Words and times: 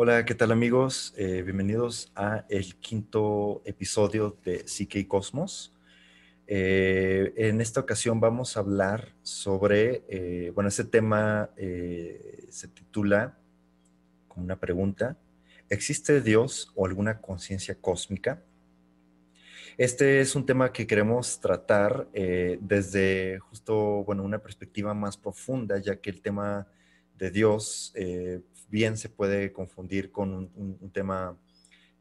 Hola, 0.00 0.24
¿qué 0.24 0.36
tal 0.36 0.52
amigos? 0.52 1.12
Eh, 1.16 1.42
bienvenidos 1.42 2.12
a 2.14 2.44
el 2.48 2.76
quinto 2.76 3.62
episodio 3.64 4.38
de 4.44 4.62
Psique 4.68 5.08
Cosmos. 5.08 5.74
Eh, 6.46 7.34
en 7.36 7.60
esta 7.60 7.80
ocasión 7.80 8.20
vamos 8.20 8.56
a 8.56 8.60
hablar 8.60 9.08
sobre, 9.24 10.04
eh, 10.08 10.52
bueno, 10.54 10.68
este 10.68 10.84
tema 10.84 11.50
se 11.56 12.68
titula 12.72 13.36
como 14.28 14.44
una 14.44 14.60
pregunta, 14.60 15.16
¿existe 15.68 16.20
Dios 16.20 16.70
o 16.76 16.86
alguna 16.86 17.20
conciencia 17.20 17.74
cósmica? 17.74 18.40
Este 19.76 20.20
es 20.20 20.36
un 20.36 20.46
tema 20.46 20.72
que 20.72 20.86
queremos 20.86 21.40
tratar 21.40 22.06
desde 22.12 23.40
justo, 23.40 24.04
bueno, 24.04 24.22
una 24.22 24.38
perspectiva 24.38 24.94
más 24.94 25.16
profunda, 25.16 25.78
ya 25.78 25.96
que 25.96 26.10
el 26.10 26.22
tema 26.22 26.68
de 27.16 27.32
Dios 27.32 27.92
bien 28.68 28.96
se 28.96 29.08
puede 29.08 29.52
confundir 29.52 30.10
con 30.10 30.50
un, 30.54 30.90
tema 30.92 31.38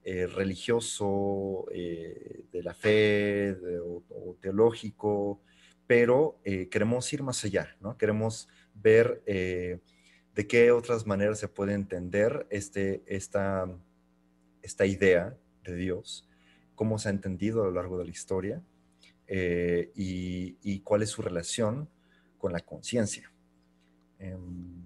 eh, 0.03 0.27
religioso, 0.27 1.65
eh, 1.71 2.45
de 2.51 2.63
la 2.63 2.73
fe 2.73 3.55
o, 3.83 4.35
teológico, 4.41 5.41
pero 5.85 6.39
eh, 6.43 6.67
queremos 6.69 7.11
ir 7.13 7.23
más 7.23 7.43
allá, 7.45 7.75
¿no? 7.79 7.97
Queremos 7.97 8.49
ver 8.73 9.23
de 9.25 10.47
qué 10.47 10.71
otras 10.71 11.07
maneras 11.07 11.39
se 11.39 11.47
puede 11.47 11.73
entender 11.73 12.45
este, 12.49 13.03
esta, 13.07 13.67
esta 14.61 14.85
idea 14.85 15.35
de 15.63 15.75
Dios, 15.75 16.29
cómo 16.75 16.99
se 16.99 17.09
ha 17.09 17.11
entendido 17.11 17.63
a 17.63 17.65
lo 17.65 17.71
largo 17.71 17.97
de 17.97 18.05
la 18.05 18.11
historia 18.11 18.61
y, 19.27 20.57
y, 20.61 20.79
cuál 20.81 21.01
es 21.01 21.09
su 21.09 21.21
relación 21.21 21.89
con 22.37 22.53
la 22.53 22.59
conciencia. 22.59 23.31
Em, 24.19 24.76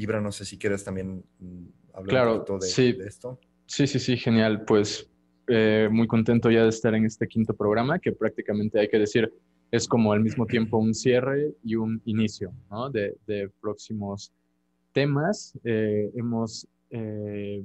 Ibra, 0.00 0.20
no 0.20 0.32
sé 0.32 0.44
si 0.44 0.58
quieres 0.58 0.84
también 0.84 1.24
mm, 1.38 1.64
hablar 1.94 2.28
un 2.28 2.44
poquito 2.44 2.58
de, 2.58 3.06
esto. 3.06 3.38
Sí, 3.66 3.86
sí, 3.86 3.98
sí, 3.98 4.16
genial. 4.16 4.64
Pues 4.64 5.08
eh, 5.48 5.88
muy 5.90 6.06
contento 6.06 6.50
ya 6.50 6.62
de 6.62 6.68
estar 6.68 6.94
en 6.94 7.04
este 7.04 7.26
quinto 7.26 7.54
programa, 7.54 7.98
que 7.98 8.12
prácticamente 8.12 8.78
hay 8.80 8.88
que 8.88 8.98
decir 8.98 9.32
es 9.70 9.86
como 9.86 10.12
al 10.12 10.20
mismo 10.20 10.46
tiempo 10.46 10.78
un 10.78 10.94
cierre 10.94 11.54
y 11.62 11.76
un 11.76 12.02
inicio 12.04 12.52
¿no? 12.70 12.90
de, 12.90 13.14
próximos 13.60 14.32
temas. 14.92 15.56
Eh, 15.64 16.10
hemos 16.14 16.66
eh, 16.90 17.62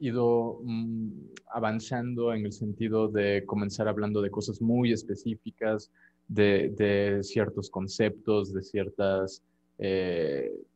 ido 0.00 0.60
mm, 0.62 1.10
avanzando 1.52 2.32
en 2.32 2.44
el 2.44 2.52
sentido 2.52 3.08
de 3.08 3.44
comenzar 3.46 3.88
hablando 3.88 4.20
de 4.20 4.30
cosas 4.30 4.60
muy 4.60 4.92
específicas, 4.92 5.90
de, 6.26 6.74
de 6.76 7.22
ciertos 7.22 7.70
conceptos, 7.70 8.52
de 8.52 8.62
ciertas 8.62 9.42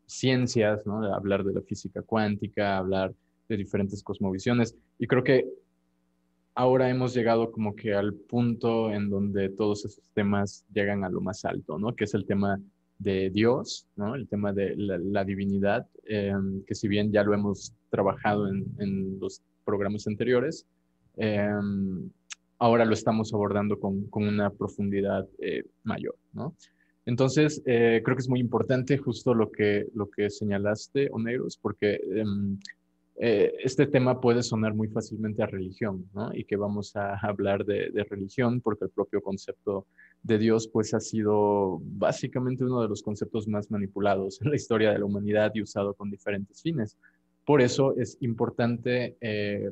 ciencias, 0.06 0.86
¿no? 0.86 1.03
hablar 1.14 1.45
de 1.45 1.55
la 1.55 1.62
física 1.62 2.03
cuántica, 2.03 2.78
hablar 2.78 3.14
de 3.48 3.56
diferentes 3.56 4.03
cosmovisiones. 4.03 4.77
Y 4.98 5.06
creo 5.06 5.25
que 5.25 5.47
ahora 6.55 6.91
hemos 6.91 7.14
llegado 7.14 7.50
como 7.50 7.75
que 7.75 7.95
al 7.95 8.14
punto 8.14 8.92
en 8.92 9.08
donde 9.08 9.48
todos 9.48 9.84
esos 9.84 10.11
temas 10.11 10.64
llegan 10.73 11.05
a 11.05 11.08
lo 11.08 11.20
más 11.20 11.45
alto, 11.45 11.78
¿no? 11.78 11.95
Que 11.95 12.05
es 12.05 12.14
el 12.14 12.27
tema 12.27 12.61
de 12.98 13.30
Dios, 13.30 13.86
¿no? 13.97 14.14
El 14.14 14.28
tema 14.28 14.53
de 14.53 14.75
la, 14.77 15.25
divinidad, 15.25 15.86
em, 16.05 16.62
que 16.64 16.75
si 16.75 16.89
bien 16.89 17.11
ya 17.11 17.25
lo 17.25 17.34
hemos 17.34 17.73
trabajado 17.91 18.48
en, 18.48 19.19
los 19.19 19.42
programas 19.64 20.06
anteriores, 20.06 20.67
em, 21.17 22.11
ahora 22.58 22.84
lo 22.84 22.95
estamos 22.95 23.33
abordando 23.33 23.78
con, 23.78 24.08
una 24.12 24.50
profundidad 24.50 25.27
eh, 25.39 25.64
mayor, 25.85 26.17
¿no? 26.33 26.55
Entonces, 27.05 27.63
eh, 27.67 28.01
creo 28.05 28.17
que 28.17 28.23
es 28.23 28.29
muy 28.29 28.40
importante 28.40 28.96
justo 28.96 29.35
lo 29.35 29.51
que, 29.51 29.86
lo 29.95 30.08
que 30.08 30.30
señalaste, 30.30 31.08
Oneros, 31.11 31.57
porque 31.57 32.01
em, 32.14 32.58
eh, 33.17 33.52
este 33.63 33.86
tema 33.86 34.20
puede 34.20 34.42
sonar 34.42 34.74
muy 34.74 34.89
fácilmente 34.89 35.42
a 35.42 35.46
religión, 35.46 36.08
¿no? 36.14 36.35
Y 36.35 36.45
que 36.45 36.57
vamos 36.57 36.96
a 36.96 37.14
hablar 37.18 37.64
de, 37.64 37.91
religión 38.08 38.61
porque 38.61 38.85
el 38.86 38.91
propio 38.91 39.20
concepto 39.20 39.86
de 40.23 40.39
Dios, 40.39 40.68
pues, 40.68 40.95
ha 40.95 41.01
sido 41.01 41.80
básicamente 41.83 42.64
uno 42.64 42.80
de 42.83 42.89
los 42.89 43.02
conceptos 43.02 43.48
más 43.48 43.70
manipulados 43.70 44.41
en 44.41 44.51
la 44.51 44.57
historia 44.57 44.92
de 44.92 44.98
la 44.98 45.05
humanidad 45.05 45.52
y 45.55 45.62
usado 45.62 45.95
con 45.95 46.11
diferentes 46.11 46.62
fines. 46.62 46.96
Por 47.45 47.61
eso 47.61 47.96
es 47.96 48.17
importante 48.20 49.17
eh, 49.20 49.70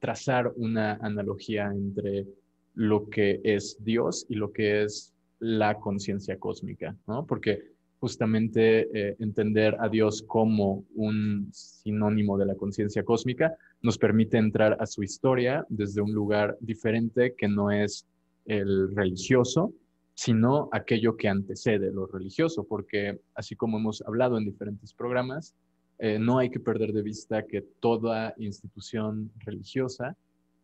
trazar 0.00 0.52
una 0.56 0.94
analogía 0.94 1.66
entre 1.66 2.26
lo 2.74 3.08
que 3.10 3.40
es 3.44 3.76
Dios 3.84 4.24
y 4.28 4.34
lo 4.34 4.50
que 4.50 4.82
es 4.82 5.11
la 5.42 5.74
conciencia 5.80 6.38
cósmica, 6.38 6.96
¿no? 7.08 7.26
Porque 7.26 7.72
justamente 7.98 8.88
eh, 8.94 9.16
entender 9.18 9.76
a 9.80 9.88
Dios 9.88 10.22
como 10.22 10.84
un 10.94 11.48
sinónimo 11.52 12.38
de 12.38 12.46
la 12.46 12.54
conciencia 12.54 13.04
cósmica 13.04 13.56
nos 13.80 13.98
permite 13.98 14.38
entrar 14.38 14.76
a 14.80 14.86
su 14.86 15.02
historia 15.02 15.66
desde 15.68 16.00
un 16.00 16.12
lugar 16.12 16.56
diferente 16.60 17.34
que 17.36 17.48
no 17.48 17.72
es 17.72 18.06
el 18.44 18.94
religioso, 18.94 19.72
sino 20.14 20.68
aquello 20.70 21.16
que 21.16 21.28
antecede 21.28 21.90
lo 21.90 22.06
religioso, 22.06 22.64
porque 22.64 23.20
así 23.34 23.56
como 23.56 23.78
hemos 23.78 24.00
hablado 24.02 24.38
en 24.38 24.44
diferentes 24.44 24.94
programas, 24.94 25.54
eh, 25.98 26.20
no 26.20 26.38
hay 26.38 26.50
que 26.50 26.60
perder 26.60 26.92
de 26.92 27.02
vista 27.02 27.46
que 27.46 27.62
toda 27.80 28.34
institución 28.38 29.32
religiosa 29.38 30.16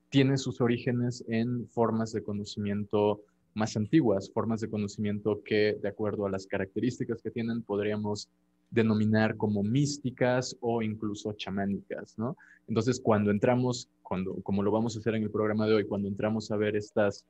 tiene 0.09 0.37
sus 0.37 0.61
orígenes 0.61 1.25
en 1.29 1.67
formas 1.67 2.13
de 2.13 2.23
conocimiento 2.23 3.23
más 3.59 3.77
antiguas, 3.77 4.31
formas 4.33 4.61
de 4.61 4.71
conocimiento 4.71 5.43
que, 5.45 5.77
de 5.83 5.89
acuerdo 5.89 6.25
a 6.27 6.31
las 6.31 6.47
características 6.47 7.21
que 7.21 7.31
tienen, 7.31 7.63
podríamos 7.63 8.31
denominar 8.71 9.37
como 9.37 9.63
místicas 9.63 10.57
o 10.61 10.83
incluso 10.83 11.33
chamánicas, 11.33 12.19
¿no? 12.19 12.37
Entonces, 12.67 13.01
cuando 13.01 13.31
entramos, 13.31 13.89
cuando, 14.03 14.35
como 14.43 14.63
lo 14.63 14.71
vamos 14.71 14.95
a 14.95 15.01
hacer 15.01 15.15
en 15.15 15.23
el 15.25 15.31
programa 15.31 15.67
de 15.67 15.75
hoy, 15.75 15.85
cuando 15.85 16.09
entramos 16.09 16.51
a 16.51 16.57
ver 16.57 16.77
estas 16.77 17.25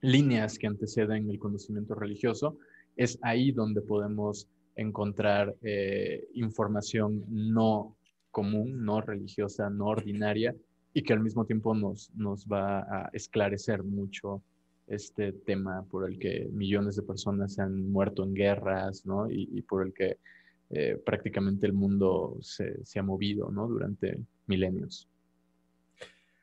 líneas 0.00 0.58
que 0.58 0.66
anteceden 0.66 1.30
el 1.30 1.38
conocimiento 1.38 1.94
religioso, 1.94 2.56
es 2.96 3.18
ahí 3.22 3.52
donde 3.52 3.80
podemos 3.80 4.48
encontrar 4.76 5.54
eh, 5.62 6.28
información 6.34 7.24
no 7.28 7.96
común, 8.30 8.84
no 8.84 9.00
religiosa, 9.00 9.70
no 9.70 9.86
ordinaria, 9.86 10.54
y 10.92 11.02
que 11.02 11.12
al 11.12 11.20
mismo 11.20 11.44
tiempo 11.44 11.74
nos, 11.74 12.10
nos 12.14 12.46
va 12.46 12.80
a 12.80 13.10
esclarecer 13.12 13.82
mucho 13.82 14.42
este 14.86 15.32
tema 15.32 15.84
por 15.90 16.08
el 16.08 16.18
que 16.18 16.48
millones 16.52 16.96
de 16.96 17.02
personas 17.02 17.54
se 17.54 17.62
han 17.62 17.90
muerto 17.90 18.22
en 18.24 18.34
guerras, 18.34 19.04
¿no? 19.04 19.30
Y, 19.30 19.62
por 19.62 19.84
el 19.84 19.92
que 19.92 20.18
eh, 20.70 21.00
prácticamente 21.04 21.66
el 21.66 21.72
mundo 21.72 22.38
se, 22.40 22.98
ha 22.98 23.02
movido, 23.02 23.50
¿no? 23.50 23.66
Durante 23.66 24.18
milenios. 24.46 25.08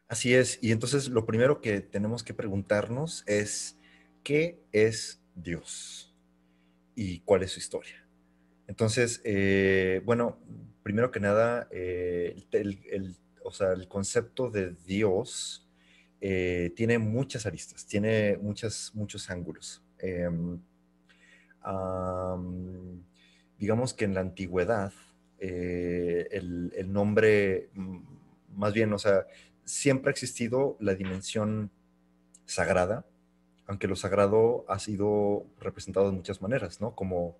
Así 0.07 0.33
es. 0.33 0.59
Y 0.61 0.71
entonces 0.71 1.09
lo 1.09 1.25
primero 1.25 1.61
que 1.61 1.81
tenemos 1.81 2.23
que 2.23 2.33
preguntarnos 2.33 3.23
es, 3.27 3.77
¿qué 4.23 4.59
es 4.71 5.21
Dios? 5.35 6.13
¿Y 6.95 7.19
cuál 7.21 7.43
es 7.43 7.51
su 7.51 7.59
historia? 7.59 8.05
Entonces, 8.67 9.21
eh, 9.23 10.01
bueno, 10.05 10.37
primero 10.83 11.11
que 11.11 11.19
nada, 11.19 11.67
eh, 11.71 12.35
o 13.43 13.51
sea, 13.51 13.71
el 13.71 13.87
concepto 13.87 14.49
de 14.49 14.75
Dios 14.85 15.62
eh, 16.25 16.71
tiene 16.73 16.99
muchas 16.99 17.45
aristas, 17.45 17.85
tiene 17.85 18.37
muchos 18.37 19.29
ángulos. 19.29 19.83
Em, 19.99 20.57
digamos 23.59 23.93
que 23.93 24.05
en 24.05 24.13
la 24.13 24.21
antigüedad, 24.21 24.93
eh, 25.37 26.29
el, 26.31 26.93
nombre, 26.93 27.69
mm, 27.73 27.97
más 28.55 28.71
bien, 28.71 28.93
o 28.93 28.99
sea, 28.99 29.27
siempre 29.65 30.09
ha 30.09 30.13
existido 30.13 30.77
la 30.79 30.95
dimensión 30.95 31.69
sagrada, 32.45 33.05
aunque 33.67 33.89
lo 33.89 33.97
sagrado 33.97 34.63
ha 34.69 34.79
sido 34.79 35.45
representado 35.59 36.09
de 36.09 36.15
muchas 36.15 36.41
maneras, 36.41 36.79
¿no? 36.79 36.95
Como, 36.95 37.37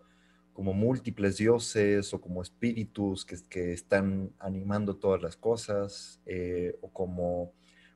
como 0.52 0.74
múltiples 0.74 1.38
dioses 1.38 2.14
o 2.14 2.20
como 2.20 2.42
espíritus 2.42 3.24
que, 3.24 3.38
que 3.50 3.72
están 3.72 4.34
animando 4.40 4.98
todas 4.98 5.22
las 5.22 5.38
cosas, 5.38 6.20
eh, 6.26 6.78
o 6.82 6.90
como 6.90 7.54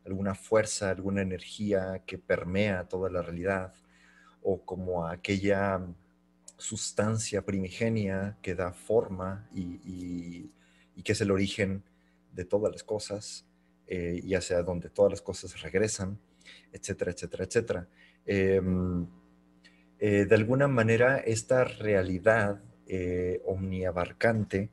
alguna 0.07 0.35
fuerza, 0.35 0.89
alguna 0.89 1.21
energía 1.21 2.03
que 2.05 2.17
permea 2.17 2.87
toda 2.87 3.09
la 3.09 3.21
realidad, 3.21 3.73
o 4.41 4.61
como 4.61 5.05
aquella 5.05 5.81
sustancia 6.57 7.43
primigenia 7.43 8.37
que 8.41 8.55
da 8.55 8.71
forma 8.73 9.47
y, 9.53 10.49
que 11.03 11.11
es 11.11 11.21
el 11.21 11.31
origen 11.31 11.83
de 12.33 12.43
todas 12.43 12.71
las 12.71 12.83
cosas 12.83 13.45
eh, 13.87 14.19
y 14.23 14.33
hacia 14.33 14.61
donde 14.63 14.89
todas 14.89 15.11
las 15.11 15.21
cosas 15.21 15.61
regresan, 15.61 16.17
etcétera, 16.73 17.11
etcétera, 17.11 17.43
etcétera. 17.45 17.87
Em, 18.25 19.07
eh, 19.99 20.25
de 20.25 20.35
alguna 20.35 20.67
manera, 20.67 21.17
esta 21.19 21.63
realidad 21.63 22.61
eh, 22.87 23.41
omniabarcante, 23.45 24.69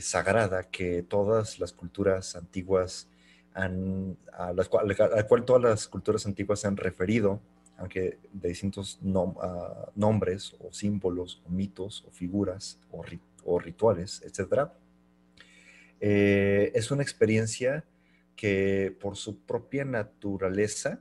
sagrada, 0.00 0.64
que 0.64 1.02
todas 1.02 1.58
las 1.58 1.72
culturas 1.72 2.36
antiguas 2.36 3.08
a, 3.56 4.52
las 4.52 4.68
cual, 4.68 4.94
al 4.98 5.26
cual 5.26 5.44
todas 5.44 5.62
las 5.62 5.88
culturas 5.88 6.26
antiguas 6.26 6.60
se 6.60 6.68
han 6.68 6.76
referido, 6.76 7.40
aunque 7.78 8.18
de 8.32 8.48
distintos 8.48 9.00
nombres 9.02 10.54
o 10.60 10.72
símbolos 10.72 11.42
o 11.46 11.50
mitos 11.50 12.04
o 12.06 12.10
figuras 12.10 12.78
o, 13.44 13.58
rituales, 13.58 14.22
etc. 14.22 14.68
Eh, 16.00 16.72
es 16.74 16.90
una 16.90 17.02
experiencia 17.02 17.84
que 18.34 18.94
por 19.00 19.16
su 19.16 19.38
propia 19.40 19.84
naturaleza 19.84 21.00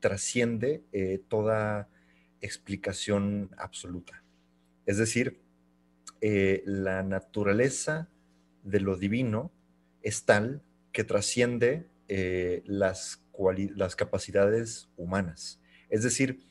trasciende 0.00 0.82
eh, 0.92 1.22
toda 1.28 1.88
explicación 2.40 3.50
absoluta. 3.56 4.22
Es 4.84 4.98
decir, 4.98 5.40
eh, 6.20 6.62
la 6.66 7.02
naturaleza 7.02 8.08
de 8.62 8.80
lo 8.80 8.96
divino 8.96 9.50
es 10.02 10.24
tal 10.24 10.62
que 10.92 11.04
trasciende 11.04 11.86
las, 12.08 13.22
las, 13.74 13.96
capacidades 13.96 14.88
humanas. 14.96 15.60
Es 15.88 16.02
decir, 16.02 16.46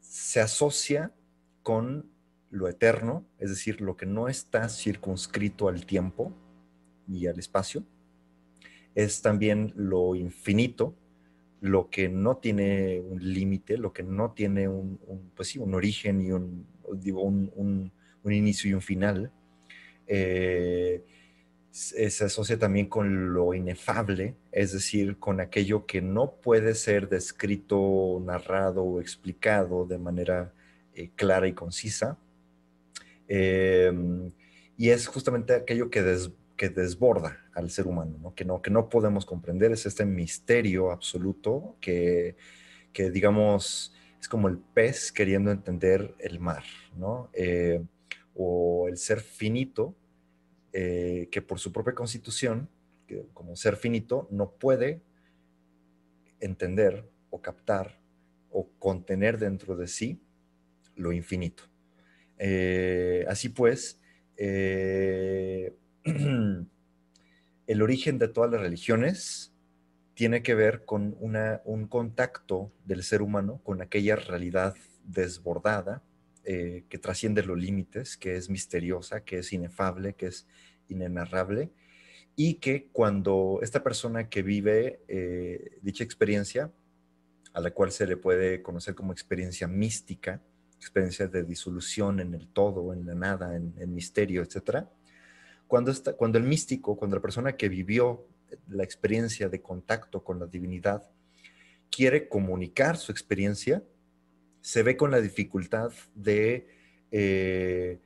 se 0.00 0.40
asocia 0.40 1.12
con 1.62 2.10
lo 2.50 2.68
eterno, 2.68 3.26
es 3.38 3.50
decir, 3.50 3.80
lo 3.80 3.96
que 3.96 4.06
no 4.06 4.28
está 4.28 4.68
circunscrito 4.68 5.68
al 5.68 5.84
tiempo 5.84 6.32
y 7.06 7.26
al 7.26 7.38
espacio, 7.38 7.84
es 8.94 9.22
también 9.22 9.72
lo 9.76 10.14
infinito, 10.14 10.94
lo 11.60 11.90
que 11.90 12.08
no 12.08 12.38
tiene 12.38 13.00
un 13.00 13.18
límite, 13.32 13.76
lo 13.76 13.92
que 13.92 14.02
no 14.02 14.32
tiene 14.32 14.68
un, 14.68 14.98
pues 15.34 15.48
sí, 15.48 15.58
un 15.58 15.74
origen 15.74 16.20
y 16.20 16.32
un, 16.32 16.66
digo, 16.94 17.22
un, 17.22 17.92
inicio 18.24 18.70
y 18.70 18.74
un 18.74 18.82
final. 18.82 19.32
Eh, 20.06 21.02
se 21.78 22.24
asocia 22.24 22.58
también 22.58 22.86
con 22.86 23.32
lo 23.32 23.54
inefable, 23.54 24.34
es 24.50 24.72
decir, 24.72 25.18
con 25.18 25.40
aquello 25.40 25.86
que 25.86 26.02
no 26.02 26.32
puede 26.32 26.74
ser 26.74 27.08
descrito, 27.08 28.20
narrado 28.24 28.82
o 28.82 29.00
explicado 29.00 29.86
de 29.86 29.98
manera 29.98 30.52
eh, 30.94 31.10
clara 31.14 31.46
y 31.46 31.52
concisa. 31.52 32.18
Em, 33.28 34.32
y 34.76 34.90
es 34.90 35.06
justamente 35.06 35.54
aquello 35.54 35.88
que, 35.90 36.02
que, 36.56 36.68
desborda 36.68 37.38
al 37.54 37.70
ser 37.70 37.86
humano, 37.86 38.32
Que, 38.34 38.44
¿no? 38.44 38.60
que 38.60 38.70
no 38.70 38.88
podemos 38.88 39.24
comprender, 39.24 39.70
es 39.72 39.86
este 39.86 40.04
misterio 40.04 40.90
absoluto 40.90 41.76
que, 41.80 42.36
que 42.92 43.10
digamos, 43.10 43.94
es 44.20 44.28
como 44.28 44.48
el 44.48 44.58
pez 44.58 45.12
queriendo 45.12 45.52
entender 45.52 46.14
el 46.18 46.40
mar, 46.40 46.64
¿no? 46.96 47.30
Eh, 47.34 47.82
o 48.34 48.88
el 48.88 48.96
ser 48.96 49.20
finito, 49.20 49.94
eh, 50.80 51.28
que 51.32 51.42
por 51.42 51.58
su 51.58 51.72
propia 51.72 51.92
constitución, 51.92 52.68
como 53.32 53.56
ser 53.56 53.74
finito, 53.74 54.28
no 54.30 54.52
puede 54.52 55.02
entender 56.38 57.10
o 57.30 57.42
captar 57.42 57.98
o 58.52 58.70
contener 58.78 59.38
dentro 59.38 59.74
de 59.74 59.88
sí 59.88 60.22
lo 60.94 61.10
infinito. 61.10 61.64
Eh, 62.38 63.24
así 63.26 63.48
pues, 63.48 64.00
eh, 64.36 65.74
el 66.04 67.82
origen 67.82 68.20
de 68.20 68.28
todas 68.28 68.52
las 68.52 68.60
religiones 68.60 69.52
tiene 70.14 70.44
que 70.44 70.54
ver 70.54 70.84
con 70.84 71.16
un 71.18 71.88
contacto 71.88 72.70
del 72.84 73.02
ser 73.02 73.22
humano 73.22 73.60
con 73.64 73.82
aquella 73.82 74.14
realidad 74.14 74.76
desbordada 75.02 76.04
que 76.44 76.98
trasciende 76.98 77.42
los 77.42 77.58
límites, 77.58 78.16
que 78.16 78.36
es 78.36 78.48
misteriosa, 78.48 79.22
que 79.22 79.40
es 79.40 79.52
inefable, 79.52 80.14
que 80.14 80.28
es 80.28 80.46
inenarrable, 80.88 81.70
y 82.36 82.54
que 82.54 82.88
cuando 82.92 83.58
esta 83.62 83.82
persona 83.82 84.28
que 84.28 84.42
vive 84.42 85.00
dicha 85.82 86.04
experiencia, 86.04 86.70
a 87.52 87.60
la 87.60 87.72
cual 87.72 87.90
se 87.90 88.06
le 88.06 88.16
puede 88.16 88.62
conocer 88.62 88.94
como 88.94 89.12
experiencia 89.12 89.66
mística, 89.66 90.40
experiencias 90.76 91.32
de 91.32 91.42
disolución 91.42 92.20
en 92.20 92.34
el 92.34 92.46
todo, 92.48 92.92
en 92.92 93.04
la 93.04 93.14
nada, 93.14 93.56
en 93.56 93.74
el 93.78 93.88
misterio, 93.88 94.42
etc. 94.42 94.86
Cuando, 95.66 95.90
está, 95.90 96.12
cuando 96.12 96.38
el 96.38 96.44
místico, 96.44 96.96
cuando 96.96 97.16
la 97.16 97.22
persona 97.22 97.56
que 97.56 97.68
vivió 97.68 98.26
la 98.68 98.84
experiencia 98.84 99.48
de 99.48 99.60
contacto 99.60 100.22
con 100.22 100.38
la 100.38 100.46
divinidad 100.46 101.10
quiere 101.90 102.28
comunicar 102.28 102.96
su 102.96 103.10
experiencia, 103.10 103.82
se 104.60 104.82
ve 104.82 104.96
con 104.96 105.10
la 105.10 105.20
dificultad 105.20 105.90
de, 106.14 106.68
eh, 107.10 107.98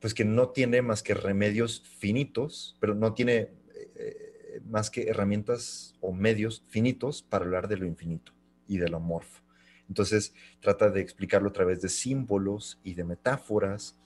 pues 0.00 0.14
que 0.14 0.24
no 0.24 0.50
tiene 0.50 0.82
más 0.82 1.02
que 1.02 1.14
remedios 1.14 1.82
finitos, 1.98 2.76
pero 2.80 2.94
no 2.94 3.14
tiene 3.14 3.48
eh, 3.96 4.60
más 4.66 4.90
que 4.90 5.08
herramientas 5.08 5.94
o 6.00 6.12
medios 6.12 6.64
finitos 6.68 7.22
para 7.22 7.44
hablar 7.44 7.68
de 7.68 7.76
lo 7.76 7.86
infinito 7.86 8.32
y 8.66 8.78
de 8.78 8.88
lo 8.88 8.98
amorfo. 8.98 9.42
Entonces 9.88 10.34
trata 10.60 10.90
de 10.90 11.00
explicarlo 11.00 11.48
a 11.48 11.52
través 11.52 11.80
de 11.80 11.88
símbolos 11.88 12.78
y 12.84 12.94
de 12.94 13.04
metáforas 13.04 13.96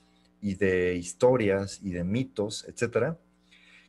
y 0.40 0.54
de 0.54 0.94
historias 0.94 1.80
y 1.82 1.90
de 1.90 2.04
mitos, 2.04 2.64
etcétera, 2.68 3.18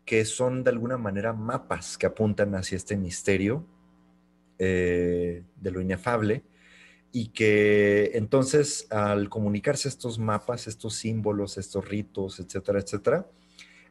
que 0.06 0.26
son 0.26 0.64
de 0.64 0.72
alguna 0.72 0.98
manera 0.98 1.34
mapas 1.34 1.98
que 1.98 2.06
apuntan 2.06 2.56
hacia 2.56 2.76
este 2.76 2.98
misterio 2.98 3.66
eh, 4.60 5.44
de 5.56 5.72
lo 5.72 5.82
inefable 5.82 6.44
y 7.14 7.28
que 7.28 8.12
entonces 8.16 8.88
al 8.92 9.30
comunicarse 9.30 9.88
estos 9.88 10.20
mapas, 10.20 10.68
estos 10.68 10.96
símbolos, 10.96 11.58
estos 11.58 11.88
ritos, 11.88 12.40
etcétera, 12.40 12.80
etcétera, 12.80 13.28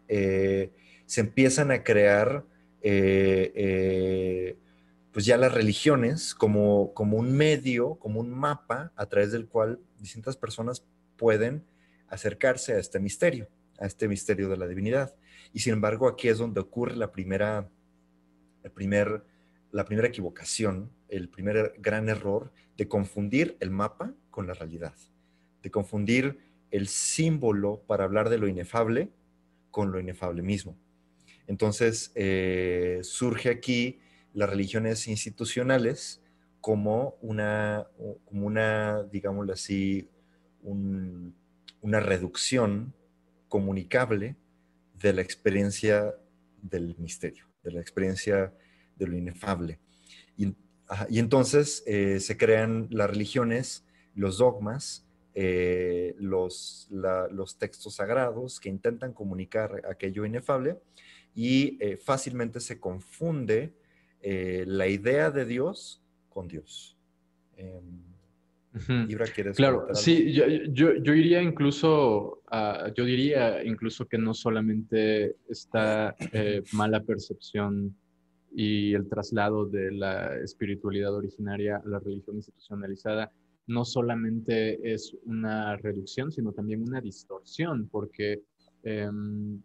eh, 0.09 0.73
se 1.07 1.23
empiezan 1.23 1.71
a 1.71 1.85
crear 1.85 2.45
eh, 2.83 4.57
pues 5.13 5.27
ya 5.27 5.37
las 5.37 5.53
religiones 5.53 6.35
como, 6.35 6.93
como 6.95 7.19
un 7.19 7.33
medio, 7.33 7.95
como 7.97 8.19
un 8.19 8.31
mapa 8.31 8.93
a 8.97 9.07
través 9.07 9.31
del 9.31 9.47
cual 9.47 9.79
distintas 9.99 10.37
personas 10.37 10.85
pueden 11.17 11.65
acercarse 12.09 12.73
a 12.73 12.79
este 12.79 12.99
misterio, 12.99 13.49
a 13.79 13.87
este 13.87 14.09
misterio 14.09 14.49
de 14.49 14.57
la 14.57 14.67
divinidad. 14.67 15.15
Y 15.53 15.61
sin 15.61 15.75
embargo, 15.75 16.09
aquí 16.09 16.29
es 16.29 16.39
donde 16.39 16.61
ocurre 16.61 16.97
la 16.97 17.13
primera, 17.13 17.69
el 18.65 18.71
primer, 18.71 19.23
la 19.71 19.85
primera 19.85 20.09
equivocación, 20.09 20.91
el 21.13 21.29
primer 21.29 21.75
gran 21.79 22.09
error 22.09 22.53
de 22.77 22.89
confundir 22.89 23.57
el 23.61 23.71
mapa 23.71 24.15
con 24.31 24.47
la 24.47 24.55
realidad, 24.55 24.95
de 25.63 25.71
confundir 25.71 26.39
el 26.71 26.89
símbolo 26.89 27.83
para 27.87 28.05
hablar 28.05 28.31
de 28.31 28.39
lo 28.39 28.49
inefable 28.49 29.11
con 29.71 29.93
lo 29.93 30.01
inefable 30.01 30.43
mismo. 30.43 30.77
Entonces, 31.47 32.13
eh, 32.15 33.01
surge 33.03 33.51
aquí 33.51 34.01
las 34.33 34.49
religiones 34.49 35.07
institucionales 35.07 36.23
como 36.63 37.19
una, 37.21 37.87
como 38.25 38.47
una 38.47 39.03
digámoslo 39.03 39.53
así, 39.53 40.09
una 40.63 42.01
reducción 42.01 42.95
comunicable 43.49 44.37
de 44.95 45.13
la 45.13 45.21
experiencia 45.21 46.15
del 46.63 46.97
misterio, 46.99 47.45
de 47.65 47.73
la 47.73 47.81
experiencia 47.81 48.55
de 48.97 49.07
lo 49.07 49.17
inefable. 49.17 49.79
Y, 51.09 51.19
entonces 51.19 51.83
eh, 51.87 52.21
se 52.21 52.37
crean 52.37 52.89
las 52.91 53.11
religiones, 53.11 53.85
los 54.15 54.39
dogmas, 54.39 55.07
eh, 55.35 56.15
los, 56.19 56.89
los, 56.91 57.57
textos 57.57 57.95
sagrados 57.95 58.61
que 58.61 58.69
intentan 58.69 59.13
comunicar 59.13 59.83
aquello 59.89 60.27
inefable 60.27 60.79
y 61.35 61.79
eh, 61.81 61.97
fácilmente 61.97 62.61
se 62.61 62.79
confunde 62.79 63.73
la 64.25 64.87
idea 64.87 65.33
de 65.33 65.45
Dios 65.45 66.01
con 66.29 66.47
Dios. 66.47 66.97
Ibra, 69.09 69.27
¿quieres 69.27 69.57
claro, 69.57 69.87
sí, 69.93 70.33
yo, 70.33 70.47
yo, 70.47 70.95
yo, 70.95 71.15
iría 71.15 71.43
incluso, 71.43 72.43
yo 72.95 73.05
diría 73.05 73.63
incluso 73.65 74.07
que 74.07 74.17
no 74.17 74.33
solamente 74.33 75.37
esta 75.49 76.17
eh, 76.33 76.63
mala 76.73 77.03
percepción 77.03 77.95
y 78.55 78.95
el 78.95 79.09
traslado 79.09 79.67
de 79.67 79.93
la 79.93 80.37
espiritualidad 80.39 81.15
originaria 81.15 81.77
a 81.77 81.89
la 81.89 81.99
religión 81.99 82.37
institucionalizada 82.37 83.33
no 83.67 83.85
solamente 83.85 84.93
es 84.93 85.17
una 85.25 85.77
reducción, 85.77 86.33
sino 86.33 86.53
también 86.53 86.83
una 86.83 87.01
distorsión, 87.01 87.89
porque 87.89 88.43
em, 88.83 89.63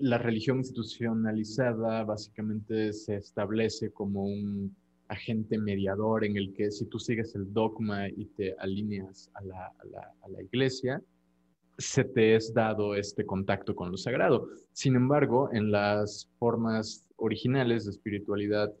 la 0.00 0.18
religión 0.18 0.58
institucionalizada 0.58 2.04
básicamente 2.04 2.92
se 2.92 3.16
establece 3.16 3.90
como 3.90 4.24
un 4.24 4.74
agente 5.08 5.58
mediador 5.58 6.24
en 6.24 6.36
el 6.36 6.52
que 6.54 6.70
si 6.70 6.86
tú 6.86 6.98
sigues 6.98 7.34
el 7.34 7.52
dogma 7.52 8.08
y 8.08 8.26
te 8.36 8.54
alineas 8.58 9.30
a 9.34 9.42
la, 9.44 9.72
a 10.22 10.28
la, 10.28 10.42
iglesia, 10.42 11.02
se 11.78 12.04
te 12.04 12.34
es 12.34 12.52
dado 12.52 12.94
este 12.94 13.24
contacto 13.24 13.74
con 13.74 13.90
lo 13.90 13.96
sagrado. 13.96 14.48
Sin 14.72 14.96
embargo, 14.96 15.48
en 15.52 15.70
las 15.70 16.30
formas 16.38 17.07
originales 17.18 17.84
de 17.84 17.90
espiritualidad 17.90 18.72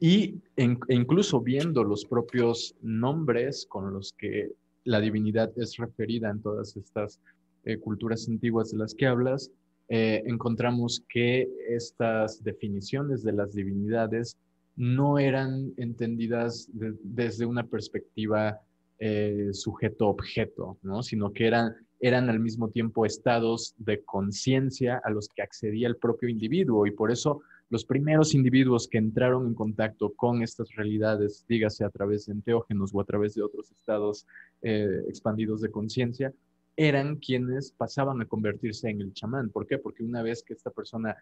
y 0.00 0.40
e 0.56 0.76
incluso 0.88 1.40
viendo 1.40 1.84
los 1.84 2.04
propios 2.04 2.74
nombres 2.82 3.66
con 3.68 3.92
los 3.92 4.12
que 4.18 4.50
la 4.84 5.00
divinidad 5.00 5.52
es 5.56 5.76
referida 5.76 6.30
en 6.30 6.42
todas 6.42 6.76
estas 6.76 7.20
eh, 7.64 7.78
culturas 7.78 8.28
antiguas 8.28 8.72
de 8.72 8.78
las 8.78 8.94
que 8.94 9.06
hablas, 9.06 9.52
eh, 9.88 10.22
encontramos 10.26 11.04
que 11.08 11.48
estas 11.68 12.42
definiciones 12.42 13.22
de 13.22 13.32
las 13.32 13.54
divinidades 13.54 14.36
no 14.74 15.18
eran 15.18 15.72
entendidas 15.76 16.68
desde 16.72 17.46
una 17.46 17.64
perspectiva 17.64 18.58
eh, 18.98 19.50
sujeto-objeto, 19.52 20.78
¿no? 20.82 21.02
sino 21.02 21.32
que 21.32 21.46
eran 21.46 21.74
eran 22.02 22.28
al 22.28 22.40
mismo 22.40 22.68
tiempo 22.68 23.06
estados 23.06 23.74
de 23.78 24.02
conciencia 24.02 25.00
a 25.04 25.10
los 25.10 25.28
que 25.28 25.40
accedía 25.40 25.86
el 25.86 25.96
propio 25.96 26.28
individuo 26.28 26.84
y 26.84 26.90
por 26.90 27.12
eso 27.12 27.42
los 27.72 27.86
primeros 27.86 28.34
individuos 28.34 28.86
que 28.86 28.98
entraron 28.98 29.46
en 29.46 29.54
contacto 29.54 30.12
con 30.12 30.42
estas 30.42 30.74
realidades, 30.74 31.46
dígase 31.48 31.86
a 31.86 31.88
través 31.88 32.26
de 32.26 32.34
enteógenos 32.34 32.90
o 32.92 33.00
a 33.00 33.04
través 33.06 33.34
de 33.34 33.42
otros 33.42 33.70
estados 33.70 34.26
eh, 34.60 35.00
expandidos 35.08 35.62
de 35.62 35.70
conciencia, 35.70 36.34
eran 36.76 37.16
quienes 37.16 37.72
pasaban 37.72 38.20
a 38.20 38.26
convertirse 38.26 38.90
en 38.90 39.00
el 39.00 39.14
chamán. 39.14 39.48
¿Por 39.48 39.66
qué? 39.66 39.78
Porque 39.78 40.04
una 40.04 40.22
vez 40.22 40.42
que 40.42 40.52
esta 40.52 40.70
persona 40.70 41.16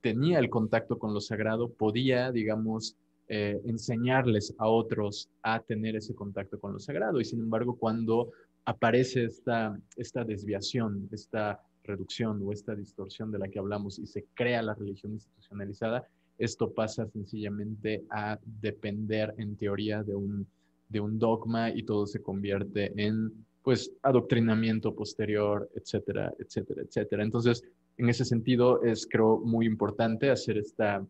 tenía 0.00 0.38
el 0.38 0.48
contacto 0.48 0.96
con 0.96 1.12
lo 1.12 1.20
sagrado, 1.20 1.72
podía, 1.72 2.30
digamos, 2.30 2.94
eh, 3.26 3.60
enseñarles 3.64 4.54
a 4.58 4.68
otros 4.68 5.28
a 5.42 5.58
tener 5.58 5.96
ese 5.96 6.14
contacto 6.14 6.60
con 6.60 6.72
lo 6.72 6.78
sagrado. 6.78 7.20
Y 7.20 7.24
sin 7.24 7.40
embargo, 7.40 7.76
cuando 7.76 8.30
aparece 8.64 9.24
esta, 9.24 9.76
esta 9.96 10.22
desviación, 10.22 11.08
esta 11.10 11.60
reducción 11.86 12.42
o 12.44 12.52
esta 12.52 12.74
distorsión 12.74 13.30
de 13.30 13.38
la 13.38 13.48
que 13.48 13.58
hablamos 13.58 13.98
y 13.98 14.06
se 14.06 14.26
crea 14.34 14.62
la 14.62 14.74
religión 14.74 15.12
institucionalizada, 15.12 16.06
esto 16.38 16.72
pasa 16.72 17.06
sencillamente 17.06 18.04
a 18.10 18.38
depender 18.60 19.34
en 19.38 19.56
teoría 19.56 20.02
de 20.02 20.14
un, 20.14 20.46
de 20.88 21.00
un 21.00 21.18
dogma 21.18 21.70
y 21.70 21.82
todo 21.82 22.06
se 22.06 22.20
convierte 22.22 22.92
en 22.96 23.32
pues 23.62 23.90
adoctrinamiento 24.02 24.94
posterior, 24.94 25.68
etcétera, 25.74 26.32
etcétera, 26.38 26.82
etcétera. 26.82 27.24
Entonces, 27.24 27.64
en 27.96 28.08
ese 28.08 28.24
sentido 28.24 28.82
es 28.84 29.08
creo 29.10 29.38
muy 29.38 29.66
importante 29.66 30.30
hacer 30.30 30.58
esta 30.58 31.04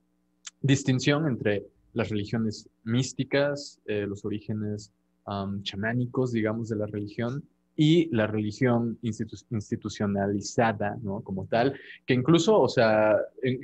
distinción 0.63 1.27
entre 1.27 1.67
las 1.93 2.09
religiones 2.09 2.69
místicas, 2.85 3.81
eh, 3.87 4.07
los 4.07 4.25
orígenes 4.25 4.93
chamánicos, 5.63 6.31
digamos, 6.31 6.69
de 6.69 6.77
la 6.77 6.87
religión 6.87 7.43
y 7.77 8.09
la 8.15 8.27
religión 8.27 8.99
institucionalizada, 9.03 10.97
¿no? 11.03 11.21
Como 11.21 11.47
tal, 11.47 11.79
que 12.07 12.15
incluso, 12.15 12.59
o 12.59 12.69
sea, 12.69 13.17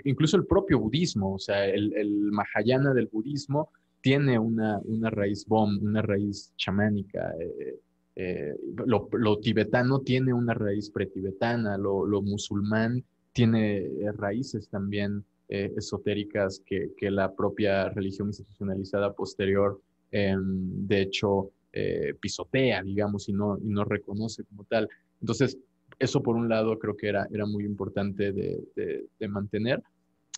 incluso 0.04 0.36
el 0.36 0.46
propio 0.46 0.78
budismo, 0.78 1.34
o 1.34 1.38
sea, 1.38 1.66
el, 1.66 2.30
Mahayana 2.30 2.92
del 2.92 3.06
budismo 3.06 3.70
tiene 4.02 4.38
una, 4.38 4.78
una 4.84 5.10
raíz 5.10 5.46
bom, 5.46 5.78
una 5.82 6.02
raíz 6.02 6.52
chamánica. 6.56 7.32
Eh, 7.40 7.78
eh, 8.14 8.54
lo, 8.86 9.38
tibetano 9.38 10.00
tiene 10.00 10.34
una 10.34 10.52
raíz 10.52 10.90
pretibetana, 10.90 11.78
lo, 11.78 12.04
lo 12.04 12.20
musulmán 12.20 13.02
tiene 13.32 13.88
raíces 14.14 14.68
también 14.68 15.24
eh, 15.48 15.72
esotéricas 15.76 16.62
que, 16.64 16.92
que, 16.96 17.10
la 17.10 17.34
propia 17.34 17.90
religión 17.90 18.28
institucionalizada 18.28 19.12
posterior, 19.12 19.80
em, 20.10 20.86
de 20.86 21.02
hecho, 21.02 21.50
eh, 21.72 22.14
pisotea, 22.20 22.82
digamos, 22.82 23.28
y 23.28 23.32
no, 23.32 23.58
y 23.58 23.68
no 23.68 23.84
reconoce 23.84 24.44
como 24.44 24.64
tal. 24.64 24.88
Entonces, 25.20 25.56
eso 25.98 26.22
por 26.22 26.36
un 26.36 26.48
lado 26.48 26.78
creo 26.78 26.96
que 26.96 27.08
era, 27.08 27.26
era 27.32 27.46
muy 27.46 27.64
importante 27.64 28.32
de, 28.32 28.62
de, 28.76 29.28
mantener 29.28 29.82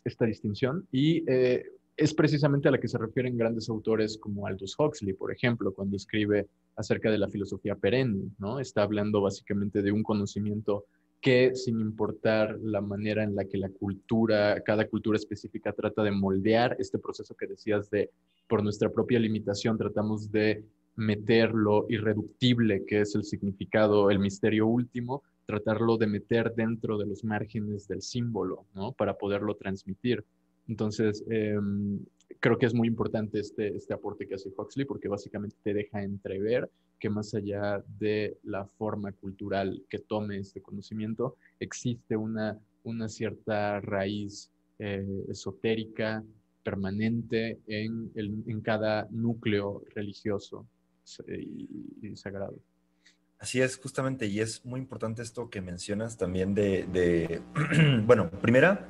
esta 0.05 0.27
distinción 0.27 0.87
y 0.93 1.25
eh, 1.27 1.65
es 1.97 2.13
precisamente 2.13 2.69
a 2.69 2.71
la 2.71 2.79
que 2.79 2.89
se 2.89 2.99
refieren 2.99 3.39
grandes 3.39 3.69
autores 3.69 4.19
como 4.19 4.47
Aldous 4.47 4.75
Huxley, 4.79 5.15
por 5.15 5.33
ejemplo, 5.33 5.73
cuando 5.73 5.97
escribe 5.97 6.49
acerca 6.77 7.11
de 7.11 7.19
la 7.19 7.29
filosofía 7.29 7.77
perenne, 7.77 8.31
¿no? 8.39 8.59
Está 8.59 8.83
hablando 8.83 9.21
básicamente 9.21 9.81
de 9.81 9.93
un 9.93 10.03
conocimiento 10.03 10.85
que 11.21 11.55
sin 11.55 11.81
importar 11.81 12.59
la 12.61 12.81
manera 12.81 13.23
en 13.23 13.35
la 13.35 13.45
que 13.45 13.57
la 13.57 13.71
cultura, 13.71 14.61
cada 14.61 14.87
cultura 14.87 15.17
específica 15.17 15.73
trata 15.73 16.03
de 16.03 16.11
moldear 16.11 16.77
este 16.79 16.99
proceso 16.99 17.35
que 17.35 17.47
decías 17.47 17.89
de, 17.91 18.11
por 18.47 18.63
nuestra 18.63 18.91
propia 18.91 19.19
limitación, 19.19 19.79
tratamos 19.79 20.31
de 20.31 20.65
meter 20.97 21.53
lo 21.53 21.87
irreductible, 21.89 22.85
que 22.85 23.01
es 23.01 23.15
el 23.15 23.25
significado, 23.25 24.11
el 24.11 24.19
misterio 24.19 24.67
último, 24.67 25.23
tratarlo 25.47 25.97
de 25.97 26.07
meter 26.07 26.55
dentro 26.55 26.99
de 26.99 27.07
los 27.07 27.25
márgenes 27.25 27.87
del 27.89 28.03
símbolo, 28.03 28.67
¿no? 28.75 28.93
Para 28.93 29.19
poderlo 29.19 29.55
transmitir. 29.57 30.25
Entonces, 30.69 31.25
em, 31.29 32.01
creo 32.41 32.59
que 32.59 32.67
es 32.67 32.75
muy 32.75 32.89
importante 32.89 33.41
este, 33.41 33.77
este 33.77 33.95
aporte 33.95 34.27
que 34.27 34.35
hace 34.35 34.53
Huxley 34.57 34.87
porque 34.87 35.09
básicamente 35.09 35.57
te 35.63 35.75
deja 35.75 36.03
entrever 36.03 36.71
que 36.99 37.11
más 37.11 37.35
allá 37.35 37.85
de 37.99 38.39
la 38.45 38.65
forma 38.65 39.13
cultural 39.13 39.83
que 39.91 39.99
tome 39.99 40.39
este 40.39 40.63
conocimiento, 40.63 41.37
existe 41.61 42.17
una, 42.17 42.59
una 42.83 43.09
cierta 43.09 43.81
raíz 43.81 44.51
eh, 44.79 45.25
esotérica 45.29 46.25
permanente 46.63 47.61
en, 47.67 48.11
en, 48.15 48.61
cada 48.63 49.07
núcleo 49.11 49.83
religioso 49.95 50.67
y, 51.29 52.17
sagrado. 52.17 52.59
Así 53.39 53.61
es, 53.61 53.77
justamente, 53.77 54.27
y 54.27 54.41
es 54.41 54.65
muy 54.65 54.81
importante 54.81 55.23
esto 55.23 55.51
que 55.51 55.61
mencionas 55.61 56.17
también 56.17 56.55
de, 56.55 56.87
de 56.87 57.43
bueno, 58.07 58.31
primera, 58.31 58.89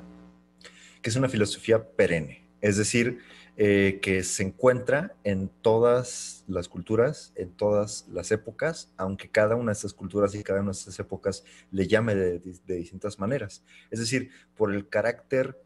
que 1.03 1.11
es 1.11 1.17
una 1.17 1.29
filosofía 1.29 1.91
perenne, 1.97 2.47
es 2.61 2.77
decir, 2.77 3.21
eh, 3.57 4.01
que 4.03 4.25
se 4.25 4.43
encuentra 4.43 5.15
en 5.23 5.49
todas 5.49 6.45
las 6.49 6.69
culturas, 6.69 7.33
en 7.37 7.53
todas 7.53 8.09
las 8.09 8.33
épocas, 8.33 8.93
aunque 8.97 9.31
cada 9.31 9.55
una 9.55 9.71
de 9.71 9.79
esas 9.79 9.95
culturas 9.95 10.35
y 10.35 10.43
cada 10.43 10.61
una 10.61 10.73
de 10.73 10.79
esas 10.79 10.99
épocas 10.99 11.45
le 11.71 11.87
llame 11.87 12.17
de, 12.17 12.41
distintas 12.67 13.21
maneras. 13.21 13.63
Es 13.93 14.01
decir, 14.01 14.31
por 14.57 14.75
el 14.75 14.89
carácter 14.89 15.63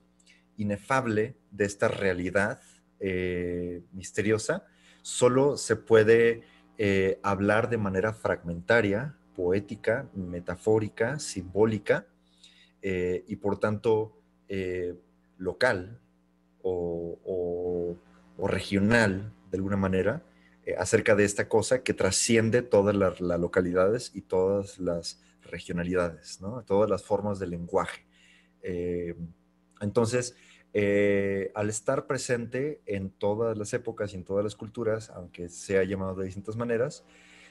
inefable 0.59 1.38
de 1.50 1.64
esta 1.64 1.88
realidad 1.88 2.61
eh, 3.00 3.81
misteriosa, 3.93 4.67
solo 5.09 5.57
se 5.57 5.75
puede 5.75 6.43
eh, 6.77 7.19
hablar 7.23 7.71
de 7.71 7.79
manera 7.79 8.12
fragmentaria, 8.12 9.17
poética, 9.35 10.09
metafórica, 10.15 11.19
simbólica 11.19 12.07
y 12.83 13.37
por 13.37 13.59
tanto 13.59 14.15
local, 15.38 15.99
o, 16.62 17.97
regional, 18.38 19.33
de 19.50 19.57
alguna 19.57 19.77
manera, 19.77 20.23
eh, 20.65 20.75
acerca 20.79 21.15
de 21.15 21.25
esta 21.25 21.49
cosa 21.49 21.83
que 21.83 21.95
trasciende 21.95 22.62
todas 22.62 22.95
las, 22.95 23.21
localidades 23.21 24.12
y 24.15 24.21
todas 24.23 24.79
las 24.79 25.21
regionalidades, 25.43 26.41
¿no? 26.41 26.62
todas 26.65 26.91
las 26.91 27.03
formas 27.03 27.38
de 27.38 27.47
lenguaje. 27.47 28.07
Eh, 28.62 29.15
entonces, 29.81 30.37
eh, 30.75 31.51
al 31.55 31.69
estar 31.69 32.07
presente 32.07 32.81
en 32.87 33.11
todas 33.11 33.57
las 33.57 33.73
épocas 33.73 34.13
y 34.13 34.17
en 34.17 34.25
todas 34.25 34.45
las 34.45 34.57
culturas, 34.57 35.11
aunque 35.11 35.49
sea 35.49 35.85
llamado 35.85 36.15
de 36.17 36.27
distintas 36.27 36.57
maneras, 36.57 37.05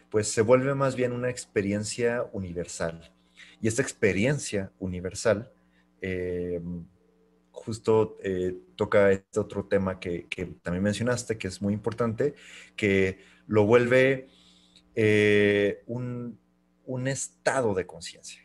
pues 0.10 0.30
se 0.30 0.42
vuelve 0.42 0.74
más 0.76 0.96
bien 0.96 1.12
una 1.12 1.30
experiencia 1.30 2.26
universal. 2.32 3.12
Y 3.62 3.68
esta 3.68 3.82
experiencia 3.82 4.72
universal 4.80 5.52
justo 7.58 8.18
eh, 8.24 8.56
toca 8.76 9.12
este 9.12 9.40
otro 9.40 9.66
tema 9.66 10.00
que, 10.00 10.28
también 10.62 10.84
mencionaste, 10.84 11.38
que 11.38 11.48
es 11.48 11.62
muy 11.62 11.74
importante, 11.74 12.36
que 12.76 13.20
lo 13.48 13.66
vuelve 13.66 14.30
eh, 14.96 15.84
un, 15.88 16.40
estado 17.08 17.74
de 17.74 17.86
conciencia. 17.86 18.42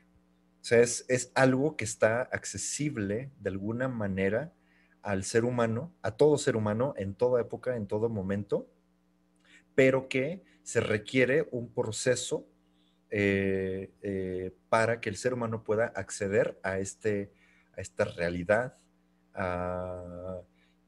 O 0.60 0.64
sea, 0.64 0.80
es, 0.80 1.30
algo 1.34 1.76
que 1.76 1.84
está 1.84 2.22
accesible 2.22 3.30
de 3.40 3.50
alguna 3.50 3.88
manera 3.88 4.52
al 5.02 5.24
ser 5.24 5.44
humano, 5.44 5.92
a 6.02 6.16
todo 6.16 6.38
ser 6.38 6.56
humano, 6.56 6.94
en 6.96 7.14
toda 7.14 7.40
época, 7.40 7.76
en 7.76 7.86
todo 7.86 8.08
momento, 8.08 8.68
pero 9.74 10.08
que 10.08 10.42
se 10.62 10.80
requiere 10.80 11.48
un 11.50 11.72
proceso 11.72 12.46
eh, 13.10 14.52
para 14.68 15.00
que 15.00 15.10
el 15.10 15.16
ser 15.16 15.34
humano 15.34 15.64
pueda 15.64 15.86
acceder 15.86 16.58
a, 16.62 16.78
este, 16.78 17.32
a 17.76 17.80
esta 17.80 18.04
realidad 18.04 18.78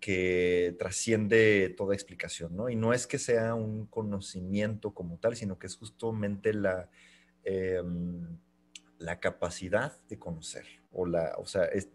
que 0.01 0.77
trasciende 0.79 1.75
toda 1.77 1.95
explicación, 1.95 2.55
¿no? 2.55 2.69
Y 2.69 2.77
no 2.77 2.93
es 2.93 3.07
que 3.07 3.19
sea 3.19 3.55
un 3.55 3.87
conocimiento 3.87 4.93
como 4.93 5.19
tal, 5.19 5.35
sino 5.35 5.59
que 5.59 5.67
es 5.67 5.77
justamente 5.77 6.53
la, 6.53 6.91
em, 7.43 8.39
la 8.99 9.19
capacidad 9.19 9.99
de 10.09 10.19
conocer, 10.19 10.67
o, 10.93 11.07
la, 11.07 11.35
o 11.39 11.47
sea, 11.47 11.65
es 11.65 11.89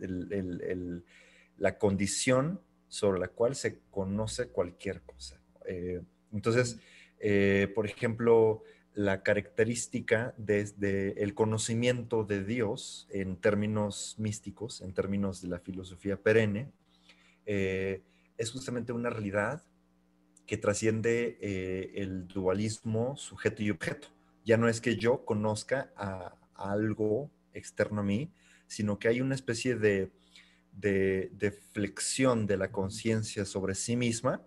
la 1.60 1.78
condición 1.78 2.62
sobre 2.88 3.20
la 3.20 3.28
cual 3.28 3.56
se 3.56 3.80
conoce 3.92 4.48
cualquier 4.48 5.02
cosa. 5.02 5.40
Eh, 5.66 6.02
entonces, 6.34 6.80
eh, 7.20 7.72
por 7.76 7.86
ejemplo, 7.86 8.64
la 8.94 9.22
característica 9.22 10.34
desde 10.38 11.22
el 11.22 11.34
conocimiento 11.36 12.24
de 12.24 12.44
Dios 12.44 13.08
en 13.12 13.38
términos 13.38 14.16
místicos, 14.18 14.82
en 14.82 14.94
términos 14.94 15.42
de 15.42 15.50
la 15.50 15.60
filosofía 15.60 16.18
perenne, 16.18 16.72
eh, 17.46 18.02
es 18.38 18.52
justamente 18.52 18.92
una 18.92 19.10
realidad 19.10 19.64
que 20.48 20.58
trasciende 20.58 21.38
el 21.94 22.28
dualismo 22.28 23.16
sujeto 23.18 23.62
y 23.62 23.70
objeto. 23.70 24.08
Ya 24.44 24.58
no 24.58 24.68
es 24.68 24.82
que 24.82 24.96
yo 24.96 25.24
conozca 25.24 25.92
a, 25.96 26.36
algo 26.56 27.30
externo 27.54 28.02
a 28.02 28.04
mí, 28.04 28.32
sino 28.66 28.98
que 28.98 29.08
hay 29.08 29.22
una 29.22 29.36
especie 29.36 29.76
de, 29.76 30.12
de, 30.80 31.60
flexión 31.72 32.46
de 32.46 32.58
la 32.58 32.72
conciencia 32.72 33.46
sobre 33.46 33.76
sí 33.76 33.96
misma 33.96 34.42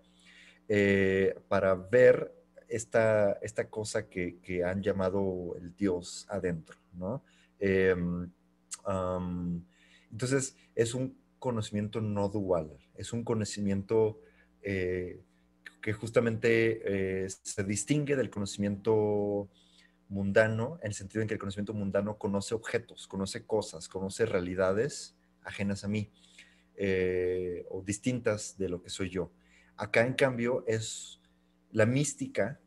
eh, 0.69 1.35
para 1.49 1.75
ver 1.75 2.33
esta, 2.69 3.33
esta 3.43 3.69
cosa 3.69 4.09
que, 4.09 4.63
han 4.65 4.83
llamado 4.83 5.57
el 5.57 5.75
Dios 5.77 6.27
adentro, 6.29 6.79
¿no? 6.95 7.23
Em, 7.59 8.31
entonces, 10.11 10.57
es 10.75 10.95
un 10.95 11.17
conocimiento 11.39 12.01
no 12.01 12.29
dual, 12.29 12.79
es 12.95 13.13
un 13.13 13.25
conocimiento 13.25 14.21
eh, 14.63 15.21
que 15.81 15.93
justamente 15.93 17.25
eh, 17.25 17.29
se 17.29 17.65
distingue 17.65 18.17
del 18.17 18.31
conocimiento 18.31 19.49
mundano, 20.09 20.79
en 20.83 20.89
el 20.89 20.95
sentido 20.95 21.23
en 21.23 21.29
que 21.29 21.35
el 21.35 21.41
conocimiento 21.41 21.75
mundano 21.75 22.19
conoce 22.19 22.55
objetos, 22.55 23.07
conoce 23.07 23.45
cosas, 23.45 23.89
conoce 23.89 24.27
realidades 24.27 25.17
ajenas 25.45 25.85
a 25.85 25.89
mí 25.89 26.11
eh, 26.77 27.67
o 27.71 27.83
distintas 27.83 28.57
de 28.59 28.69
lo 28.69 28.83
que 28.83 28.91
soy 28.91 29.11
yo. 29.11 29.31
Acá, 29.77 30.07
en 30.07 30.15
cambio, 30.15 30.65
es 30.67 31.21
la 31.71 31.87
mística 31.87 32.61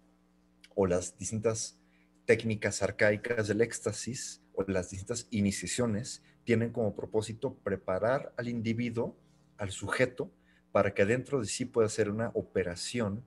o 0.75 0.88
las 0.88 1.17
distintas 1.17 1.79
técnicas 2.25 2.81
arcaicas 2.81 3.47
del 3.47 3.62
éxtasis 3.62 4.41
o 4.53 4.63
las 4.67 4.89
distintas 4.89 5.27
iniciaciones 5.31 6.24
tienen 6.43 6.71
como 6.71 6.95
propósito 6.95 7.55
preparar 7.63 8.33
al 8.38 8.47
individuo, 8.47 9.15
al 9.57 9.71
sujeto, 9.71 10.31
para 10.71 10.93
que 10.93 11.05
dentro 11.05 11.39
de 11.39 11.47
sí 11.47 11.65
pueda 11.65 11.88
hacer 11.88 12.09
una 12.09 12.31
operación 12.33 13.24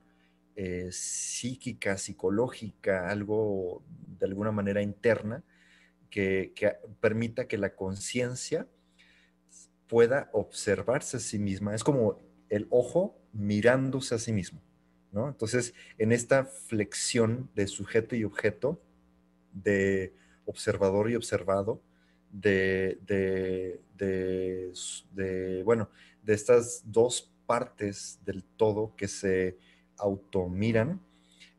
eh, 0.55 0.89
psíquica, 0.91 1.97
psicológica, 1.97 3.09
algo 3.09 3.83
de 4.19 4.25
alguna 4.25 4.51
manera 4.51 4.81
interna, 4.81 5.43
que, 6.09 6.53
que 6.55 6.75
permita 6.99 7.47
que 7.47 7.57
la 7.57 7.75
conciencia 7.75 8.67
pueda 9.89 10.29
observarse 10.31 11.17
a 11.17 11.19
sí 11.19 11.39
misma. 11.39 11.75
Es 11.75 11.83
como 11.83 12.19
el 12.47 12.67
ojo 12.69 13.19
mirándose 13.33 14.15
a 14.15 14.19
sí 14.19 14.31
mismo, 14.31 14.61
¿no? 15.11 15.27
Entonces, 15.27 15.73
en 15.97 16.13
esta 16.13 16.45
flexión 16.45 17.49
de 17.55 17.67
sujeto 17.67 18.15
y 18.15 18.23
objeto, 18.23 18.79
de 19.51 20.13
observador 20.45 21.11
y 21.11 21.15
observado, 21.15 21.81
de, 22.31 22.99
bueno, 25.65 25.89
de 26.23 26.33
estas 26.33 26.83
dos 26.85 27.31
partes 27.47 28.19
del 28.23 28.43
todo 28.43 28.93
que 28.95 29.07
se 29.07 29.57
automiran, 29.97 31.01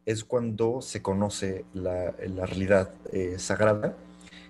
es 0.06 0.24
cuando 0.24 0.80
se 0.80 1.02
conoce 1.02 1.64
la, 1.74 2.12
realidad 2.12 2.94
eh, 3.12 3.38
sagrada, 3.38 3.96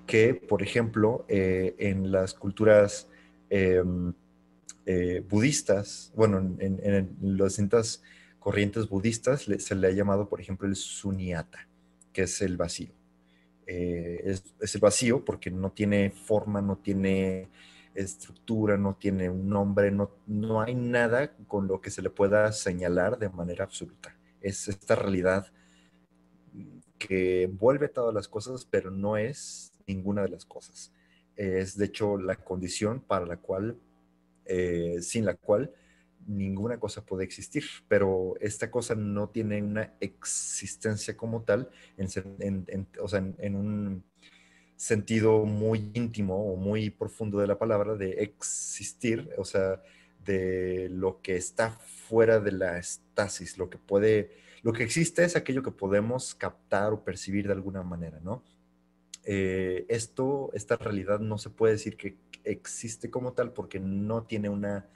que, 0.07 0.35
por 0.35 0.63
ejemplo, 0.63 1.25
eh, 1.29 1.75
en 1.79 2.13
las 2.13 2.35
culturas 2.35 3.10
eh, 3.51 5.25
budistas, 5.29 6.13
bueno, 6.17 6.39
en, 6.39 7.17
las 7.21 7.49
distintas 7.49 8.03
corrientes 8.39 8.89
budistas 8.89 9.43
se 9.59 9.75
le 9.75 9.87
ha 9.87 9.91
llamado, 9.91 10.29
por 10.29 10.41
ejemplo, 10.41 10.67
el 10.67 10.77
sunyata, 10.77 11.69
que 12.13 12.23
es 12.23 12.41
el 12.41 12.57
vacío. 12.57 12.93
Eh, 13.67 14.23
es, 14.25 14.75
el 14.75 14.81
vacío 14.81 15.25
porque 15.25 15.51
no 15.51 15.71
tiene 15.71 16.11
forma, 16.11 16.61
no 16.61 16.79
tiene 16.79 17.49
estructura, 17.95 18.77
no 18.77 18.97
tiene 18.97 19.29
un 19.29 19.49
nombre, 19.49 19.91
no, 19.91 20.11
no 20.27 20.61
hay 20.61 20.75
nada 20.75 21.37
con 21.47 21.69
lo 21.69 21.81
que 21.81 21.91
se 21.91 22.03
le 22.03 22.11
pueda 22.11 22.51
señalar 22.53 23.19
de 23.19 23.29
manera 23.29 23.65
absoluta. 23.65 24.17
Es 24.41 24.67
esta 24.69 24.95
realidad 24.95 25.53
que 26.99 27.45
envuelve 27.45 27.89
todas 27.89 28.15
las 28.15 28.27
cosas, 28.29 28.65
pero 28.65 28.91
no 28.91 29.17
es 29.17 29.73
ninguna 29.87 30.23
de 30.23 30.31
las 30.31 30.45
cosas. 30.45 30.93
Es 31.41 31.79
de 31.79 31.87
hecho 31.87 32.19
la 32.19 32.37
condición 32.37 33.01
para 33.01 33.25
la 33.25 33.39
cual, 33.39 33.79
eh, 34.45 34.99
sin 35.01 35.25
la 35.25 35.37
cual 35.37 35.73
ninguna 36.27 36.79
cosa 36.79 37.03
puede 37.07 37.25
existir, 37.25 37.65
pero 37.89 38.35
esta 38.41 38.71
cosa 38.71 38.95
no 38.95 39.31
tiene 39.31 39.63
una 39.63 39.95
existencia 40.01 41.17
como 41.17 41.43
tal, 41.43 41.71
en, 41.97 42.87
o 43.01 43.09
sea, 43.09 43.25
en, 43.39 43.55
un 43.57 44.05
sentido 44.77 45.47
muy 45.47 45.91
íntimo 45.95 46.53
o 46.53 46.57
muy 46.57 46.91
profundo 46.91 47.39
de 47.39 47.47
la 47.47 47.59
palabra 47.59 47.95
de 47.95 48.23
existir, 48.23 49.31
o 49.39 49.45
sea, 49.47 49.83
de 50.23 50.89
lo 50.91 51.23
que 51.23 51.37
está 51.37 51.71
fuera 51.71 52.39
de 52.39 52.53
la 52.53 52.77
estasis, 52.77 53.57
lo 53.57 53.71
que 53.71 53.79
puede, 53.79 54.37
lo 54.63 54.75
que 54.75 54.83
existe 54.83 55.25
es 55.25 55.37
aquello 55.37 55.63
que 55.63 55.71
podemos 55.71 56.35
captar 56.35 56.93
o 56.93 57.03
percibir 57.03 57.47
de 57.47 57.55
alguna 57.55 57.83
manera, 57.83 58.21
¿no? 58.21 58.45
Eh, 59.25 59.85
esto, 59.89 60.51
esta 60.55 60.77
realidad 60.77 61.21
no 61.21 61.37
se 61.39 61.51
puede 61.51 61.75
decir 61.75 61.97
que 61.97 62.17
existe 62.45 63.11
como 63.11 63.33
tal 63.33 63.53
porque 63.53 63.79
no 63.79 64.23
tiene 64.25 64.49
una 64.49 64.89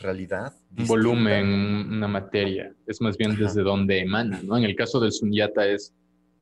realidad. 0.00 0.54
Un 0.76 0.86
volumen, 0.86 1.46
una 1.90 2.08
materia, 2.08 2.74
es 2.86 3.00
más 3.00 3.16
bien 3.16 3.36
desde 3.36 3.62
donde 3.62 4.00
emana, 4.00 4.40
¿no? 4.42 4.56
En 4.56 4.64
el 4.64 4.76
caso 4.76 5.00
del 5.00 5.12
sunyata 5.12 5.66
es, 5.66 5.94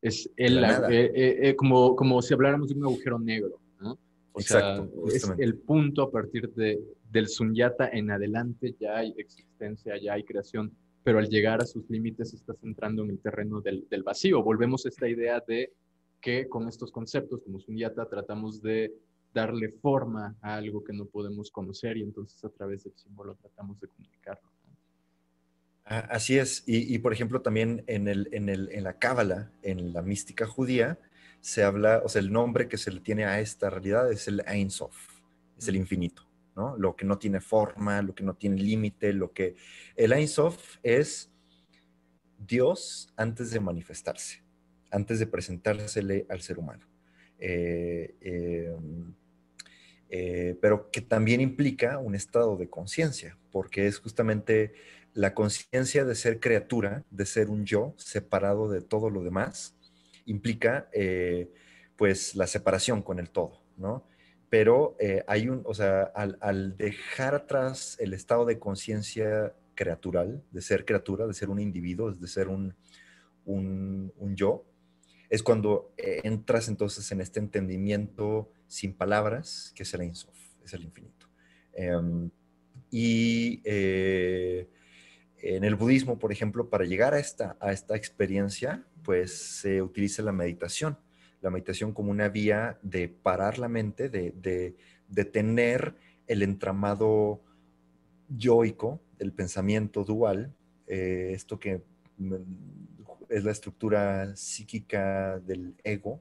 es 0.02 0.30
el, 0.36 0.62
eh, 0.64 1.12
eh, 1.48 1.56
como, 1.56 1.96
como 1.96 2.20
si 2.20 2.34
habláramos 2.34 2.68
de 2.68 2.74
un 2.74 2.84
agujero 2.84 3.18
negro, 3.18 3.60
¿no? 3.80 3.98
O 4.32 4.40
sea, 4.40 4.84
es 5.06 5.32
el 5.38 5.56
punto 5.56 6.02
a 6.02 6.10
partir 6.10 6.50
de, 6.50 6.80
del 7.10 7.28
sunyata 7.28 7.88
en 7.88 8.10
adelante 8.10 8.74
ya 8.78 8.96
hay 8.96 9.14
existencia, 9.16 9.96
ya 9.96 10.14
hay 10.14 10.24
creación, 10.24 10.72
pero 11.04 11.18
al 11.18 11.28
llegar 11.28 11.62
a 11.62 11.66
sus 11.66 11.88
límites 11.88 12.34
estás 12.34 12.56
entrando 12.64 13.04
en 13.04 13.10
el 13.10 13.18
terreno 13.20 13.60
del, 13.60 13.86
del 13.88 14.02
vacío. 14.02 14.42
Volvemos 14.42 14.84
a 14.84 14.88
esta 14.88 15.08
idea 15.08 15.42
de 15.46 15.72
que 16.24 16.48
con 16.48 16.66
estos 16.68 16.90
conceptos 16.90 17.42
como 17.44 17.60
sunyata 17.60 18.08
tratamos 18.08 18.62
de 18.62 18.94
darle 19.34 19.68
forma 19.68 20.34
a 20.40 20.54
algo 20.54 20.82
que 20.82 20.94
no 20.94 21.04
podemos 21.04 21.50
conocer 21.50 21.98
y 21.98 22.02
entonces 22.02 22.42
a 22.42 22.48
través 22.48 22.84
del 22.84 22.94
símbolo 22.96 23.34
tratamos 23.34 23.78
de 23.78 23.88
comunicarlo. 23.88 24.48
Ah, 25.84 26.08
así 26.10 26.38
es, 26.38 26.64
y, 26.66 26.98
por 27.00 27.12
ejemplo 27.12 27.42
también 27.42 27.84
en, 27.88 28.08
el, 28.08 28.30
en, 28.32 28.48
el, 28.48 28.70
en 28.72 28.84
la 28.84 28.98
cábala, 28.98 29.52
en 29.60 29.92
la 29.92 30.00
mística 30.00 30.46
judía, 30.46 30.98
se 31.42 31.62
habla, 31.62 32.00
o 32.02 32.08
sea, 32.08 32.22
el 32.22 32.32
nombre 32.32 32.68
que 32.68 32.78
se 32.78 32.90
le 32.90 33.00
tiene 33.00 33.26
a 33.26 33.40
esta 33.40 33.68
realidad 33.68 34.10
es 34.10 34.26
el 34.26 34.42
Ein 34.46 34.70
Sof, 34.70 34.96
es 35.58 35.68
el 35.68 35.76
infinito, 35.76 36.22
¿no? 36.56 36.74
Lo 36.78 36.96
que 36.96 37.04
no 37.04 37.18
tiene 37.18 37.42
forma, 37.42 38.00
lo 38.00 38.14
que 38.14 38.24
no 38.24 38.32
tiene 38.32 38.56
límite, 38.62 39.12
lo 39.12 39.30
que... 39.34 39.56
El 39.94 40.14
Ein 40.14 40.28
Sof 40.28 40.78
es 40.82 41.30
Dios 42.38 43.12
antes 43.14 43.50
de 43.50 43.60
manifestarse, 43.60 44.43
antes 44.94 45.18
de 45.18 45.26
presentársele 45.26 46.24
al 46.28 46.40
ser 46.40 46.58
humano. 46.58 46.86
Eh, 47.38 48.14
em, 48.20 49.14
eh, 50.08 50.56
pero 50.60 50.90
que 50.90 51.00
también 51.00 51.40
implica 51.40 51.98
un 51.98 52.14
estado 52.14 52.56
de 52.56 52.70
conciencia, 52.70 53.36
porque 53.50 53.86
es 53.86 53.98
justamente 53.98 54.72
la 55.12 55.34
conciencia 55.34 56.04
de 56.04 56.14
ser 56.14 56.38
criatura, 56.38 57.04
de 57.10 57.26
ser 57.26 57.50
un 57.50 57.64
yo 57.64 57.94
separado 57.96 58.70
de 58.70 58.80
todo 58.80 59.10
lo 59.10 59.24
demás, 59.24 59.76
implica 60.26 60.88
eh, 60.92 61.50
pues 61.96 62.36
la 62.36 62.46
separación 62.46 63.02
con 63.02 63.18
el 63.18 63.30
todo, 63.30 63.62
¿no? 63.76 64.06
Pero 64.48 64.96
hay 65.26 65.48
un, 65.48 65.62
o 65.64 65.74
sea, 65.74 66.02
al, 66.14 66.76
dejar 66.76 67.34
atrás 67.34 67.96
el 67.98 68.12
estado 68.14 68.44
de 68.44 68.60
conciencia 68.60 69.52
creatural, 69.74 70.44
de 70.52 70.62
ser 70.62 70.84
criatura, 70.84 71.26
de 71.26 71.34
ser 71.34 71.50
un 71.50 71.58
individuo, 71.58 72.12
de 72.12 72.28
ser 72.28 72.46
un, 72.46 72.72
un, 73.46 74.12
un 74.16 74.36
yo, 74.36 74.64
es 75.34 75.42
cuando 75.42 75.92
entras 75.96 76.68
entonces 76.68 77.10
en 77.10 77.20
este 77.20 77.40
entendimiento 77.40 78.52
sin 78.68 78.94
palabras, 78.94 79.72
que 79.74 79.82
es 79.82 79.92
el 79.94 80.02
es 80.02 80.72
el 80.72 80.84
infinito. 80.84 81.26
Em, 81.72 82.30
y 82.88 83.60
eh, 83.64 84.68
en 85.38 85.64
el 85.64 85.74
budismo, 85.74 86.20
por 86.20 86.30
ejemplo, 86.30 86.70
para 86.70 86.84
llegar 86.84 87.14
a 87.14 87.18
esta, 87.18 87.56
a 87.58 87.72
esta 87.72 87.96
experiencia, 87.96 88.86
pues 89.02 89.36
se 89.36 89.82
utiliza 89.82 90.22
la 90.22 90.30
meditación. 90.30 90.98
La 91.40 91.50
meditación 91.50 91.92
como 91.92 92.12
una 92.12 92.28
vía 92.28 92.78
de 92.82 93.08
parar 93.08 93.58
la 93.58 93.68
mente, 93.68 94.08
de, 94.08 94.32
de, 95.08 95.24
tener 95.24 95.96
el 96.28 96.44
entramado 96.44 97.42
yoico, 98.28 99.00
el 99.18 99.32
pensamiento 99.32 100.04
dual, 100.04 100.54
eh, 100.86 101.32
esto 101.34 101.58
que 101.58 101.82
mm, 102.18 102.34
es 103.34 103.44
la 103.44 103.50
estructura 103.50 104.36
psíquica 104.36 105.40
del 105.40 105.74
ego, 105.82 106.20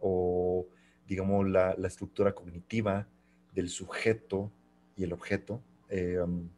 o 0.00 0.66
digamos, 1.06 1.48
la, 1.48 1.76
estructura 1.84 2.34
cognitiva 2.34 3.06
del 3.54 3.68
sujeto 3.68 4.50
y 4.96 5.04
el 5.04 5.12
objeto. 5.12 5.62
Eh, 5.88 6.18
um, 6.18 6.48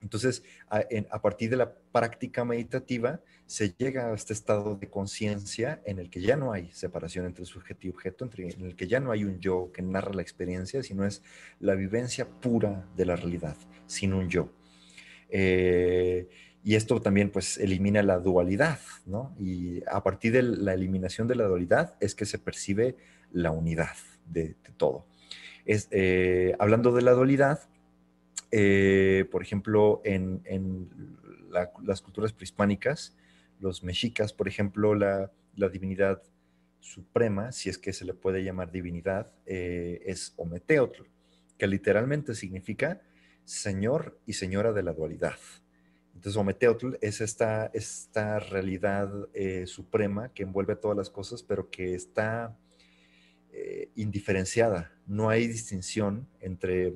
entonces, 0.00 0.42
a, 0.68 1.22
partir 1.22 1.50
de 1.50 1.56
la 1.56 1.74
práctica 1.74 2.44
meditativa, 2.44 3.20
se 3.46 3.74
llega 3.74 4.10
a 4.10 4.14
este 4.14 4.32
estado 4.32 4.74
de 4.74 4.88
conciencia 4.88 5.80
en 5.84 5.98
el 5.98 6.10
que 6.10 6.22
ya 6.22 6.36
no 6.36 6.52
hay 6.52 6.70
separación 6.72 7.26
entre 7.26 7.44
sujeto 7.44 7.86
y 7.86 7.90
objeto, 7.90 8.28
en 8.36 8.64
el 8.64 8.74
que 8.74 8.88
ya 8.88 9.00
no 9.00 9.12
hay 9.12 9.24
un 9.24 9.38
yo 9.38 9.70
que 9.72 9.82
narra 9.82 10.12
la 10.14 10.22
experiencia, 10.22 10.82
sino 10.82 11.04
es 11.04 11.22
la 11.60 11.74
vivencia 11.74 12.26
pura 12.26 12.88
de 12.96 13.04
la 13.04 13.16
realidad, 13.16 13.56
sin 13.86 14.12
un 14.14 14.28
yo. 14.28 14.50
Eh, 15.28 16.28
y 16.64 16.76
esto 16.76 17.00
también 17.00 17.30
pues 17.30 17.58
elimina 17.58 18.02
la 18.02 18.18
dualidad, 18.18 18.78
¿no? 19.06 19.34
Y 19.38 19.82
a 19.88 20.02
partir 20.02 20.32
de 20.32 20.42
la 20.42 20.74
eliminación 20.74 21.26
de 21.26 21.34
la 21.34 21.44
dualidad 21.44 21.96
es 22.00 22.14
que 22.14 22.24
se 22.24 22.38
percibe 22.38 22.96
la 23.32 23.50
unidad 23.50 23.96
de, 24.26 24.56
todo. 24.76 25.06
Es, 25.64 25.88
eh, 25.90 26.54
hablando 26.58 26.92
de 26.92 27.02
la 27.02 27.12
dualidad, 27.12 27.68
eh, 28.52 29.26
por 29.30 29.42
ejemplo, 29.42 30.02
en, 30.04 30.42
las 31.50 32.00
culturas 32.00 32.32
prehispánicas, 32.32 33.16
los 33.58 33.82
mexicas, 33.82 34.32
por 34.32 34.46
ejemplo, 34.46 34.94
la, 34.94 35.30
divinidad 35.54 36.22
suprema, 36.80 37.52
si 37.52 37.70
es 37.70 37.78
que 37.78 37.92
se 37.92 38.04
le 38.04 38.14
puede 38.14 38.42
llamar 38.44 38.70
divinidad, 38.70 39.32
eh, 39.46 40.02
es 40.06 40.32
Ometeotl, 40.36 41.02
que 41.58 41.66
literalmente 41.66 42.34
significa 42.34 43.02
Señor 43.44 44.18
y 44.26 44.34
Señora 44.34 44.72
de 44.72 44.82
la 44.82 44.92
dualidad. 44.92 45.36
Entonces, 46.14 46.36
Ometeotl 46.36 46.94
es 47.00 47.20
esta, 47.20 47.66
esta 47.72 48.38
realidad 48.38 49.10
eh, 49.34 49.66
suprema 49.66 50.32
que 50.32 50.42
envuelve 50.44 50.76
todas 50.76 50.96
las 50.96 51.10
cosas, 51.10 51.42
pero 51.42 51.70
que 51.70 51.94
está 51.94 52.56
eh, 53.50 53.90
indiferenciada. 53.96 54.92
No 55.06 55.28
hay 55.28 55.46
distinción 55.46 56.28
entre 56.40 56.92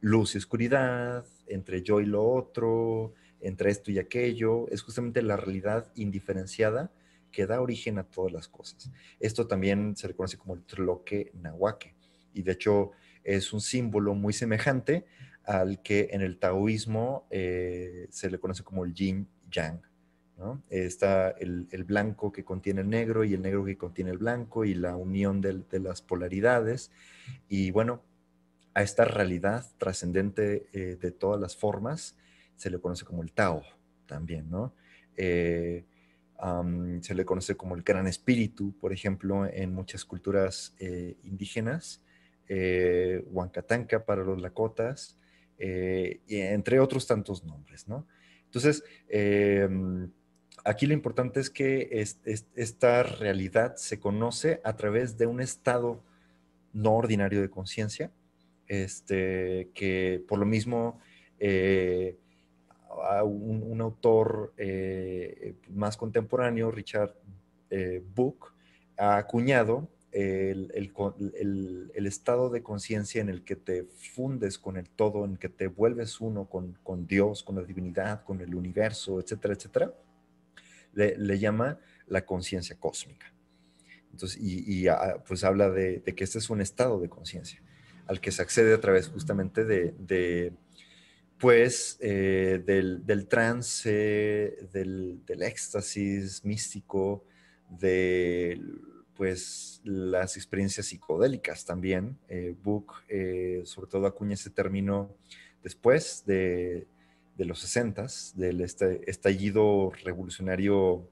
luz 0.00 0.34
y 0.34 0.38
oscuridad, 0.38 1.24
entre 1.46 1.82
yo 1.82 2.00
y 2.00 2.06
lo 2.06 2.24
otro, 2.24 3.14
entre 3.40 3.70
esto 3.70 3.90
y 3.90 3.98
aquello. 3.98 4.68
Es 4.68 4.82
justamente 4.82 5.22
la 5.22 5.36
realidad 5.36 5.90
indiferenciada 5.94 6.92
que 7.30 7.46
da 7.46 7.60
origen 7.60 7.98
a 7.98 8.04
todas 8.04 8.32
las 8.32 8.48
cosas. 8.48 8.90
Esto 9.20 9.46
también 9.46 9.96
se 9.96 10.08
le 10.08 10.14
conoce 10.14 10.36
como 10.36 10.54
el 10.54 10.62
Tloque 10.64 11.32
Nahuaque. 11.34 11.94
Y 12.34 12.42
de 12.42 12.52
hecho 12.52 12.92
es 13.24 13.52
un 13.52 13.60
símbolo 13.60 14.14
muy 14.14 14.32
semejante 14.32 15.06
al 15.44 15.82
que 15.82 16.08
en 16.12 16.20
el 16.20 16.38
taoísmo 16.38 17.26
eh, 17.30 18.06
se 18.10 18.30
le 18.30 18.38
conoce 18.38 18.62
como 18.62 18.84
el 18.84 18.94
yin 18.94 19.28
yang. 19.50 19.80
Está 20.70 21.30
el, 21.32 21.66
blanco 21.84 22.32
que 22.32 22.44
contiene 22.44 22.80
el 22.80 22.88
negro 22.88 23.24
y 23.24 23.34
el 23.34 23.42
negro 23.42 23.62
que 23.62 23.76
contiene 23.76 24.10
el 24.10 24.16
blanco 24.16 24.64
y 24.64 24.72
la 24.72 24.96
unión 24.96 25.42
de, 25.42 25.62
las 25.80 26.00
polaridades. 26.00 26.90
Y 27.46 27.70
bueno, 27.72 28.02
a 28.72 28.82
esta 28.82 29.04
realidad 29.04 29.66
trascendente 29.76 30.70
eh, 30.72 30.96
de 30.98 31.10
todas 31.10 31.38
las 31.38 31.56
formas 31.56 32.16
se 32.56 32.70
le 32.70 32.78
conoce 32.78 33.04
como 33.04 33.22
el 33.22 33.32
Tao 33.32 33.62
también, 34.06 34.48
¿no? 34.48 34.72
Eh, 35.14 35.84
se 37.02 37.14
le 37.14 37.26
conoce 37.26 37.54
como 37.54 37.74
el 37.74 37.82
gran 37.82 38.06
espíritu, 38.06 38.72
por 38.80 38.94
ejemplo, 38.94 39.44
en 39.44 39.74
muchas 39.74 40.06
culturas 40.06 40.74
indígenas, 41.22 42.02
Huancatanca 42.48 44.06
para 44.06 44.24
los 44.24 44.40
Lakotas, 44.40 45.19
eh, 45.62 46.20
entre 46.26 46.80
otros 46.80 47.06
tantos 47.06 47.44
nombres, 47.44 47.86
¿no? 47.86 48.06
Entonces, 48.46 48.82
em, 49.08 50.10
aquí 50.64 50.86
lo 50.86 50.94
importante 50.94 51.38
es 51.38 51.50
que 51.50 52.02
esta 52.54 53.02
realidad 53.02 53.76
se 53.76 54.00
conoce 54.00 54.62
a 54.64 54.74
través 54.74 55.18
de 55.18 55.26
un 55.26 55.40
estado 55.42 56.02
no 56.72 56.94
ordinario 56.94 57.42
de 57.42 57.50
conciencia, 57.50 58.10
este, 58.68 59.68
que 59.74 60.24
por 60.26 60.38
lo 60.38 60.46
mismo 60.46 60.98
eh, 61.38 62.16
un, 63.22 63.80
autor 63.82 64.54
eh, 64.56 65.56
más 65.68 65.98
contemporáneo, 65.98 66.70
Richard 66.70 67.14
Book, 68.14 68.54
ha 68.96 69.18
acuñado 69.18 69.88
el, 70.12 72.06
estado 72.06 72.50
de 72.50 72.62
conciencia 72.62 73.20
en 73.20 73.28
el 73.28 73.44
que 73.44 73.56
te 73.56 73.84
fundes 73.84 74.58
con 74.58 74.76
el 74.76 74.88
todo, 74.88 75.24
en 75.24 75.36
que 75.36 75.48
te 75.48 75.68
vuelves 75.68 76.20
uno 76.20 76.48
con, 76.48 77.06
Dios, 77.06 77.42
con 77.42 77.56
la 77.56 77.62
divinidad, 77.62 78.24
con 78.24 78.40
el 78.40 78.54
universo, 78.54 79.20
etcétera, 79.20 79.54
etcétera, 79.54 79.94
le, 80.92 81.38
llama 81.38 81.78
la 82.08 82.24
conciencia 82.24 82.76
cósmica. 82.78 83.32
Entonces, 84.12 84.40
y, 84.42 84.88
ah, 84.88 85.22
pues 85.26 85.44
habla 85.44 85.70
de, 85.70 86.02
que 86.02 86.24
este 86.24 86.38
es 86.38 86.50
un 86.50 86.60
estado 86.60 87.00
de 87.00 87.08
conciencia 87.08 87.62
al 88.06 88.20
que 88.20 88.32
se 88.32 88.42
accede 88.42 88.74
a 88.74 88.80
través 88.80 89.06
justamente 89.06 89.64
de, 89.64 90.52
pues, 91.38 91.96
eh, 92.00 92.60
del, 92.66 93.28
trance, 93.28 94.68
del, 94.72 95.24
del 95.24 95.42
éxtasis 95.42 96.44
místico, 96.44 97.24
del 97.68 98.99
pues 99.20 99.82
las 99.84 100.38
experiencias 100.38 100.86
psicodélicas 100.86 101.66
también. 101.66 102.16
Eh, 102.30 102.56
eh, 103.10 103.60
sobre 103.66 103.86
todo 103.86 104.06
acuña 104.06 104.32
ese 104.32 104.48
término 104.48 105.14
después 105.62 106.24
de, 106.24 106.86
los 107.36 107.60
60 107.60 108.06
del 108.36 108.62
este, 108.62 109.10
estallido 109.10 109.92
revolucionario 110.04 111.06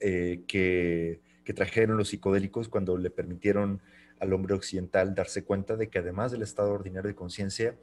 eh, 0.00 0.44
que, 0.48 1.20
que, 1.44 1.52
trajeron 1.52 1.98
los 1.98 2.08
psicodélicos 2.08 2.70
cuando 2.70 2.96
le 2.96 3.10
permitieron 3.10 3.82
al 4.18 4.32
hombre 4.32 4.54
occidental 4.54 5.14
darse 5.14 5.44
cuenta 5.44 5.76
de 5.76 5.90
que 5.90 5.98
además 5.98 6.32
del 6.32 6.40
estado 6.40 6.72
ordinario 6.72 7.08
de 7.08 7.16
conciencia, 7.16 7.76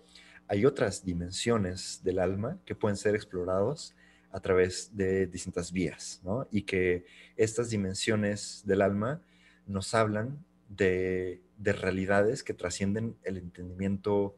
hay 0.47 0.65
otras 0.65 1.05
dimensiones 1.05 2.01
del 2.03 2.17
alma 2.17 2.57
que 2.65 2.73
pueden 2.73 2.97
ser 2.97 3.13
explorados 3.13 3.93
a 4.31 4.39
través 4.39 4.97
de 4.97 5.27
distintas 5.27 5.71
vías, 5.71 6.21
¿no? 6.23 6.47
Y 6.49 6.63
que 6.63 7.05
estas 7.37 7.69
dimensiones 7.69 8.63
del 8.65 8.81
alma 8.81 9.21
nos 9.67 9.93
hablan 9.93 10.45
de, 10.69 11.41
realidades 11.57 12.43
que 12.43 12.53
trascienden 12.53 13.15
el 13.23 13.37
entendimiento 13.37 14.35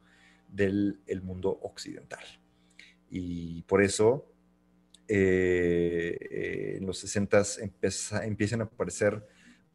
del 0.49 0.99
mundo 1.23 1.59
occidental. 1.61 2.23
Y 3.09 3.63
por 3.63 3.81
eso 3.81 4.31
eh, 5.07 6.77
en 6.77 6.85
los 6.85 6.99
60 6.99 7.43
empiezan 8.23 8.61
a 8.61 8.65
aparecer 8.65 9.27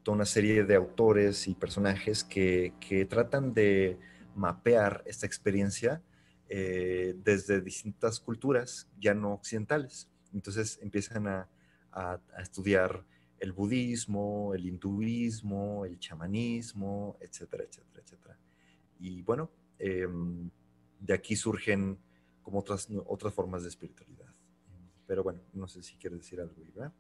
toda 0.03 0.17
una 0.17 0.25
serie 0.25 0.65
de 0.65 0.75
autores 0.75 1.47
y 1.49 1.55
personajes 1.55 2.25
que, 2.25 2.73
tratan 3.09 3.53
de 3.53 3.99
mapear 4.35 5.03
esta 5.07 5.27
experiencia 5.27 6.03
eh, 6.49 7.15
desde 7.25 7.61
distintas 7.61 8.21
culturas 8.21 8.89
ya 9.01 9.15
no 9.15 9.33
occidentales. 9.33 10.09
Entonces 10.33 10.79
empiezan 10.83 11.27
a 11.27 11.49
estudiar 12.39 13.05
el 13.41 13.53
budismo, 13.53 14.53
el 14.55 14.67
hinduismo, 14.67 15.87
el 15.87 15.99
chamanismo, 15.99 17.17
etcétera, 17.21 17.65
etcétera, 17.65 18.03
etcétera. 18.05 18.39
Y 19.01 19.23
bueno, 19.23 19.51
em, 19.79 20.51
de 21.01 21.15
aquí 21.15 21.35
surgen 21.35 21.99
como 22.43 22.59
otras, 22.59 22.89
otras 23.07 23.33
formas 23.33 23.63
de 23.63 23.71
espiritualidad. 23.71 24.27
Pero 25.07 25.23
bueno, 25.25 25.41
no 25.55 25.67
sé 25.67 25.83
si 25.83 25.97
quieres 25.97 26.21
decir 26.21 26.39
algo, 26.39 26.55
¿verdad? 26.75 26.93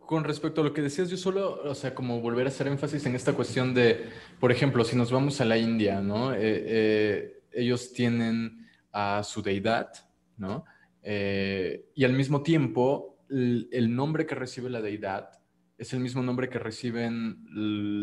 Con 0.00 0.24
respecto 0.24 0.62
a 0.62 0.64
lo 0.64 0.72
que 0.72 0.82
decías, 0.82 1.08
yo 1.10 1.16
solo, 1.16 1.62
o 1.62 1.74
sea, 1.74 1.94
como 1.94 2.20
volver 2.20 2.46
a 2.46 2.48
hacer 2.48 2.66
énfasis 2.66 3.06
en 3.06 3.14
esta 3.14 3.34
cuestión 3.34 3.72
de, 3.72 4.10
por 4.40 4.50
ejemplo, 4.50 4.84
si 4.84 4.96
nos 4.96 5.12
vamos 5.12 5.40
a 5.40 5.44
la 5.44 5.56
India, 5.56 6.00
¿no? 6.00 6.34
Eh, 6.34 6.38
eh, 6.42 7.42
ellos 7.52 7.92
tienen 7.92 8.66
a 8.90 9.22
su 9.22 9.42
deidad, 9.42 9.92
¿no? 10.36 10.64
Eh, 11.02 11.90
y 11.94 12.04
al 12.04 12.14
mismo 12.14 12.42
tiempo, 12.42 13.18
el 13.28 13.94
nombre 13.94 14.26
que 14.26 14.34
recibe 14.34 14.70
la 14.70 14.80
deidad 14.80 15.43
es 15.76 15.92
el 15.92 16.00
mismo 16.00 16.22
nombre 16.22 16.48
que 16.48 16.58
reciben 16.58 17.44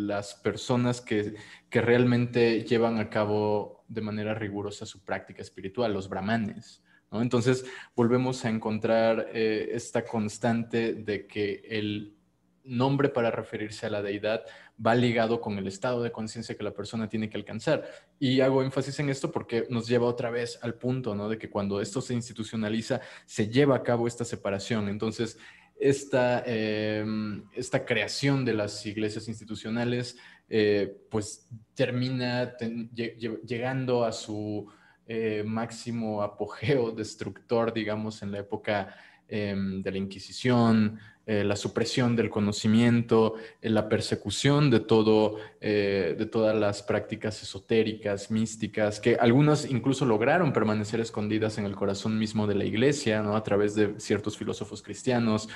las 0.08 0.36
personas 0.36 1.02
que, 1.02 1.36
realmente 1.70 2.64
llevan 2.64 3.00
a 3.00 3.10
cabo 3.10 3.84
de 3.88 4.02
manera 4.02 4.34
rigurosa 4.34 4.86
su 4.86 5.04
práctica 5.04 5.42
espiritual, 5.42 5.94
los 5.94 6.10
brahmanes. 6.10 6.84
Entonces, 7.12 7.66
volvemos 7.96 8.46
a 8.46 8.50
encontrar 8.50 9.28
eh, 9.34 9.70
esta 9.74 10.06
constante 10.06 10.94
de 10.94 11.28
que 11.28 11.62
el 11.70 12.16
nombre 12.64 13.10
para 13.10 13.32
referirse 13.32 13.86
a 13.86 13.90
la 13.90 14.02
deidad 14.02 14.44
va 14.86 14.96
ligado 14.96 15.42
con 15.42 15.58
el 15.58 15.68
estado 15.68 16.04
de 16.04 16.12
conciencia 16.12 16.56
que 16.56 16.64
la 16.64 16.74
persona 16.74 17.10
tiene 17.10 17.30
que 17.30 17.38
alcanzar. 17.38 17.90
Y 18.20 18.42
hago 18.42 18.64
énfasis 18.64 19.00
en 19.00 19.10
esto 19.10 19.32
porque 19.32 19.66
nos 19.70 19.88
lleva 19.88 20.08
otra 20.08 20.30
vez 20.30 20.60
al 20.62 20.76
punto, 20.76 21.16
¿no? 21.16 21.30
De 21.30 21.38
que 21.38 21.50
cuando 21.50 21.82
esto 21.82 22.02
se 22.02 22.14
institucionaliza, 22.14 23.02
se 23.26 23.48
lleva 23.48 23.76
a 23.76 23.84
cabo 23.84 24.08
esta 24.08 24.26
separación. 24.26 24.90
Entonces, 24.90 25.38
esta, 25.82 26.44
em, 26.46 27.44
esta 27.54 27.84
creación 27.84 28.46
de 28.46 28.54
las 28.54 28.86
iglesias 28.86 29.28
institucionales, 29.28 30.16
eh, 30.48 30.96
pues 31.10 31.48
termina 31.74 32.56
llegando 32.94 34.06
a 34.06 34.12
su 34.12 34.68
eh, 35.08 35.44
máximo 35.46 36.22
apogeo 36.22 36.92
destructor, 36.96 37.74
digamos, 37.74 38.22
en 38.22 38.32
la 38.32 38.40
época 38.40 38.96
em, 39.28 39.82
de 39.82 39.92
la 39.92 39.98
Inquisición, 39.98 41.00
eh, 41.28 41.44
la 41.44 41.56
supresión 41.56 42.16
del 42.16 42.32
conocimiento, 42.32 43.36
eh, 43.62 43.70
la 43.70 43.88
persecución 43.88 44.72
de, 44.72 44.80
todo, 44.80 45.38
eh, 45.62 46.16
de 46.18 46.26
todas 46.26 46.56
las 46.56 46.82
prácticas 46.82 47.44
esotéricas, 47.44 48.32
místicas, 48.32 49.00
que 49.00 49.18
algunas 49.18 49.70
incluso 49.70 50.04
lograron 50.06 50.52
permanecer 50.52 51.00
escondidas 51.00 51.60
en 51.60 51.66
el 51.66 51.76
corazón 51.76 52.18
mismo 52.18 52.48
de 52.48 52.56
la 52.56 52.66
iglesia, 52.66 53.22
¿no? 53.22 53.36
a 53.36 53.44
través 53.44 53.76
de 53.76 54.00
ciertos 54.00 54.36
filósofos 54.36 54.82
cristianos, 54.82 55.48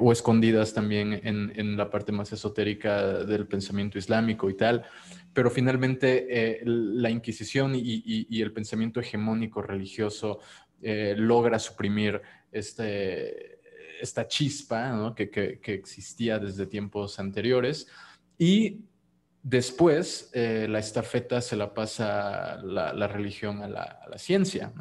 o 0.00 0.12
escondidas 0.12 0.74
también 0.74 1.20
en, 1.22 1.76
la 1.76 1.90
parte 1.90 2.10
más 2.10 2.32
esotérica 2.32 3.24
del 3.24 3.46
pensamiento 3.46 3.98
islámico 3.98 4.50
y 4.50 4.54
tal. 4.54 4.84
Pero 5.32 5.50
finalmente 5.50 6.60
la 6.64 7.10
Inquisición 7.10 7.72
y, 7.74 8.42
el 8.42 8.52
pensamiento 8.52 9.00
hegemónico 9.00 9.62
religioso 9.62 10.40
logra 10.80 11.58
suprimir 11.58 12.20
este 12.50 13.57
esta 14.00 14.26
chispa 14.26 15.14
que, 15.16 15.60
existía 15.64 16.38
desde 16.38 16.66
tiempos 16.66 17.18
anteriores. 17.18 17.86
Y 18.38 18.84
después 19.42 20.30
eh, 20.34 20.66
la 20.68 20.78
estafeta 20.78 21.40
se 21.40 21.56
la 21.56 21.72
pasa 21.72 22.60
la, 22.62 23.08
religión 23.08 23.62
a 23.62 23.68
la, 23.68 24.18
ciencia, 24.18 24.72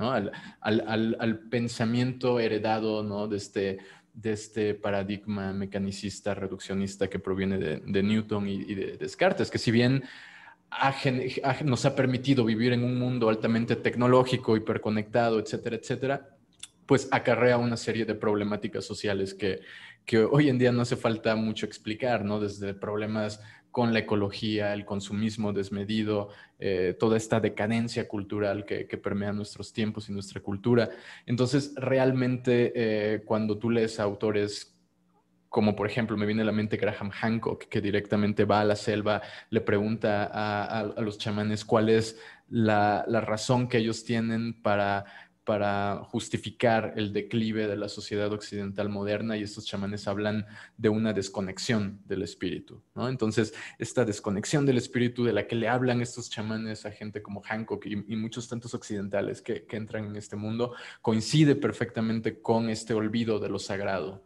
al, 0.62 1.40
pensamiento 1.50 2.40
heredado 2.40 3.04
¿no? 3.04 3.28
desde, 3.28 3.80
de 4.14 4.32
este 4.32 4.74
paradigma 4.74 5.54
mecanicista, 5.54 6.34
reduccionista 6.34 7.08
que 7.08 7.20
proviene 7.20 7.58
de, 7.58 8.04
Newton 8.04 8.48
y, 8.48 8.74
de 8.74 8.98
Descartes, 8.98 9.52
que 9.52 9.60
si 9.60 9.72
bien 9.72 10.04
nos 11.64 11.86
ha 11.86 11.96
permitido 11.96 12.44
vivir 12.44 12.74
en 12.74 12.84
un 12.84 12.98
mundo 12.98 13.30
altamente 13.30 13.76
tecnológico, 13.76 14.58
hiperconectado, 14.58 15.40
etcétera, 15.40 15.76
etcétera, 15.76 16.37
pues 16.88 17.08
acarrea 17.12 17.58
una 17.58 17.78
serie 17.78 18.06
de 18.06 18.16
problemáticas 18.16 18.86
sociales 18.86 19.34
que, 19.34 19.60
que 20.06 20.20
hoy 20.20 20.50
en 20.50 20.58
día 20.58 20.72
no 20.72 20.82
hace 20.82 20.96
falta 20.96 21.36
mucho 21.36 21.66
explicar, 21.66 22.26
¿no? 22.26 22.40
Desde 22.40 22.74
problemas 22.74 23.42
con 23.72 23.94
la 23.94 24.00
ecología, 24.00 24.74
el 24.74 24.86
consumismo 24.86 25.54
desmedido, 25.54 26.30
eh, 26.58 26.96
toda 26.98 27.16
esta 27.16 27.40
decadencia 27.40 28.08
cultural 28.08 28.66
que, 28.66 28.86
permea 28.98 29.34
nuestros 29.34 29.72
tiempos 29.72 30.10
y 30.10 30.14
nuestra 30.14 30.42
cultura. 30.42 30.90
Entonces, 31.28 31.74
realmente, 31.76 32.74
eh, 32.76 33.22
cuando 33.24 33.60
tú 33.60 33.70
lees 33.70 34.00
a 34.00 34.04
autores 34.04 34.74
como 35.50 35.76
por 35.76 35.88
ejemplo 35.88 36.18
me 36.18 36.26
viene 36.26 36.42
a 36.42 36.46
la 36.46 36.52
mente 36.52 36.78
Graham 36.78 37.10
Hancock, 37.10 37.66
que 37.70 37.80
directamente 37.80 38.44
va 38.46 38.62
a 38.62 38.66
la 38.66 38.76
selva, 38.76 39.22
le 39.50 39.62
pregunta 39.62 40.30
a, 40.32 41.02
los 41.02 41.18
chamanes 41.18 41.64
cuál 41.64 41.90
es 41.90 42.20
la, 42.50 43.06
la, 43.08 43.22
razón 43.22 43.68
que 43.68 43.78
ellos 43.78 44.04
tienen 44.04 44.62
para 44.62 45.06
para 45.48 46.04
justificar 46.04 46.92
el 46.98 47.14
declive 47.14 47.68
de 47.68 47.78
la 47.78 47.88
sociedad 47.88 48.34
occidental 48.34 48.90
moderna 48.90 49.38
y 49.38 49.44
estos 49.44 49.66
chamanes 49.66 50.06
hablan 50.06 50.46
de 50.76 50.90
una 50.90 51.14
desconexión 51.14 52.02
del 52.06 52.24
espíritu. 52.24 52.84
Entonces, 52.98 53.54
esta 53.80 54.04
desconexión 54.04 54.66
del 54.66 54.78
espíritu 54.78 55.24
de 55.24 55.32
la 55.32 55.48
que 55.48 55.56
le 55.56 55.70
hablan 55.70 56.02
estos 56.02 56.30
chamanes 56.30 56.86
a 56.86 56.92
gente 56.92 57.22
como 57.22 57.42
Hancock 57.42 57.86
y, 57.86 57.96
muchos 58.18 58.50
tantos 58.50 58.74
occidentales 58.74 59.42
que, 59.42 59.66
entran 59.70 60.08
en 60.08 60.18
este 60.18 60.36
mundo, 60.36 60.74
coincide 61.02 61.56
perfectamente 61.56 62.42
con 62.42 62.70
este 62.70 62.94
olvido 62.94 63.40
de 63.40 63.48
lo 63.48 63.58
sagrado. 63.58 64.26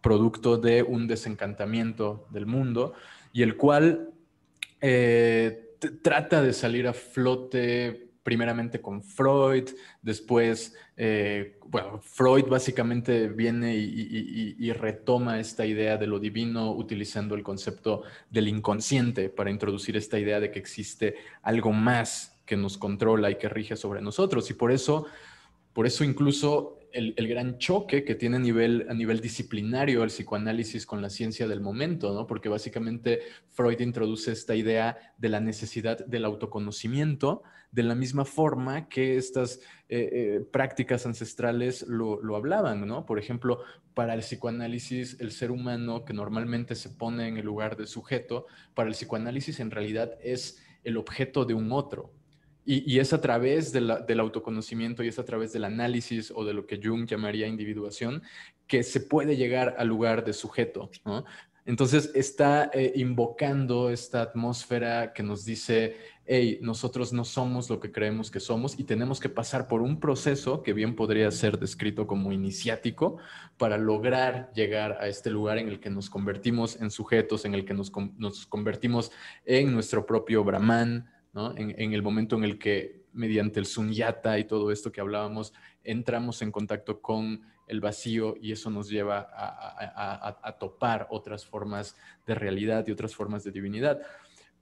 Producto 0.00 0.56
de 0.56 0.82
un 0.82 1.06
desencantamiento 1.06 2.26
del 2.30 2.46
mundo 2.46 2.94
y 3.34 3.42
el 3.42 3.58
cual 3.58 4.14
eh, 4.80 5.76
trata 6.00 6.40
de 6.40 6.54
salir 6.54 6.88
a 6.88 6.94
flote 6.94 8.01
primeramente 8.22 8.80
con 8.80 9.02
Freud, 9.02 9.70
después, 10.00 10.74
eh, 10.96 11.58
bueno, 11.66 12.00
Freud 12.02 12.46
básicamente 12.46 13.28
viene 13.28 13.74
y, 13.76 14.72
retoma 14.72 15.38
esta 15.38 15.66
idea 15.66 15.96
de 15.96 16.06
lo 16.06 16.18
divino 16.18 16.72
utilizando 16.72 17.34
el 17.34 17.42
concepto 17.42 18.02
del 18.30 18.48
inconsciente 18.48 19.28
para 19.28 19.50
introducir 19.50 19.96
esta 19.96 20.18
idea 20.18 20.40
de 20.40 20.50
que 20.50 20.58
existe 20.58 21.16
algo 21.42 21.72
más 21.72 22.40
que 22.46 22.56
nos 22.56 22.78
controla 22.78 23.30
y 23.30 23.36
que 23.36 23.48
rige 23.48 23.76
sobre 23.76 24.00
nosotros. 24.00 24.50
Y 24.50 24.54
por 24.54 24.72
eso, 24.72 25.06
por 25.72 25.86
eso 25.86 26.04
incluso 26.04 26.78
el, 26.92 27.28
gran 27.28 27.58
choque 27.58 28.04
que 28.04 28.14
tiene 28.14 28.36
a 28.36 28.40
nivel, 28.40 28.86
a 28.88 28.94
nivel 28.94 29.20
disciplinario 29.20 30.02
el 30.02 30.10
psicoanálisis 30.10 30.86
con 30.86 31.02
la 31.02 31.10
ciencia 31.10 31.48
del 31.48 31.60
momento, 31.60 32.12
¿no? 32.14 32.26
Porque 32.26 32.48
básicamente 32.48 33.20
Freud 33.48 33.80
introduce 33.80 34.32
esta 34.32 34.54
idea 34.54 34.98
de 35.18 35.28
la 35.28 35.40
necesidad 35.40 36.04
del 36.06 36.24
autoconocimiento 36.24 37.42
de 37.70 37.82
la 37.82 37.94
misma 37.94 38.26
forma 38.26 38.88
que 38.88 39.16
estas 39.16 39.60
eh, 39.88 40.08
eh, 40.12 40.40
prácticas 40.52 41.06
ancestrales 41.06 41.86
lo, 41.88 42.22
lo, 42.22 42.36
hablaban, 42.36 42.86
¿no? 42.86 43.06
Por 43.06 43.18
ejemplo, 43.18 43.60
para 43.94 44.12
el 44.14 44.20
psicoanálisis, 44.20 45.18
el 45.20 45.32
ser 45.32 45.50
humano 45.50 46.04
que 46.04 46.12
normalmente 46.12 46.74
se 46.74 46.90
pone 46.90 47.28
en 47.28 47.38
el 47.38 47.46
lugar 47.46 47.76
del 47.76 47.86
sujeto, 47.86 48.46
para 48.74 48.88
el 48.88 48.94
psicoanálisis 48.94 49.58
en 49.60 49.70
realidad 49.70 50.18
es 50.22 50.62
el 50.84 50.98
objeto 50.98 51.44
de 51.44 51.54
un 51.54 51.72
otro, 51.72 52.12
y, 52.64 52.98
es 52.98 53.12
a 53.12 53.20
través 53.20 53.72
del 53.72 54.20
autoconocimiento 54.20 55.02
y 55.02 55.08
es 55.08 55.18
a 55.18 55.24
través 55.24 55.52
del 55.52 55.64
análisis 55.64 56.32
o 56.34 56.44
de 56.44 56.54
lo 56.54 56.66
que 56.66 56.80
Jung 56.82 57.06
llamaría 57.06 57.46
individuación 57.46 58.22
que 58.66 58.82
se 58.82 59.00
puede 59.00 59.36
llegar 59.36 59.74
al 59.78 59.88
lugar 59.88 60.24
de 60.24 60.32
sujeto. 60.32 60.90
Entonces 61.64 62.10
está 62.14 62.70
eh, 62.72 62.92
invocando 62.96 63.90
esta 63.90 64.22
atmósfera 64.22 65.12
que 65.12 65.22
nos 65.22 65.44
dice, 65.44 65.96
hey, 66.26 66.58
nosotros 66.60 67.12
no 67.12 67.24
somos 67.24 67.70
lo 67.70 67.78
que 67.78 67.92
creemos 67.92 68.32
que 68.32 68.40
somos 68.40 68.78
y 68.78 68.84
tenemos 68.84 69.20
que 69.20 69.28
pasar 69.28 69.68
por 69.68 69.80
un 69.80 70.00
proceso 70.00 70.62
que 70.62 70.72
bien 70.72 70.96
podría 70.96 71.30
ser 71.30 71.60
descrito 71.60 72.08
como 72.08 72.32
iniciático 72.32 73.18
para 73.58 73.78
lograr 73.78 74.50
llegar 74.54 74.98
a 75.00 75.06
este 75.06 75.30
lugar 75.30 75.58
en 75.58 75.68
el 75.68 75.78
que 75.78 75.90
nos 75.90 76.10
convertimos 76.10 76.80
en 76.80 76.90
sujetos, 76.90 77.44
en 77.44 77.54
el 77.54 77.64
que 77.64 77.74
nos, 77.74 77.92
nos 78.18 78.46
convertimos 78.46 79.12
en 79.44 79.72
nuestro 79.72 80.04
propio 80.04 80.42
Brahman, 80.42 81.11
en, 81.34 81.92
el 81.92 82.02
momento 82.02 82.36
en 82.36 82.44
el 82.44 82.58
que 82.58 83.06
mediante 83.12 83.60
el 83.60 83.66
sunyata 83.66 84.38
y 84.38 84.44
todo 84.44 84.70
esto 84.70 84.92
que 84.92 85.00
hablábamos, 85.00 85.52
entramos 85.84 86.42
en 86.42 86.52
contacto 86.52 87.00
con 87.00 87.42
el 87.66 87.80
vacío 87.80 88.36
y 88.40 88.52
eso 88.52 88.70
nos 88.70 88.88
lleva 88.88 89.28
a 89.32 90.56
topar 90.58 91.06
otras 91.10 91.46
formas 91.46 91.96
de 92.26 92.34
realidad 92.34 92.86
y 92.86 92.92
otras 92.92 93.14
formas 93.14 93.44
de 93.44 93.50
divinidad 93.50 94.02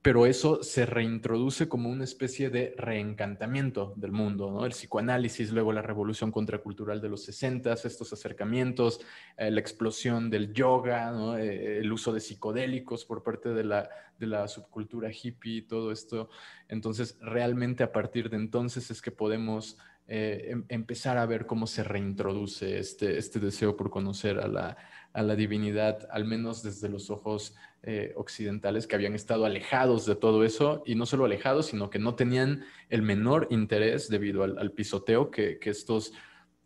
pero 0.02 0.24
eso 0.24 0.62
se 0.62 0.86
reintroduce 0.86 1.68
como 1.68 1.90
una 1.90 2.04
especie 2.04 2.48
de 2.48 2.74
reencantamiento 2.78 3.92
del 3.96 4.12
mundo, 4.12 4.50
¿no? 4.50 4.64
El 4.64 4.72
psicoanálisis, 4.72 5.52
luego 5.52 5.72
la 5.72 5.82
revolución 5.82 6.32
contracultural 6.32 7.02
de 7.02 7.10
los 7.10 7.22
60, 7.24 7.74
estos 7.74 8.10
acercamientos, 8.10 9.00
eh, 9.36 9.50
la 9.50 9.60
explosión 9.60 10.30
del 10.30 10.54
yoga, 10.54 11.12
eh, 11.38 11.80
el 11.80 11.92
uso 11.92 12.14
de 12.14 12.20
psicodélicos 12.20 13.04
por 13.04 13.22
parte 13.22 13.50
de 13.50 13.64
la, 13.64 13.90
de 14.18 14.26
la 14.26 14.48
subcultura 14.48 15.10
hippie, 15.12 15.62
todo 15.62 15.92
esto. 15.92 16.30
Entonces, 16.68 17.18
realmente 17.20 17.82
a 17.82 17.92
partir 17.92 18.30
de 18.30 18.36
entonces 18.36 18.90
es 18.90 19.02
que 19.02 19.10
podemos 19.10 19.76
eh, 20.12 20.50
em, 20.50 20.64
empezar 20.68 21.18
a 21.18 21.24
ver 21.24 21.46
cómo 21.46 21.68
se 21.68 21.84
reintroduce 21.84 22.80
este, 22.80 23.16
este 23.16 23.38
deseo 23.38 23.76
por 23.76 23.90
conocer 23.90 24.40
a 24.40 24.48
la, 24.48 24.76
a 25.12 25.22
la 25.22 25.36
divinidad, 25.36 26.08
al 26.10 26.24
menos 26.24 26.64
desde 26.64 26.88
los 26.88 27.10
ojos 27.10 27.54
eh, 27.84 28.12
occidentales 28.16 28.88
que 28.88 28.96
habían 28.96 29.14
estado 29.14 29.44
alejados 29.44 30.06
de 30.06 30.16
todo 30.16 30.44
eso, 30.44 30.82
y 30.84 30.96
no 30.96 31.06
solo 31.06 31.26
alejados, 31.26 31.66
sino 31.66 31.90
que 31.90 32.00
no 32.00 32.16
tenían 32.16 32.64
el 32.88 33.02
menor 33.02 33.46
interés 33.50 34.08
debido 34.08 34.42
al, 34.42 34.72
pisoteo 34.72 35.30
que, 35.30 35.60
estos 35.62 36.12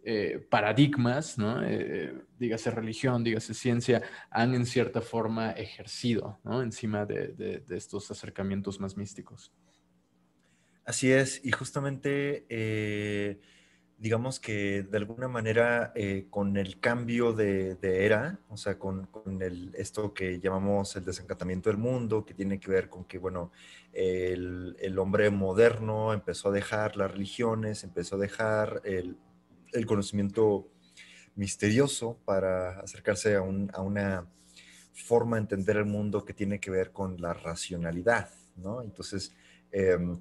eh, 0.04 0.46
paradigmas, 0.48 1.36
¿no? 1.36 1.60
Dígase 2.38 2.70
religión, 2.70 3.22
dígase 3.22 3.52
ciencia, 3.52 4.00
han 4.30 4.54
en 4.54 4.64
cierta 4.64 5.02
forma 5.02 5.50
ejercido 5.50 6.40
encima 6.62 7.04
de 7.04 7.62
estos 7.68 8.10
acercamientos 8.10 8.80
más 8.80 8.96
místicos. 8.96 9.52
Así 10.84 11.10
es, 11.10 11.40
y 11.44 11.50
justamente 11.52 12.44
digamos 14.04 14.40
que 14.40 14.82
de 14.82 14.98
alguna 14.98 15.28
manera 15.28 15.92
eh, 15.94 16.26
con 16.28 16.56
el 16.58 16.78
cambio 16.80 17.32
de, 17.32 17.78
era, 17.82 18.38
o 18.50 18.56
sea, 18.58 18.78
con, 18.78 19.08
el, 19.40 19.74
esto 19.76 20.12
que 20.12 20.40
llamamos 20.40 20.94
el 20.96 21.04
desencantamiento 21.04 21.70
del 21.70 21.78
mundo, 21.78 22.24
que 22.24 22.34
tiene 22.34 22.60
que 22.60 22.70
ver 22.70 22.88
con 22.88 23.04
que, 23.04 23.16
bueno, 23.16 23.52
el, 23.92 24.98
hombre 24.98 25.30
moderno 25.30 26.12
empezó 26.12 26.48
a 26.48 26.52
dejar 26.52 26.96
las 26.96 27.12
religiones, 27.12 27.82
empezó 27.84 28.16
a 28.16 28.18
dejar 28.18 28.82
el, 28.84 29.16
conocimiento 29.86 30.68
misterioso 31.34 32.18
para 32.24 32.80
acercarse 32.80 33.36
a, 33.36 33.40
una 33.40 34.26
forma 34.92 35.36
de 35.36 35.42
entender 35.42 35.78
el 35.78 35.86
mundo 35.86 36.24
que 36.24 36.34
tiene 36.34 36.60
que 36.60 36.70
ver 36.70 36.92
con 36.92 37.20
la 37.20 37.32
racionalidad, 37.32 38.28
¿no? 38.56 38.82
Entonces, 38.82 39.34
em, 39.72 40.20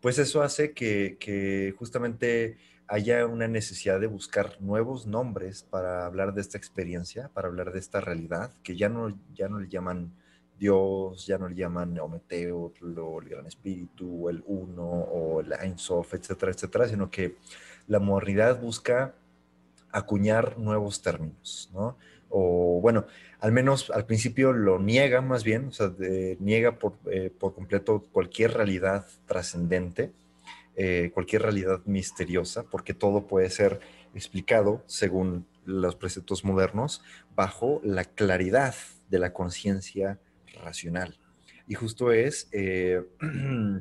pues 0.00 0.18
eso 0.18 0.42
hace 0.42 0.72
que, 0.72 1.74
justamente 1.78 2.58
haya 2.88 3.26
una 3.26 3.48
necesidad 3.48 3.98
de 3.98 4.06
buscar 4.06 4.60
nuevos 4.60 5.06
nombres 5.06 5.64
para 5.64 6.06
hablar 6.06 6.34
de 6.34 6.40
esta 6.40 6.56
experiencia, 6.56 7.28
para 7.34 7.48
hablar 7.48 7.72
de 7.72 7.80
esta 7.80 8.00
realidad, 8.00 8.52
que 8.62 8.76
ya 8.76 8.88
no, 8.88 9.18
ya 9.34 9.48
no 9.48 9.58
le 9.58 9.68
llaman 9.68 10.12
Dios, 10.58 11.26
ya 11.26 11.36
no 11.36 11.48
le 11.48 11.56
llaman 11.56 11.98
Ometeo, 11.98 12.72
el 12.80 13.28
Gran 13.28 13.46
Espíritu, 13.46 14.28
el 14.28 14.42
Uno, 14.46 14.84
o 14.84 15.40
el 15.40 15.52
Ein 15.52 15.78
Sof, 15.78 16.14
etcétera, 16.14 16.52
etcétera, 16.52 16.88
sino 16.88 17.10
que 17.10 17.36
la 17.88 17.98
modernidad 17.98 18.60
busca 18.60 19.14
acuñar 19.90 20.58
nuevos 20.58 21.02
términos, 21.02 21.70
¿no? 21.72 21.96
O 22.28 22.80
bueno, 22.80 23.06
al 23.40 23.52
menos 23.52 23.90
al 23.90 24.06
principio 24.06 24.52
lo 24.52 24.78
niega 24.78 25.20
más 25.20 25.44
bien, 25.44 25.66
o 25.66 25.72
sea, 25.72 25.92
niega 26.38 26.78
por, 26.78 26.94
eh, 27.10 27.30
por 27.38 27.54
completo 27.54 28.04
cualquier 28.12 28.54
realidad 28.54 29.06
trascendente, 29.26 30.12
eh, 30.76 31.10
cualquier 31.14 31.42
realidad 31.42 31.80
misteriosa, 31.86 32.64
porque 32.64 32.92
todo 32.92 33.26
puede 33.26 33.48
ser 33.50 33.80
explicado, 34.14 34.82
según 34.86 35.46
los 35.64 35.96
preceptos 35.96 36.44
modernos, 36.44 37.02
bajo 37.34 37.80
la 37.82 38.04
claridad 38.04 38.74
de 39.08 39.18
la 39.18 39.32
conciencia 39.32 40.18
racional. 40.62 41.18
Y 41.66 41.74
justo 41.74 42.12
es 42.12 42.48
eh, 42.52 43.02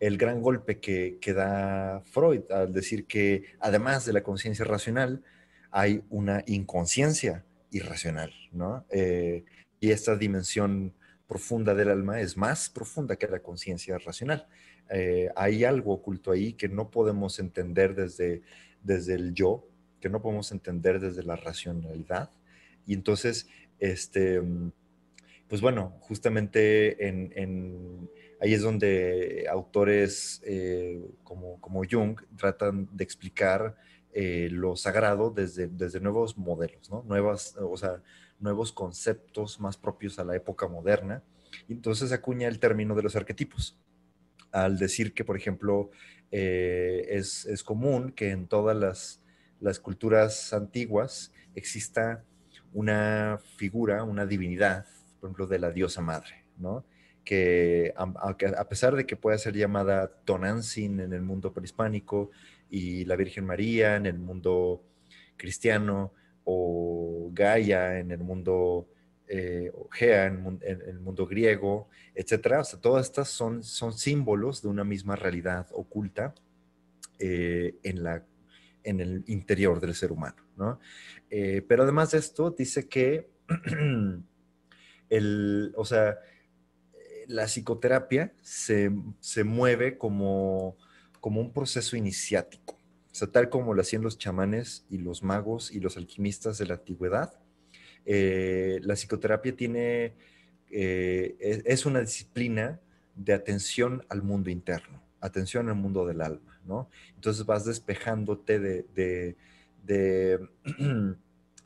el 0.00 0.18
gran 0.18 0.42
golpe 0.42 0.78
que, 0.78 1.18
da 1.34 2.02
Freud 2.04 2.42
al 2.50 2.72
decir 2.72 3.06
que 3.06 3.44
además 3.60 4.04
de 4.04 4.12
la 4.12 4.22
conciencia 4.22 4.64
racional, 4.64 5.22
hay 5.76 6.04
una 6.08 6.44
inconsciencia 6.46 7.44
irracional, 7.72 8.32
¿no? 8.52 8.86
Eh, 8.90 9.44
y 9.80 9.90
esta 9.90 10.14
dimensión 10.14 10.94
profunda 11.26 11.74
del 11.74 11.88
alma 11.88 12.20
es 12.20 12.36
más 12.36 12.70
profunda 12.70 13.16
que 13.16 13.26
la 13.26 13.40
conciencia 13.40 13.98
racional. 13.98 14.46
Eh, 14.88 15.30
hay 15.34 15.64
algo 15.64 15.94
oculto 15.94 16.30
ahí 16.30 16.52
que 16.52 16.68
no 16.68 16.92
podemos 16.92 17.40
entender 17.40 17.96
desde, 17.96 18.42
desde 18.84 19.14
el 19.14 19.34
yo, 19.34 19.66
que 20.00 20.08
no 20.08 20.22
podemos 20.22 20.52
entender 20.52 21.00
desde 21.00 21.24
la 21.24 21.34
racionalidad. 21.34 22.30
Y 22.86 22.94
entonces, 22.94 23.48
este, 23.80 24.40
pues 25.48 25.60
bueno, 25.60 25.96
justamente 26.02 27.04
en, 27.08 28.08
ahí 28.40 28.54
es 28.54 28.62
donde 28.62 29.46
autores 29.50 30.40
eh, 30.44 31.04
como, 31.24 31.60
como 31.60 31.82
Jung 31.84 32.20
tratan 32.36 32.88
de 32.92 33.02
explicar 33.02 33.76
eh, 34.16 34.48
lo 34.50 34.76
sagrado 34.76 35.30
desde, 35.30 35.66
desde 35.66 35.98
nuevos 35.98 36.38
modelos, 36.38 36.88
¿no? 36.88 37.02
Nuevas, 37.02 37.56
o 37.60 37.76
sea, 37.76 38.00
nuevos 38.38 38.70
conceptos 38.70 39.58
más 39.58 39.76
propios 39.76 40.20
a 40.20 40.24
la 40.24 40.36
época 40.36 40.68
moderna. 40.68 41.24
Entonces 41.68 42.12
acuña 42.12 42.46
el 42.46 42.60
término 42.60 42.94
de 42.94 43.02
los 43.02 43.16
arquetipos, 43.16 43.76
al 44.52 44.78
decir 44.78 45.14
que, 45.14 45.24
por 45.24 45.36
ejemplo, 45.36 45.90
eh, 46.30 47.06
es, 47.08 47.44
es, 47.46 47.64
común 47.64 48.12
que 48.12 48.30
en 48.30 48.46
todas 48.46 48.76
las, 48.76 49.20
las 49.60 49.80
culturas 49.80 50.52
antiguas 50.52 51.32
exista 51.56 52.22
una 52.72 53.40
figura, 53.56 54.04
una 54.04 54.26
divinidad, 54.26 54.86
por 55.20 55.28
ejemplo, 55.28 55.46
de 55.48 55.58
la 55.58 55.70
diosa 55.70 56.02
madre, 56.02 56.44
¿no? 56.56 56.84
Que 57.24 57.94
a, 57.96 58.68
pesar 58.68 58.94
de 58.94 59.06
que 59.06 59.16
pueda 59.16 59.38
ser 59.38 59.56
llamada 59.56 60.08
Tonantzin 60.24 61.00
en 61.00 61.12
el 61.14 61.22
mundo 61.22 61.52
prehispánico 61.52 62.30
y 62.70 63.04
la 63.04 63.16
Virgen 63.16 63.44
María 63.44 63.96
en 63.96 64.06
el 64.06 64.18
mundo 64.18 64.84
cristiano 65.36 66.12
o 66.44 67.30
Gaia 67.32 67.98
en 67.98 68.10
el 68.10 68.20
mundo 68.20 68.88
eh, 69.26 69.70
o 69.74 69.88
Gea 69.90 70.26
en, 70.26 70.60
el 70.62 71.00
mundo 71.00 71.26
griego, 71.26 71.88
etcétera. 72.14 72.60
O 72.60 72.64
sea, 72.64 72.80
todas 72.80 73.06
estas 73.06 73.28
son, 73.28 73.62
son 73.62 73.92
símbolos 73.92 74.62
de 74.62 74.68
una 74.68 74.84
misma 74.84 75.16
realidad 75.16 75.66
oculta 75.72 76.34
eh, 77.18 77.76
en 77.82 78.02
la 78.02 78.24
en 78.84 79.00
el 79.00 79.24
interior 79.26 79.80
del 79.80 79.94
ser 79.94 80.12
humano, 80.12 80.36
¿no? 80.56 80.78
Eh, 81.30 81.64
pero 81.66 81.82
además 81.82 82.12
de 82.12 82.18
esto, 82.18 82.50
dice 82.50 82.86
que, 82.86 83.30
el, 85.08 85.72
o 85.74 85.84
sea, 85.84 86.18
la 87.26 87.46
psicoterapia 87.46 88.32
se, 88.42 88.90
mueve 89.44 89.98
como, 89.98 90.76
como 91.24 91.40
un 91.40 91.54
proceso 91.54 91.96
iniciático, 91.96 92.74
o 92.74 93.14
sea, 93.14 93.28
tal 93.28 93.48
como 93.48 93.72
lo 93.72 93.80
hacían 93.80 94.02
los 94.02 94.18
chamanes 94.18 94.84
y 94.90 94.98
los 94.98 95.22
magos 95.22 95.72
y 95.72 95.80
los 95.80 95.96
alquimistas 95.96 96.58
de 96.58 96.66
la 96.66 96.74
antigüedad. 96.74 97.40
Eh, 98.04 98.78
la 98.82 98.92
psicoterapia 98.92 99.56
tiene, 99.56 100.12
eh, 100.70 101.62
es 101.64 101.86
una 101.86 102.00
disciplina 102.00 102.78
de 103.14 103.32
atención 103.32 104.04
al 104.10 104.20
mundo 104.22 104.50
interno, 104.50 105.02
atención 105.18 105.70
al 105.70 105.76
mundo 105.76 106.04
del 106.04 106.20
alma. 106.20 106.60
Entonces 107.14 107.46
vas 107.46 107.64
despejándote 107.64 108.58
de, 108.60 109.36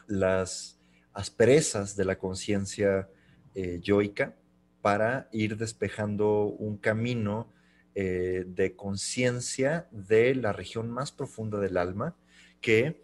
las 0.06 0.78
asperezas 1.12 1.96
de 1.96 2.04
la 2.04 2.16
conciencia 2.16 3.08
eh, 3.56 3.80
yoica 3.82 4.36
para 4.82 5.28
ir 5.32 5.56
despejando 5.56 6.44
un 6.44 6.76
camino 6.76 7.52
eh, 8.00 8.44
de 8.46 8.76
conciencia 8.76 9.88
de 9.90 10.32
la 10.36 10.52
región 10.52 10.88
más 10.88 11.10
profunda 11.10 11.58
del 11.58 11.76
alma 11.76 12.14
que 12.60 13.02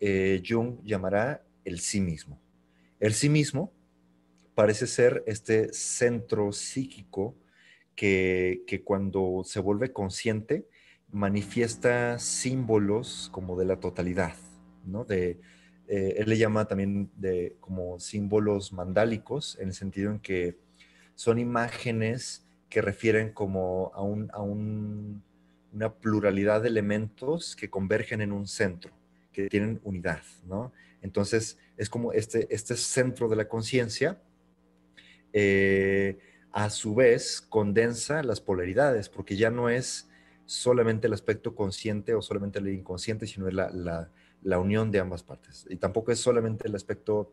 eh, 0.00 0.42
Jung 0.46 0.82
llamará 0.84 1.42
el 1.64 1.80
sí 1.80 2.02
mismo. 2.02 2.38
El 3.00 3.14
sí 3.14 3.30
mismo 3.30 3.72
parece 4.54 4.86
ser 4.86 5.24
este 5.26 5.72
centro 5.72 6.52
psíquico 6.52 7.34
que, 7.94 8.64
que 8.66 8.82
cuando 8.82 9.40
se 9.46 9.60
vuelve 9.60 9.94
consciente 9.94 10.68
manifiesta 11.10 12.18
símbolos 12.18 13.30
como 13.32 13.58
de 13.58 13.64
la 13.64 13.80
totalidad, 13.80 14.36
¿no? 14.84 15.06
De, 15.06 15.40
eh, 15.88 16.16
él 16.18 16.28
le 16.28 16.36
llama 16.36 16.66
también 16.66 17.10
de 17.16 17.56
como 17.60 17.98
símbolos 17.98 18.74
mandálicos, 18.74 19.56
en 19.58 19.68
el 19.68 19.74
sentido 19.74 20.10
en 20.10 20.18
que 20.18 20.58
son 21.14 21.38
imágenes 21.38 22.43
que 22.74 22.82
refieren 22.82 23.30
como 23.30 23.92
a, 23.94 24.02
un, 24.02 24.28
a 24.32 24.42
un, 24.42 25.22
una 25.72 25.94
pluralidad 25.94 26.60
de 26.60 26.70
elementos 26.70 27.54
que 27.54 27.70
convergen 27.70 28.20
en 28.20 28.32
un 28.32 28.48
centro, 28.48 28.92
que 29.30 29.48
tienen 29.48 29.80
unidad, 29.84 30.22
¿no? 30.44 30.72
Entonces, 31.00 31.56
es 31.76 31.88
como 31.88 32.12
este, 32.12 32.52
este 32.52 32.74
centro 32.74 33.28
de 33.28 33.36
la 33.36 33.46
conciencia, 33.46 34.20
eh, 35.32 36.18
a 36.50 36.68
su 36.68 36.96
vez, 36.96 37.40
condensa 37.40 38.24
las 38.24 38.40
polaridades, 38.40 39.08
porque 39.08 39.36
ya 39.36 39.50
no 39.50 39.68
es 39.68 40.08
solamente 40.44 41.06
el 41.06 41.12
aspecto 41.12 41.54
consciente 41.54 42.16
o 42.16 42.22
solamente 42.22 42.58
el 42.58 42.66
inconsciente, 42.70 43.28
sino 43.28 43.46
es 43.46 43.54
la, 43.54 44.58
unión 44.58 44.90
de 44.90 44.98
ambas 44.98 45.22
partes. 45.22 45.64
Y 45.70 45.76
tampoco 45.76 46.10
es 46.10 46.18
solamente 46.18 46.66
el 46.66 46.74
aspecto 46.74 47.30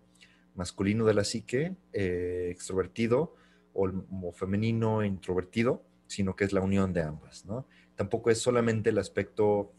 masculino 0.53 1.03
de 1.03 1.15
la 1.15 1.23
psique, 1.23 1.75
eh, 1.93 2.49
extrovertido, 2.51 3.33
o, 3.73 4.31
femenino 4.31 5.03
introvertido, 5.03 5.83
sino 6.07 6.35
que 6.35 6.43
es 6.43 6.53
la 6.53 6.61
unión 6.61 6.93
de 6.93 7.01
ambas, 7.01 7.45
¿no? 7.45 7.65
Tampoco 7.95 8.29
es 8.29 8.39
solamente 8.39 8.89
el 8.89 8.97
aspecto 8.97 9.71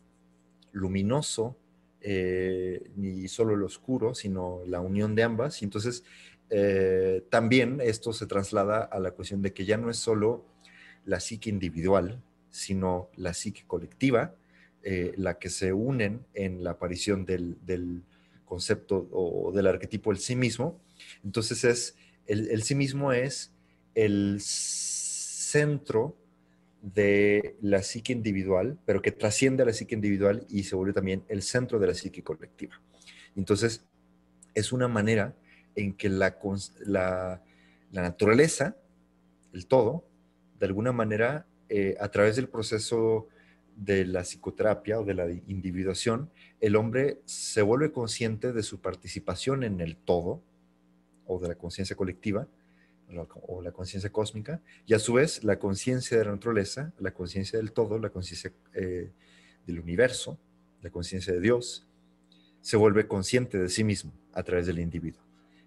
luminoso, 0.72 1.56
eh, 2.00 2.90
ni 2.96 3.28
solo 3.28 3.54
el 3.54 3.62
oscuro, 3.62 4.14
sino 4.14 4.60
la 4.66 4.80
unión 4.80 5.14
de 5.14 5.22
ambas. 5.22 5.62
Y 5.62 5.64
entonces, 5.64 6.04
eh, 6.50 7.24
también 7.30 7.80
esto 7.80 8.12
se 8.12 8.26
traslada 8.26 8.82
a 8.82 8.98
la 8.98 9.12
cuestión 9.12 9.42
de 9.42 9.52
que 9.52 9.64
ya 9.64 9.76
no 9.76 9.90
es 9.90 9.96
solo 9.96 10.44
la 11.04 11.20
psique 11.20 11.50
individual, 11.50 12.22
sino 12.50 13.08
la 13.16 13.34
psique 13.34 13.64
colectiva, 13.66 14.34
eh, 14.82 15.12
la 15.16 15.38
que 15.38 15.48
se 15.48 15.72
unen 15.72 16.24
en 16.34 16.64
la 16.64 16.72
aparición 16.72 17.24
del, 17.24 18.02
concepto 18.44 19.08
o 19.12 19.50
del 19.52 19.66
arquetipo 19.66 20.12
el 20.12 20.18
sí 20.18 20.36
mismo. 20.36 20.78
Entonces 21.24 21.64
es, 21.64 21.96
el, 22.26 22.62
sí 22.62 22.74
mismo 22.74 23.12
es 23.12 23.51
el 23.94 24.40
centro 24.40 26.16
de 26.82 27.56
la 27.60 27.82
psique 27.82 28.12
individual, 28.12 28.78
pero 28.84 29.00
que 29.00 29.12
trasciende 29.12 29.62
a 29.62 29.66
la 29.66 29.72
psique 29.72 29.94
individual 29.94 30.44
y 30.48 30.64
se 30.64 30.74
vuelve 30.74 30.92
también 30.92 31.24
el 31.28 31.42
centro 31.42 31.78
de 31.78 31.86
la 31.86 31.94
psique 31.94 32.22
colectiva. 32.22 32.80
Entonces, 33.36 33.84
es 34.54 34.72
una 34.72 34.88
manera 34.88 35.34
en 35.76 35.94
que 35.94 36.08
la, 36.08 37.40
naturaleza, 37.92 38.76
el 39.52 39.66
todo, 39.66 40.04
de 40.58 40.66
alguna 40.66 40.92
manera 40.92 41.46
eh, 41.68 41.96
a 42.00 42.08
través 42.08 42.36
del 42.36 42.48
proceso 42.48 43.28
de 43.76 44.04
la 44.04 44.22
psicoterapia 44.22 45.00
o 45.00 45.04
de 45.04 45.14
la 45.14 45.30
individuación, 45.30 46.30
el 46.60 46.76
hombre 46.76 47.20
se 47.24 47.62
vuelve 47.62 47.92
consciente 47.92 48.52
de 48.52 48.62
su 48.62 48.80
participación 48.80 49.62
en 49.62 49.80
el 49.80 49.96
todo 49.96 50.42
o 51.26 51.38
de 51.38 51.48
la 51.48 51.54
conciencia 51.54 51.96
colectiva 51.96 52.46
o 53.46 53.62
la 53.62 53.72
conciencia 53.72 54.10
cósmica 54.10 54.60
y 54.86 54.94
a 54.94 54.98
su 54.98 55.14
vez 55.14 55.44
la 55.44 55.58
conciencia 55.58 56.18
de 56.18 56.24
la 56.24 56.32
naturaleza, 56.32 56.92
la 56.98 57.12
conciencia 57.12 57.58
del 57.58 57.72
todo, 57.72 57.98
la 57.98 58.10
conciencia 58.10 58.52
eh, 58.74 59.10
del 59.66 59.80
universo, 59.80 60.38
la 60.80 60.90
conciencia 60.90 61.32
de 61.32 61.40
Dios, 61.40 61.86
se 62.60 62.76
vuelve 62.76 63.06
consciente 63.06 63.58
de 63.58 63.68
sí 63.68 63.84
mismo 63.84 64.12
a 64.32 64.42
través 64.42 64.66
del 64.66 64.78
individuo. 64.78 65.22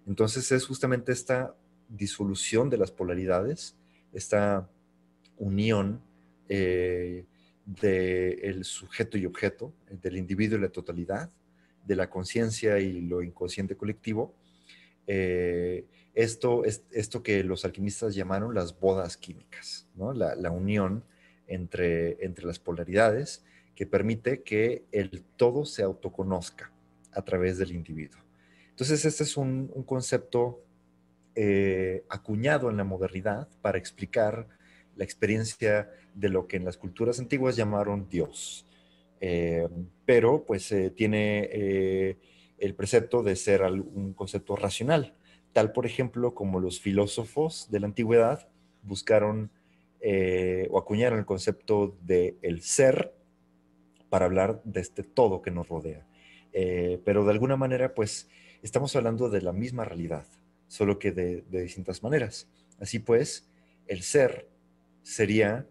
Entonces 0.06 0.50
es 0.52 0.66
justamente 0.66 1.12
esta 1.12 1.54
disolución 1.88 2.70
de 2.70 2.78
las 2.78 2.90
polaridades, 2.90 3.76
esta 4.12 4.68
unión 5.36 6.00
eh, 6.48 7.24
del 7.64 8.64
sujeto 8.64 9.18
y 9.18 9.26
objeto, 9.26 9.72
del 9.90 10.16
individuo 10.16 10.58
y 10.58 10.62
la 10.62 10.68
totalidad, 10.68 11.30
de 11.84 11.96
la 11.96 12.08
conciencia 12.08 12.78
y 12.78 13.00
lo 13.00 13.22
inconsciente 13.22 13.76
colectivo. 13.76 14.34
Eh, 15.06 15.84
esto 16.16 16.64
es 16.64 16.82
esto 16.90 17.22
que 17.22 17.44
los 17.44 17.64
alquimistas 17.64 18.14
llamaron 18.14 18.54
las 18.54 18.78
bodas 18.80 19.16
químicas, 19.16 19.86
¿no? 19.94 20.12
la, 20.12 20.50
unión 20.50 21.04
entre, 21.46 22.24
entre 22.24 22.46
las 22.46 22.58
polaridades 22.58 23.44
que 23.76 23.86
permite 23.86 24.42
que 24.42 24.84
el 24.90 25.22
todo 25.36 25.64
se 25.64 25.84
autoconozca 25.84 26.72
a 27.12 27.22
través 27.22 27.58
del 27.58 27.72
individuo. 27.72 28.20
Entonces, 28.70 29.04
este 29.04 29.22
es 29.22 29.36
un, 29.36 29.68
concepto 29.86 30.64
eh, 31.34 32.04
acuñado 32.08 32.70
en 32.70 32.78
la 32.78 32.84
modernidad 32.84 33.48
para 33.62 33.78
explicar 33.78 34.48
la 34.96 35.04
experiencia 35.04 35.90
de 36.14 36.30
lo 36.30 36.46
que 36.46 36.56
en 36.56 36.64
las 36.64 36.78
culturas 36.78 37.18
antiguas 37.18 37.56
llamaron 37.56 38.08
Dios. 38.08 38.66
Eh, 39.20 39.68
pero 40.04 40.44
pues 40.44 40.70
eh, 40.72 40.90
tiene 40.90 41.48
eh, 41.52 42.18
el 42.58 42.74
precepto 42.74 43.22
de 43.22 43.36
ser 43.36 43.62
un 43.62 44.12
concepto 44.14 44.56
racional, 44.56 45.14
tal 45.56 45.72
por 45.72 45.86
ejemplo 45.86 46.34
como 46.34 46.60
los 46.60 46.82
filósofos 46.82 47.70
de 47.70 47.80
la 47.80 47.86
antigüedad 47.86 48.46
buscaron 48.82 49.50
o 50.70 50.78
acuñaron 50.78 51.18
el 51.18 51.24
concepto 51.24 51.96
de 52.02 52.36
el 52.42 52.60
ser 52.60 53.14
para 54.10 54.26
hablar 54.26 54.60
de 54.64 54.80
este 54.80 55.02
todo 55.02 55.40
que 55.40 55.50
nos 55.50 55.66
rodea. 55.66 56.06
pero 57.06 57.24
de 57.24 57.32
alguna 57.32 57.56
manera 57.56 57.94
pues 57.94 58.28
estamos 58.62 58.94
hablando 58.96 59.30
de 59.30 59.40
la 59.40 59.54
misma 59.54 59.86
realidad, 59.86 60.26
solo 60.68 60.98
que 60.98 61.10
de, 61.10 61.40
de 61.50 61.62
distintas 61.62 62.02
maneras. 62.02 62.48
Así 62.78 62.98
pues, 62.98 63.48
el 63.86 64.02
ser 64.02 64.48
sería 65.02 65.66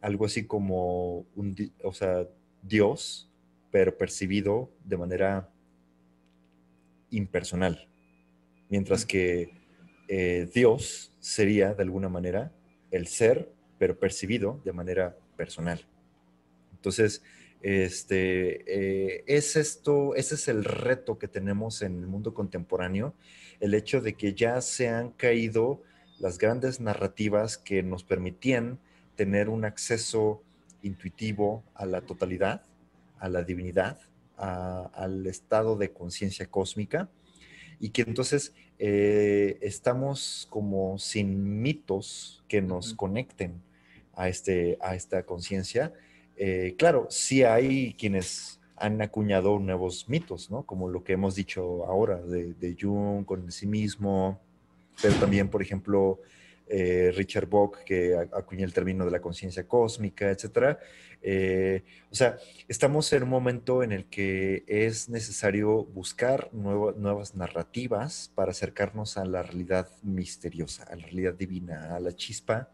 algo 0.00 0.24
así 0.24 0.44
como 0.44 1.26
un, 1.36 1.54
o 1.84 1.92
sea, 1.92 2.26
Dios, 2.62 3.30
pero 3.70 3.96
percibido 3.96 4.72
de 4.84 4.96
manera 4.96 5.48
impersonal, 7.10 7.88
mientras 8.70 9.04
que 9.04 9.52
eh, 10.08 10.48
Dios 10.54 11.12
sería 11.18 11.74
de 11.74 11.82
alguna 11.82 12.08
manera 12.08 12.52
el 12.90 13.06
ser, 13.06 13.52
pero 13.78 13.98
percibido 13.98 14.60
de 14.64 14.72
manera 14.72 15.16
personal. 15.36 15.86
Entonces, 16.72 17.22
este, 17.62 18.64
eh, 18.66 19.24
es 19.26 19.56
esto, 19.56 20.14
ese 20.14 20.36
es 20.36 20.48
el 20.48 20.64
reto 20.64 21.18
que 21.18 21.28
tenemos 21.28 21.82
en 21.82 21.98
el 21.98 22.06
mundo 22.06 22.32
contemporáneo, 22.32 23.14
el 23.60 23.74
hecho 23.74 24.00
de 24.00 24.14
que 24.14 24.32
ya 24.32 24.60
se 24.62 24.88
han 24.88 25.10
caído 25.10 25.82
las 26.18 26.38
grandes 26.38 26.80
narrativas 26.80 27.58
que 27.58 27.82
nos 27.82 28.02
permitían 28.02 28.78
tener 29.14 29.48
un 29.48 29.64
acceso 29.64 30.42
intuitivo 30.82 31.62
a 31.74 31.84
la 31.84 32.00
totalidad, 32.00 32.62
a 33.18 33.28
la 33.28 33.42
divinidad, 33.42 33.98
al 34.36 35.26
estado 35.26 35.76
de 35.76 35.92
conciencia 35.92 36.46
cósmica, 36.46 37.10
y 37.80 37.88
que 37.88 38.02
entonces 38.02 38.52
eh, 38.78 39.58
estamos 39.62 40.46
como 40.50 40.98
sin 40.98 41.62
mitos 41.62 42.44
que 42.46 42.62
nos 42.62 42.94
conecten 42.94 43.62
a, 44.14 44.28
este, 44.28 44.78
a 44.80 44.94
esta 44.94 45.24
conciencia. 45.24 45.92
Eh, 46.36 46.74
claro, 46.78 47.06
sí 47.10 47.42
hay 47.42 47.94
quienes 47.94 48.60
han 48.76 49.00
acuñado 49.02 49.58
nuevos 49.58 50.08
mitos, 50.08 50.50
¿no? 50.50 50.62
Como 50.64 50.88
lo 50.88 51.02
que 51.02 51.14
hemos 51.14 51.34
dicho 51.34 51.84
ahora 51.86 52.20
de, 52.20 52.54
de 52.54 52.76
Jung 52.78 53.24
con 53.24 53.44
el 53.44 53.52
sí 53.52 53.66
mismo, 53.66 54.40
pero 55.02 55.14
también, 55.14 55.48
por 55.48 55.62
ejemplo, 55.62 56.20
eh, 56.72 57.10
Richard 57.16 57.48
Bock, 57.48 57.82
que 57.82 58.16
acuña 58.16 58.64
el 58.64 58.72
término 58.72 59.04
de 59.04 59.10
la 59.10 59.20
conciencia 59.20 59.66
cósmica, 59.66 60.30
etcétera. 60.30 60.78
Eh, 61.20 61.82
o 62.12 62.14
sea, 62.14 62.38
estamos 62.68 63.12
en 63.12 63.24
un 63.24 63.28
momento 63.28 63.82
en 63.82 63.90
el 63.90 64.04
que 64.04 64.62
es 64.68 65.08
necesario 65.08 65.84
buscar 65.84 66.48
nuevas 66.54 67.34
narrativas 67.34 68.30
para 68.36 68.52
acercarnos 68.52 69.16
a 69.16 69.24
la 69.24 69.42
realidad 69.42 69.88
misteriosa, 70.04 70.84
a 70.84 70.94
la 70.94 71.02
realidad 71.02 71.34
divina, 71.34 71.96
a 71.96 71.98
la 71.98 72.14
chispa 72.14 72.70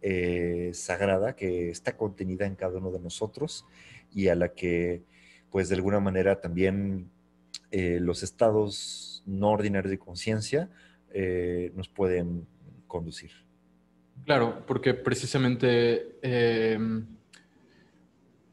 eh, 0.00 0.70
sagrada 0.72 1.34
que 1.34 1.70
está 1.70 1.96
contenida 1.96 2.46
en 2.46 2.54
cada 2.54 2.78
uno 2.78 2.92
de 2.92 3.00
nosotros 3.00 3.66
y 4.12 4.28
a 4.28 4.36
la 4.36 4.50
que, 4.52 5.02
pues, 5.50 5.68
de 5.68 5.74
alguna 5.74 5.98
manera 5.98 6.40
también 6.40 7.10
los 7.72 8.22
estados 8.22 9.24
no 9.26 9.50
ordinarios 9.50 9.90
de 9.90 9.98
conciencia 9.98 10.70
nos 11.74 11.88
pueden 11.88 12.46
conducir. 12.94 13.32
Claro, 14.24 14.62
porque 14.68 14.94
precisamente 14.94 16.16
eh, 16.22 16.78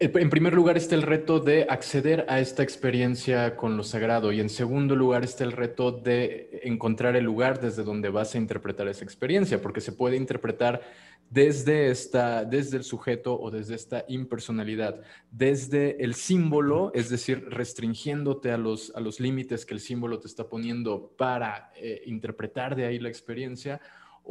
en 0.04 0.30
primer 0.32 0.56
lugar 0.56 0.78
está 0.78 0.96
el 0.96 1.04
reto 1.04 1.40
de 1.40 1.68
acceder 1.70 2.26
a 2.28 2.40
esta 2.40 2.64
experiencia 2.64 3.56
con 3.56 3.78
lo 3.78 3.84
sagrado 3.84 4.32
y 4.32 4.40
en 4.40 4.50
segundo 4.50 4.96
lugar 4.96 5.24
está 5.24 5.44
el 5.44 5.52
reto 5.52 5.92
de 5.92 6.60
encontrar 6.64 7.16
el 7.16 7.24
lugar 7.24 7.62
desde 7.62 7.84
donde 7.84 8.10
vas 8.10 8.34
a 8.34 8.40
interpretar 8.40 8.88
esa 8.88 9.04
experiencia, 9.04 9.62
porque 9.62 9.80
se 9.80 9.92
puede 9.92 10.18
interpretar 10.18 10.82
desde, 11.30 11.92
esta, 11.92 12.44
desde 12.46 12.78
el 12.78 12.84
sujeto 12.84 13.40
o 13.40 13.52
desde 13.52 13.76
esta 13.76 14.04
impersonalidad, 14.08 15.02
desde 15.30 16.04
el 16.04 16.16
símbolo, 16.16 16.92
es 16.96 17.10
decir, 17.10 17.46
restringiéndote 17.50 18.52
a 18.52 18.58
los, 18.58 18.92
a 18.96 19.00
los 19.02 19.20
límites 19.20 19.68
que 19.68 19.76
el 19.76 19.80
símbolo 19.80 20.20
te 20.20 20.28
está 20.28 20.50
poniendo 20.50 21.14
para 21.16 21.72
eh, 21.76 22.02
interpretar 22.08 22.76
de 22.76 22.86
ahí 22.86 22.98
la 22.98 23.10
experiencia 23.10 23.80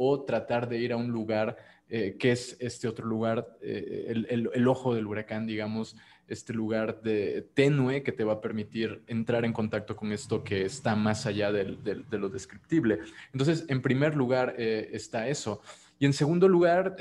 o 0.03 0.23
tratar 0.23 0.67
de 0.67 0.79
ir 0.79 0.93
a 0.93 0.97
un 0.97 1.11
lugar 1.11 1.57
eh, 1.87 2.15
que 2.17 2.31
es 2.31 2.57
este 2.59 2.87
otro 2.87 3.05
lugar, 3.05 3.55
eh, 3.61 4.25
el, 4.29 4.67
ojo 4.67 4.95
del 4.95 5.05
huracán, 5.05 5.45
digamos, 5.45 5.95
este 6.27 6.53
lugar 6.53 7.03
de 7.03 7.47
tenue 7.53 8.01
que 8.01 8.11
te 8.11 8.23
va 8.23 8.33
a 8.33 8.41
permitir 8.41 9.03
entrar 9.05 9.45
en 9.45 9.53
contacto 9.53 9.95
con 9.95 10.11
esto 10.11 10.43
que 10.43 10.65
está 10.65 10.95
más 10.95 11.27
allá 11.27 11.51
de 11.51 12.17
lo 12.17 12.29
descriptible. 12.29 12.97
Entonces, 13.31 13.65
en 13.67 13.83
primer 13.83 14.15
lugar 14.15 14.55
eh, 14.57 14.89
está 14.91 15.27
eso. 15.27 15.61
Y 15.99 16.07
en 16.07 16.13
segundo 16.13 16.47
lugar, 16.47 16.95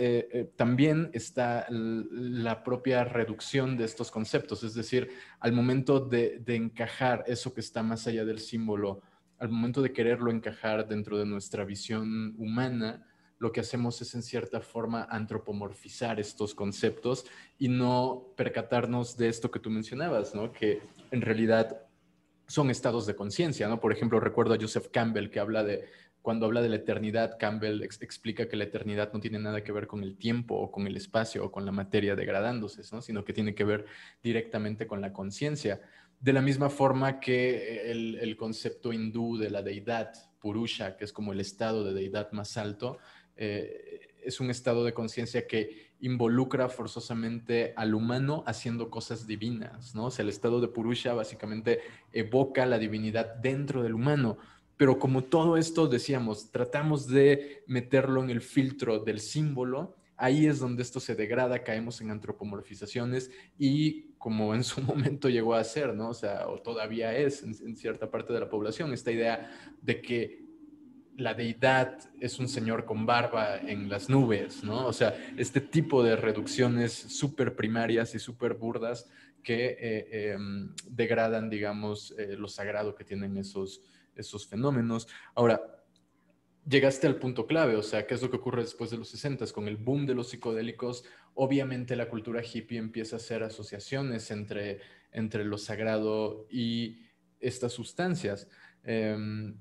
también 0.57 1.09
está 1.15 1.67
la 1.71 2.63
propia 2.63 3.03
reducción 3.05 3.79
de 3.79 3.85
estos 3.85 4.11
conceptos, 4.11 4.63
es 4.63 4.75
decir, 4.75 5.09
al 5.39 5.53
momento 5.53 6.01
de, 6.01 6.39
de 6.45 6.57
encajar 6.57 7.25
eso 7.27 7.55
que 7.55 7.63
está 7.63 7.83
más 7.83 8.07
allá 8.07 8.27
del 8.27 8.41
símbolo 8.41 9.01
al 9.41 9.49
momento 9.49 9.83
de 9.83 9.93
quererlo 9.93 10.31
encajar 10.31 10.87
dentro 10.87 11.19
de 11.19 11.25
nuestra 11.25 11.65
visión 11.65 12.35
humana, 12.39 13.07
lo 13.39 13.53
que 13.53 13.61
hacemos 13.61 14.01
es 14.03 14.15
en 14.15 14.23
cierta 14.23 14.61
forma 14.61 15.09
antropomorfizar 15.11 16.21
estos 16.21 16.55
conceptos 16.55 17.25
y 17.59 17.69
no 17.69 18.35
percatarnos 18.37 19.17
de 19.17 19.29
esto 19.29 19.51
que 19.51 19.59
tú 19.59 19.71
mencionabas, 19.71 20.35
¿no? 20.35 20.53
Que 20.53 20.83
en 21.11 21.23
realidad 21.23 21.87
son 22.47 22.69
estados 22.69 23.07
de 23.07 23.17
conciencia, 23.17 23.67
¿no? 23.67 23.81
Por 23.81 23.93
ejemplo, 23.93 24.21
recuerdo 24.21 24.53
a 24.53 24.59
Joseph 24.61 24.89
Campbell 24.93 25.31
que 25.31 25.41
habla 25.41 25.65
de, 25.65 25.89
cuando 26.21 26.45
habla 26.45 26.61
de 26.61 26.69
la 26.69 26.77
eternidad, 26.77 27.39
Campbell 27.39 27.83
explica 27.83 28.47
que 28.47 28.57
la 28.57 28.65
eternidad 28.65 29.11
no 29.15 29.21
tiene 29.21 29.39
nada 29.39 29.65
que 29.65 29.73
ver 29.73 29.87
con 29.87 30.03
el 30.03 30.19
tiempo 30.19 30.55
o 30.57 30.71
con 30.71 30.87
el 30.87 30.97
espacio 30.99 31.47
o 31.47 31.51
con 31.51 31.65
la 31.65 31.73
materia 31.73 32.15
degradándose, 32.15 32.83
¿no? 32.93 33.01
Sino 33.01 33.25
que 33.25 33.33
tiene 33.33 33.55
que 33.55 33.65
ver 33.65 33.87
directamente 34.23 34.87
con 34.87 35.01
la 35.01 35.15
conciencia. 35.15 35.81
De 36.21 36.35
la 36.35 36.43
misma 36.43 36.69
forma 36.69 37.19
que 37.19 37.91
el, 37.91 38.37
concepto 38.37 38.93
hindú 38.93 39.39
de 39.39 39.49
la 39.49 39.63
deidad, 39.63 40.13
Purusha, 40.39 40.99
que 40.99 41.05
es 41.05 41.15
como 41.15 41.33
el 41.33 41.41
estado 41.41 41.83
de 41.83 41.95
deidad 41.95 42.31
más 42.33 42.59
alto, 42.59 42.99
eh, 43.37 44.01
es 44.23 44.39
un 44.39 44.51
estado 44.51 44.85
de 44.85 44.93
conciencia 44.93 45.47
que 45.47 45.95
involucra 46.01 46.69
forzosamente 46.69 47.73
al 47.75 47.95
humano 47.95 48.45
haciendo 48.47 48.91
cosas 48.91 49.27
divinas, 49.27 49.95
¿no? 49.95 50.07
O 50.07 50.11
sea, 50.11 50.23
el 50.23 50.29
estado 50.29 50.61
de 50.61 50.69
Purusha 50.69 51.15
básicamente 51.15 51.81
evoca 52.13 52.67
la 52.67 52.79
divinidad 52.79 53.37
dentro 53.37 53.83
del 53.83 53.95
humano. 53.95 54.37
Pero 54.77 54.99
como 54.99 55.25
todo 55.25 55.57
esto, 55.57 55.89
decíamos, 55.89 56.51
tratamos 56.51 57.07
de 57.07 57.63
meterlo 57.67 58.23
en 58.23 58.29
el 58.29 58.43
filtro 58.43 58.99
del 58.99 59.21
símbolo, 59.21 59.97
ahí 60.17 60.47
es 60.47 60.59
donde 60.59 60.83
esto 60.83 61.01
se 61.01 61.15
degrada, 61.15 61.65
caemos 61.65 62.03
en 62.03 62.11
antropomorfizaciones 62.11 63.31
y 63.59 64.10
como 64.21 64.55
en 64.55 64.63
su 64.63 64.83
momento 64.83 65.31
llegó 65.31 65.55
a 65.55 65.65
ser, 65.65 65.95
¿no? 65.95 66.11
O 66.11 66.15
sea, 66.15 66.47
o 66.47 66.61
todavía 66.61 67.17
es 67.17 67.43
en, 67.43 67.75
cierta 67.75 68.11
parte 68.11 68.35
de 68.35 68.41
la 68.41 68.51
población, 68.51 68.93
esta 68.93 69.11
idea 69.11 69.51
de 69.81 70.03
que 70.03 70.45
la 71.17 71.33
deidad 71.33 71.99
es 72.21 72.39
un 72.39 72.47
señor 72.47 72.85
con 72.85 73.07
barba 73.07 73.57
en 73.57 73.89
las 73.89 74.11
nubes, 74.11 74.63
¿no? 74.63 74.87
O 74.87 74.93
sea, 74.93 75.17
este 75.39 75.63
tipo 75.63 76.03
de 76.03 76.17
reducciones 76.17 76.93
súper 76.93 77.57
primarias 77.57 78.15
y 78.15 78.19
súper 78.19 78.55
burdas 78.55 79.09
que 79.43 79.77
eh, 79.81 80.33
em, 80.33 80.75
degradan, 80.87 81.49
digamos, 81.49 82.15
eh, 82.19 82.37
lo 82.37 82.49
sagrado 82.49 82.95
que 82.95 83.05
tienen 83.05 83.39
esos, 83.39 83.81
esos 84.15 84.47
fenómenos. 84.47 85.09
Ahora, 85.35 85.63
llegaste 86.69 87.07
al 87.07 87.17
punto 87.17 87.47
clave, 87.47 87.77
o 87.77 87.83
sea, 87.83 88.07
¿qué 88.07 88.15
es 88.15 88.23
lo 88.23 88.31
que 88.31 88.37
ocurre 88.37 88.63
después 88.63 88.91
de 88.91 88.99
los 88.99 89.09
60? 89.09 89.47
Con 89.53 89.67
el 89.67 89.77
boom 89.77 90.07
de 90.07 90.15
los 90.15 90.29
psicodélicos, 90.29 91.05
obviamente 91.35 91.97
la 91.97 92.09
cultura 92.09 92.43
hippie 92.43 92.79
empieza 92.79 93.17
a 93.17 93.19
hacer 93.19 93.43
asociaciones 93.43 94.31
entre, 94.31 94.81
entre 95.13 95.45
lo 95.45 95.59
sagrado 95.59 96.47
y 96.51 97.03
estas 97.41 97.73
sustancias. 97.73 98.49
Em, 98.83 99.57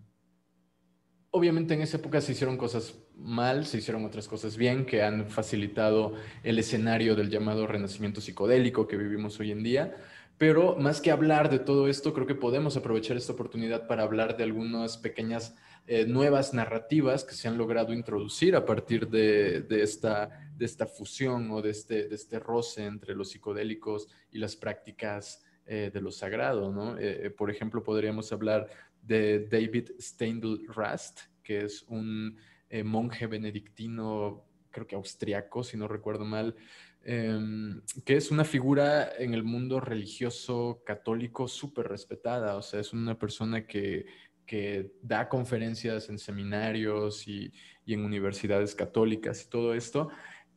obviamente 1.32 1.74
en 1.74 1.82
esa 1.82 1.98
época 1.98 2.22
se 2.22 2.32
hicieron 2.32 2.58
cosas 2.58 2.96
mal, 3.16 3.66
se 3.66 3.78
hicieron 3.78 4.06
otras 4.06 4.28
cosas 4.28 4.58
bien, 4.58 4.86
que 4.86 5.04
han 5.04 5.28
facilitado 5.30 6.14
el 6.44 6.60
escenario 6.60 7.16
del 7.16 7.30
llamado 7.30 7.68
renacimiento 7.68 8.22
psicodélico 8.22 8.88
que 8.88 8.98
vivimos 8.98 9.40
hoy 9.40 9.52
en 9.52 9.64
día. 9.64 9.96
Pero 10.38 10.78
más 10.78 11.02
que 11.02 11.12
hablar 11.12 11.50
de 11.50 11.60
todo 11.60 11.90
esto, 11.90 12.14
creo 12.14 12.26
que 12.26 12.36
podemos 12.36 12.78
aprovechar 12.78 13.18
esta 13.18 13.34
oportunidad 13.34 13.88
para 13.88 14.04
hablar 14.04 14.38
de 14.38 14.46
algunas 14.46 14.98
pequeñas 14.98 15.56
eh, 15.92 16.06
nuevas 16.06 16.54
narrativas 16.54 17.24
que 17.24 17.34
se 17.34 17.48
han 17.48 17.58
logrado 17.58 17.94
introducir 17.94 18.56
a 18.56 18.64
partir 18.64 19.08
de, 19.08 19.66
esta, 19.72 20.30
de 20.56 20.64
esta 20.64 20.86
fusión 20.86 21.50
o 21.50 21.64
de 21.64 21.72
este, 21.72 22.08
de 22.08 22.14
este 22.14 22.38
roce 22.38 22.86
entre 22.86 23.16
los 23.16 23.32
psicodélicos 23.32 24.08
y 24.32 24.38
las 24.38 24.56
prácticas 24.56 25.44
eh, 25.66 25.90
de 25.92 26.00
lo 26.00 26.12
sagrado. 26.12 26.72
¿no? 26.72 26.96
Eh, 27.00 27.32
por 27.32 27.50
ejemplo, 27.50 27.82
podríamos 27.82 28.32
hablar 28.32 28.70
de 29.02 29.48
David 29.48 29.90
Steindl 30.00 30.68
Rast, 30.68 31.22
que 31.42 31.66
es 31.66 31.82
un 31.88 32.38
monje 32.84 33.26
benedictino, 33.26 34.46
creo 34.70 34.86
que 34.86 34.96
austriaco, 34.96 35.64
si 35.64 35.76
no 35.76 35.88
recuerdo 35.88 36.24
mal, 36.24 36.56
em, 37.02 37.82
que 38.06 38.16
es 38.16 38.30
una 38.30 38.46
figura 38.46 39.12
en 39.18 39.34
el 39.34 39.44
mundo 39.44 39.80
religioso 39.80 40.84
católico 40.86 41.48
súper 41.48 41.88
respetada, 41.88 42.58
o 42.58 42.62
sea, 42.62 42.80
es 42.80 42.94
una 42.94 43.18
persona 43.18 43.66
que 43.66 44.06
que 44.50 44.96
da 45.04 45.30
conferencias 45.30 46.10
en 46.10 46.18
seminarios 46.18 47.28
y, 47.28 47.54
en 47.86 48.04
universidades 48.04 48.74
católicas 48.74 49.44
y 49.44 49.50
todo 49.50 49.76
esto, 49.76 50.10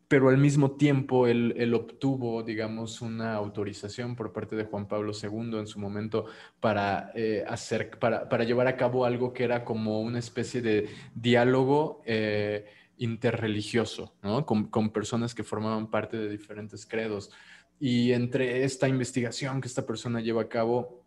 pero 0.09 0.28
al 0.30 0.38
mismo 0.38 0.72
tiempo 0.72 1.26
él, 1.26 1.74
obtuvo, 1.74 2.43
digamos, 2.43 3.03
una 3.03 3.34
autorización 3.34 4.16
por 4.16 4.32
parte 4.32 4.57
de 4.57 4.64
Juan 4.64 4.88
Pablo 4.88 5.12
II 5.12 5.59
en 5.59 5.66
su 5.66 5.78
momento 5.78 6.26
para, 6.61 7.11
eh, 7.14 7.45
hacer, 7.47 7.99
para, 7.99 8.45
llevar 8.45 8.66
a 8.66 8.76
cabo 8.76 9.05
algo 9.05 9.32
que 9.32 9.45
era 9.45 9.64
como 9.64 10.01
una 10.01 10.18
especie 10.18 10.61
de 10.61 10.88
diálogo 11.14 12.03
eh, 12.07 12.66
interreligioso, 12.99 14.14
¿no? 14.22 14.45
Con, 14.47 14.68
con, 14.68 14.90
personas 14.90 15.34
que 15.34 15.43
formaban 15.43 15.90
parte 15.90 16.16
de 16.18 16.28
diferentes 16.28 16.86
credos. 16.86 17.30
Y 17.78 18.12
entre 18.12 18.64
esta 18.64 18.88
investigación 18.88 19.61
que 19.61 19.68
esta 19.68 19.86
persona 19.86 20.20
lleva 20.20 20.43
a 20.43 20.49
cabo, 20.49 21.03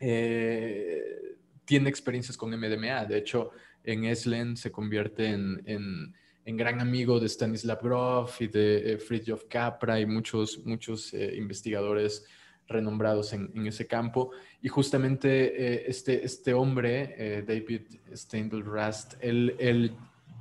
eh, 0.00 1.35
tiene 1.66 1.90
experiencias 1.90 2.38
con 2.38 2.50
MDMA. 2.50 3.04
De 3.04 3.18
hecho, 3.18 3.50
en 3.84 4.06
Eslen 4.06 4.56
se 4.56 4.72
convierte 4.72 5.28
en, 5.28 6.14
gran 6.46 6.80
amigo 6.80 7.20
de 7.20 7.28
Stanislav 7.28 7.82
Grof 7.82 8.40
y 8.40 8.46
de 8.46 8.92
eh, 8.92 8.98
Fritjof 8.98 9.44
Capra 9.50 10.00
y 10.00 10.06
muchos, 10.06 10.64
muchos 10.64 11.12
eh, 11.12 11.34
investigadores 11.36 12.24
renombrados 12.66 13.34
en, 13.34 13.66
ese 13.66 13.86
campo. 13.86 14.30
Y 14.62 14.68
justamente 14.68 15.88
este, 15.90 16.24
este 16.24 16.54
hombre, 16.54 17.44
David 17.46 17.82
Steindl 18.14 18.64
Rast, 18.64 19.14
él, 19.20 19.54
él 19.58 19.92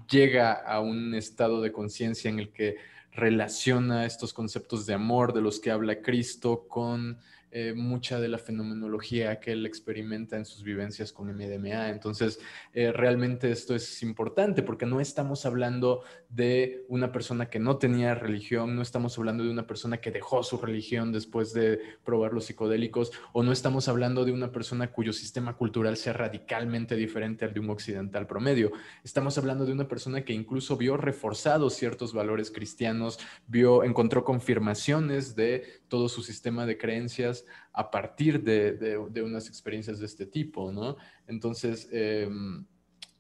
llega 0.10 0.54
a 0.54 0.80
un 0.80 1.14
estado 1.14 1.62
de 1.62 1.72
conciencia 1.72 2.30
en 2.30 2.40
el 2.40 2.50
que 2.50 2.78
relaciona 3.16 4.06
estos 4.06 4.34
conceptos 4.34 4.86
de 4.86 4.94
amor 4.94 5.34
de 5.34 5.42
los 5.42 5.60
que 5.60 5.72
habla 5.72 6.02
Cristo 6.02 6.66
con 6.68 7.18
eh, 7.58 7.74
mucha 7.74 8.20
de 8.20 8.28
la 8.28 8.38
fenomenología 8.38 9.40
que 9.40 9.54
él 9.54 9.66
experimenta 9.66 10.36
en 10.36 10.44
sus 10.44 10.62
vivencias 10.62 11.14
con 11.14 11.34
MDMA. 11.34 11.88
Entonces, 11.88 12.38
eh, 12.74 12.92
realmente 12.92 13.50
esto 13.50 13.74
es 13.74 14.04
importante 14.04 14.62
porque 14.62 14.86
no 14.86 15.00
estamos 15.00 15.46
hablando 15.46 16.04
de 16.28 16.84
una 16.90 17.14
persona 17.14 17.50
que 17.50 17.60
no 17.60 17.78
tenía 17.78 18.14
religión, 18.14 18.76
no 18.76 18.82
estamos 18.82 19.18
hablando 19.18 19.46
de 19.46 19.52
una 19.52 19.66
persona 19.68 20.02
que 20.02 20.12
dejó 20.12 20.44
su 20.44 20.58
religión 20.58 21.14
después 21.14 21.54
de 21.54 21.80
probar 22.04 22.34
los 22.34 22.44
psicodélicos, 22.44 23.14
o 23.32 23.42
no 23.42 23.54
estamos 23.54 23.88
hablando 23.88 24.26
de 24.26 24.34
una 24.34 24.52
persona 24.52 24.92
cuyo 24.92 25.14
sistema 25.14 25.56
cultural 25.56 25.96
sea 25.96 26.12
radicalmente 26.12 26.98
diferente 26.98 27.46
al 27.46 27.54
de 27.54 27.62
un 27.62 27.70
occidental 27.70 28.28
promedio. 28.28 28.74
Estamos 29.06 29.38
hablando 29.38 29.66
de 29.66 29.72
una 29.72 29.88
persona 29.88 30.26
que 30.26 30.34
incluso 30.34 30.76
vio 30.76 30.98
reforzados 30.98 31.76
ciertos 31.76 32.12
valores 32.12 32.52
cristianos, 32.52 33.18
vio, 33.48 33.86
encontró 33.86 34.26
confirmaciones 34.26 35.38
de 35.38 35.64
todo 35.88 36.10
su 36.10 36.22
sistema 36.22 36.66
de 36.66 36.78
creencias 36.78 37.45
a 37.74 37.90
partir 37.90 38.42
de, 38.44 38.98
unas 39.24 39.48
experiencias 39.48 40.00
de 40.00 40.06
este 40.06 40.26
tipo, 40.26 40.72
¿no? 40.72 40.98
Entonces, 41.28 41.88
em, 41.92 42.66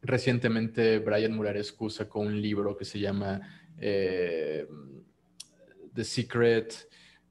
recientemente 0.01 0.99
Brian 0.99 1.33
Murarescu 1.33 1.89
sacó 1.89 2.19
un 2.19 2.41
libro 2.41 2.75
que 2.75 2.85
se 2.85 2.99
llama 2.99 3.41
eh, 3.77 4.67
The 5.93 6.03
Secret, 6.03 6.89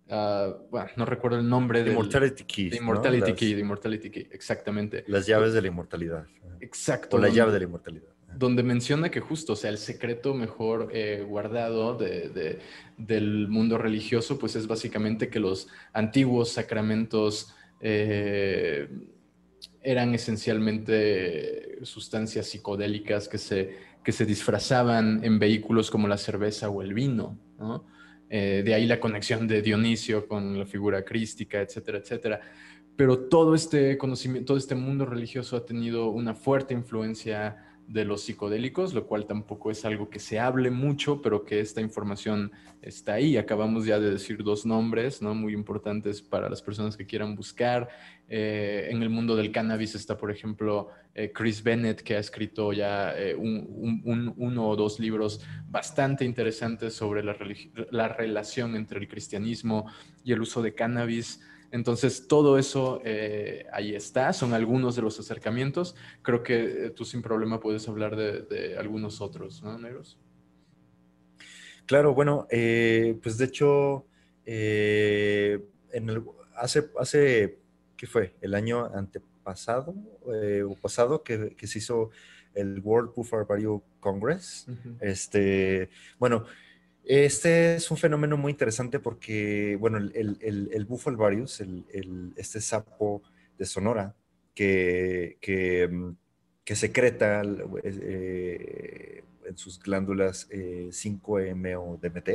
ah, 0.09 0.57
bueno, 0.71 0.91
no 0.97 1.05
recuerdo 1.05 1.39
el 1.39 1.49
nombre. 1.49 1.83
de 1.83 1.93
Immortality 1.93 2.45
Key. 2.45 2.71
The 2.71 2.77
Immortality 2.77 3.33
Key, 3.35 3.55
The 3.55 3.61
Immortality 3.61 4.11
Key, 4.11 4.29
exactamente. 4.33 5.05
Las 5.09 5.27
llaves 5.27 5.53
de 5.53 5.63
la 5.63 5.69
inmortalidad. 5.69 6.27
Exacto. 6.61 7.17
O 7.17 7.21
la 7.21 7.29
llave 7.29 7.53
de 7.53 7.59
la 7.59 7.65
inmortalidad 7.65 8.14
donde 8.37 8.62
menciona 8.62 9.11
que 9.11 9.20
justo, 9.20 9.55
o 9.55 9.57
sea, 9.57 9.70
el 9.70 9.78
secreto 9.78 10.35
mejor 10.35 10.91
eh, 10.93 11.24
guardado 11.26 11.97
del 11.97 13.49
mundo 13.49 13.78
religioso, 13.78 14.39
pues 14.39 14.57
es 14.57 14.66
básicamente 14.66 15.28
que 15.28 15.41
los 15.41 15.68
antiguos 15.93 16.51
sacramentos 16.51 17.55
eh, 17.80 18.89
eran 19.82 20.14
esencialmente 20.14 21.78
sustancias 21.85 22.47
psicodélicas 22.47 23.28
que 23.28 23.39
se, 23.39 23.76
que 24.03 24.12
se 24.12 24.24
disfrazaban 24.24 25.22
en 25.24 25.39
vehículos 25.39 25.91
como 25.91 26.09
la 26.09 26.16
cerveza 26.16 26.70
o 26.70 26.82
el 26.82 26.95
vino, 26.95 27.39
eh, 28.30 28.62
de 28.64 28.74
ahí 28.74 28.87
la 28.87 28.99
conexión 28.99 29.47
de 29.47 29.62
Dionisio 29.62 30.26
con 30.26 30.59
la 30.59 30.66
figura 30.66 31.05
crística, 31.05 31.61
etcétera, 31.61 31.99
etcétera. 31.99 32.41
Pero 32.97 33.28
todo 33.28 33.55
este 33.55 33.99
conocimiento, 33.99 34.47
todo 34.47 34.57
este 34.57 34.74
mundo 34.74 35.05
religioso 35.05 35.57
ha 35.57 35.66
tenido 35.66 36.09
una 36.09 36.35
fuerte 36.35 36.74
influencia 36.74 37.74
de 37.87 38.05
los 38.05 38.22
psicodélicos, 38.22 38.95
lo 38.95 39.07
cual 39.07 39.26
tampoco 39.26 39.70
es 39.70 39.85
algo 39.85 40.09
que 40.09 40.18
se 40.18 40.39
hable 40.39 40.70
mucho, 40.70 41.20
pero 41.20 41.45
que 41.45 41.61
esta 41.61 41.80
información 41.80 42.53
está 42.82 43.14
ahí. 43.14 43.37
Acabamos 43.37 43.85
ya 43.87 43.99
de 43.99 44.11
decir 44.11 44.43
dos 44.43 44.64
nombres 44.64 45.20
¿no? 45.22 45.35
muy 45.35 45.53
importantes 45.53 46.22
para 46.22 46.49
las 46.49 46.62
personas 46.62 46.97
que 46.97 47.07
quieran 47.07 47.35
buscar. 47.35 47.89
Eh, 48.28 48.89
en 48.91 49.03
el 49.03 49.11
mundo 49.11 49.37
del 49.37 49.53
cannabis 49.53 49.95
está, 49.95 50.16
por 50.16 50.30
ejemplo, 50.30 50.89
eh, 51.14 51.30
Chris 51.32 51.62
Bennett, 51.62 52.03
que 52.03 52.16
ha 52.16 52.18
escrito 52.18 52.72
ya 52.72 53.12
eh, 53.16 53.35
uno 53.37 54.68
o 54.68 54.76
dos 54.76 54.99
libros 54.99 55.41
bastante 55.68 56.24
interesantes 56.24 56.95
sobre 56.95 57.22
la, 57.22 57.37
la 57.91 58.09
relación 58.09 58.76
entre 58.76 58.99
el 59.01 59.09
cristianismo 59.09 59.91
y 60.24 60.32
el 60.32 60.41
uso 60.41 60.62
de 60.62 60.74
cannabis. 60.74 61.41
Entonces, 61.75 62.29
todo 62.29 62.57
eso 62.57 63.01
eh, 63.05 63.66
ahí 63.72 63.97
está, 63.97 64.33
son 64.33 64.55
algunos 64.55 64.95
de 64.95 65.03
los 65.03 65.18
acercamientos. 65.18 65.97
Creo 66.22 66.45
que 66.45 66.87
eh, 66.87 66.91
tú 66.91 67.05
sin 67.05 67.20
problema 67.20 67.59
puedes 67.59 67.89
hablar 67.89 68.14
de, 68.14 68.77
algunos 68.79 69.20
otros, 69.20 69.61
¿no, 69.61 69.77
Negros? 69.77 70.16
Claro, 71.85 72.14
bueno, 72.14 72.47
eh, 72.49 73.18
pues 73.20 73.39
de 73.39 73.47
hecho, 73.47 74.07
hace, 76.55 76.91
hace, 76.97 77.59
¿qué 77.97 78.07
fue? 78.07 78.37
El 78.41 78.55
año 78.55 78.85
antepasado 78.95 79.97
o 80.25 80.77
pasado 80.77 81.25
que, 81.25 81.57
se 81.61 81.79
hizo 81.79 82.11
el 82.55 82.79
World 82.85 83.12
Buffer 83.16 83.47
Barrio 83.47 83.83
Congress. 83.99 84.68
Este, 85.01 85.91
bueno, 86.20 86.45
este 87.07 87.77
es 87.77 87.91
un 87.91 87.99
fenómeno 87.99 88.37
muy 88.37 88.53
interesante 88.53 88.99
porque, 88.99 89.77
bueno, 89.79 89.99
el, 89.99 90.13
el, 90.15 90.87
el 91.93 92.33
este 92.37 92.61
sapo 92.61 93.23
de 93.59 93.67
Sonora, 93.67 94.15
que, 94.55 95.89
mm, 95.91 96.11
secreta 96.75 97.43
eh, 97.83 99.23
en 99.45 99.59
sus 99.59 99.79
glándulas 99.79 100.49
5-MO 100.49 102.01
eh, 102.03 102.09
DMT, 102.09 102.29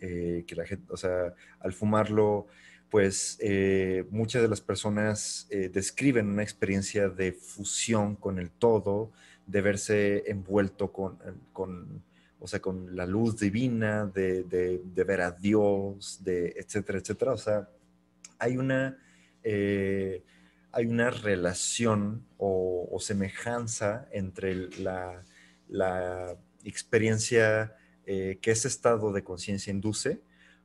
eh, 0.00 0.44
que 0.46 0.54
la 0.54 0.66
gente, 0.66 0.86
o 0.90 0.96
sea, 0.96 1.34
al 1.60 1.72
fumarlo, 1.72 2.46
pues 2.90 3.38
muchas 4.10 4.40
de 4.40 4.48
las 4.48 4.60
personas 4.60 5.48
describen 5.50 6.28
una 6.28 6.44
experiencia 6.44 7.08
de 7.08 7.32
fusión 7.32 8.14
con 8.14 8.38
el 8.38 8.52
todo, 8.52 9.10
de 9.48 9.60
verse 9.62 10.30
envuelto 10.30 10.92
con 10.92 11.18
o 12.44 12.46
sea, 12.46 12.60
con 12.60 12.94
la 12.94 13.06
luz 13.06 13.38
divina, 13.38 14.04
de, 14.04 14.82
ver 14.94 15.22
a 15.22 15.30
Dios, 15.30 16.22
de 16.22 16.48
etcétera, 16.58 16.98
etcétera. 16.98 17.32
O 17.32 17.38
sea, 17.38 17.70
hay 18.38 18.58
una, 18.58 18.98
eh, 19.42 20.22
hay 20.70 20.84
una 20.84 21.08
relación 21.08 22.26
o, 22.36 22.98
semejanza 23.00 24.06
entre 24.12 24.68
la, 24.78 26.36
experiencia 26.64 27.74
eh, 28.04 28.38
que 28.42 28.50
ese 28.50 28.68
estado 28.68 29.10
de 29.14 29.24
conciencia 29.24 29.70
induce 29.70 30.20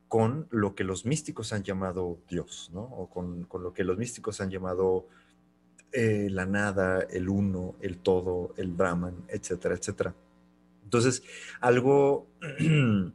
con 0.06 0.48
lo 0.50 0.74
que 0.74 0.84
los 0.84 1.06
místicos 1.06 1.54
han 1.54 1.62
llamado 1.62 2.18
Dios, 2.28 2.70
¿no? 2.74 2.82
O 2.82 3.08
con, 3.08 3.48
lo 3.50 3.72
que 3.72 3.84
los 3.84 3.96
místicos 3.96 4.42
han 4.42 4.50
llamado 4.50 5.06
eh, 5.92 6.28
la 6.30 6.44
nada, 6.44 7.00
el 7.08 7.30
uno, 7.30 7.76
el 7.80 7.96
todo, 7.96 8.52
el 8.58 8.70
Brahman, 8.70 9.24
etcétera, 9.28 9.76
etcétera. 9.76 10.14
Entonces, 10.90 11.22
algo, 11.60 12.26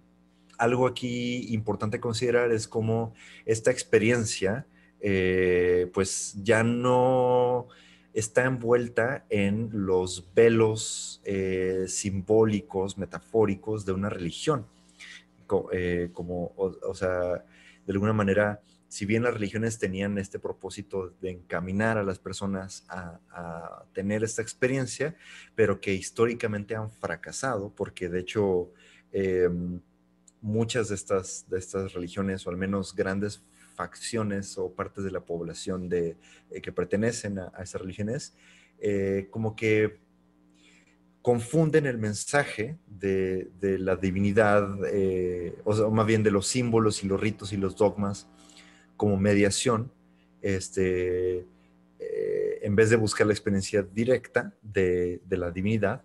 algo 0.58 0.88
aquí 0.88 1.54
importante 1.54 2.00
considerar 2.00 2.54
es 2.54 2.70
cómo 2.70 3.14
esta 3.46 3.70
experiencia, 3.70 4.66
eh, 5.02 5.92
pues 5.94 6.38
ya 6.42 6.64
no 6.64 7.68
está 8.14 8.46
envuelta 8.46 9.26
en 9.30 9.70
los 9.74 10.34
velos 10.34 11.22
eh, 11.26 11.84
simbólicos, 11.90 12.98
metafóricos 12.98 13.86
de 13.86 13.92
una 13.92 14.08
religión. 14.08 14.66
Eh, 15.74 16.12
como, 16.14 16.54
o, 16.56 16.94
sea, 16.94 17.44
de 17.86 17.94
alguna 17.94 18.14
manera, 18.14 18.62
si 18.88 19.06
bien 19.06 19.24
las 19.24 19.34
religiones 19.34 19.78
tenían 19.78 20.18
este 20.18 20.40
propósito 20.40 21.14
de 21.22 21.32
encaminar 21.32 21.98
a 21.98 22.04
las 22.04 22.20
personas 22.20 22.86
a, 22.90 23.84
tener 23.94 24.24
esta 24.24 24.42
experiencia, 24.42 25.16
pero 25.56 25.80
que 25.80 25.94
históricamente 25.94 26.76
han 26.76 26.92
fracasado, 26.92 27.74
porque 27.74 28.10
de 28.10 28.20
hecho 28.20 28.72
em, 29.12 29.80
muchas 30.42 30.90
de 30.90 30.96
estas, 30.96 31.46
de 31.50 31.58
estas 31.58 31.94
religiones, 31.94 32.46
o 32.46 32.50
al 32.50 32.58
menos 32.58 32.94
grandes 32.94 33.42
facciones 33.76 34.58
o 34.58 34.74
partes 34.74 35.04
de 35.04 35.12
la 35.12 35.22
población 35.22 35.90
de, 35.90 36.18
eh, 36.52 36.62
que 36.62 36.72
pertenecen 36.72 37.40
a, 37.40 37.52
esas 37.62 37.82
religiones, 37.82 38.34
eh, 38.80 39.28
como 39.32 39.56
que 39.56 40.00
confunden 41.22 41.86
el 41.88 41.98
mensaje 41.98 42.78
de, 42.86 43.50
la 43.80 43.96
divinidad, 43.96 44.68
eh, 44.92 45.56
o 45.64 45.90
más 45.92 46.06
bien 46.06 46.22
de 46.22 46.32
los 46.32 46.48
símbolos 46.48 47.04
y 47.04 47.08
los 47.08 47.20
ritos 47.20 47.52
y 47.52 47.58
los 47.58 47.76
dogmas 47.76 48.28
como 48.98 49.18
mediación, 49.18 49.92
este, 50.42 51.46
eh, 52.00 52.60
en 52.62 52.76
vez 52.76 52.90
de 52.90 52.96
buscar 52.96 53.28
la 53.28 53.34
experiencia 53.34 53.82
directa 53.82 54.54
de, 54.62 55.22
la 55.30 55.52
divinidad, 55.52 56.04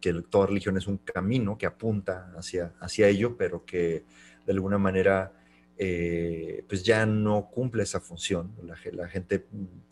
que 0.00 0.12
toda 0.28 0.46
religión 0.46 0.76
es 0.78 0.86
un 0.86 0.98
camino 0.98 1.58
que 1.58 1.66
apunta 1.66 2.32
hacia, 2.36 2.72
hacia 2.80 3.08
ello, 3.08 3.36
pero 3.36 3.64
que 3.64 4.04
de 4.46 4.52
alguna 4.52 4.78
manera 4.78 5.32
eh, 5.82 6.62
pues 6.68 6.82
ya 6.82 7.06
no 7.06 7.48
cumple 7.50 7.82
esa 7.84 8.00
función. 8.00 8.52
La, 8.62 9.08
gente 9.08 9.46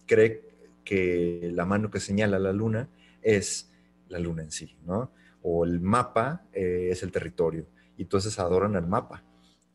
cree 0.07 0.43
que 0.85 1.51
la 1.55 1.65
mano 1.65 1.91
que 1.91 1.99
señala 1.99 2.39
la 2.39 2.53
luna 2.53 2.91
es 3.23 3.73
la 4.09 4.19
luna 4.19 4.43
en 4.43 4.51
sí, 4.51 4.77
¿no? 4.85 5.11
O 5.43 5.65
el 5.65 5.81
mapa 5.81 6.45
eh, 6.53 6.89
es 6.91 7.03
el 7.03 7.11
territorio. 7.11 7.67
Y 7.97 8.03
entonces 8.03 8.39
adoran 8.39 8.77
al 8.77 8.87
mapa 8.87 9.25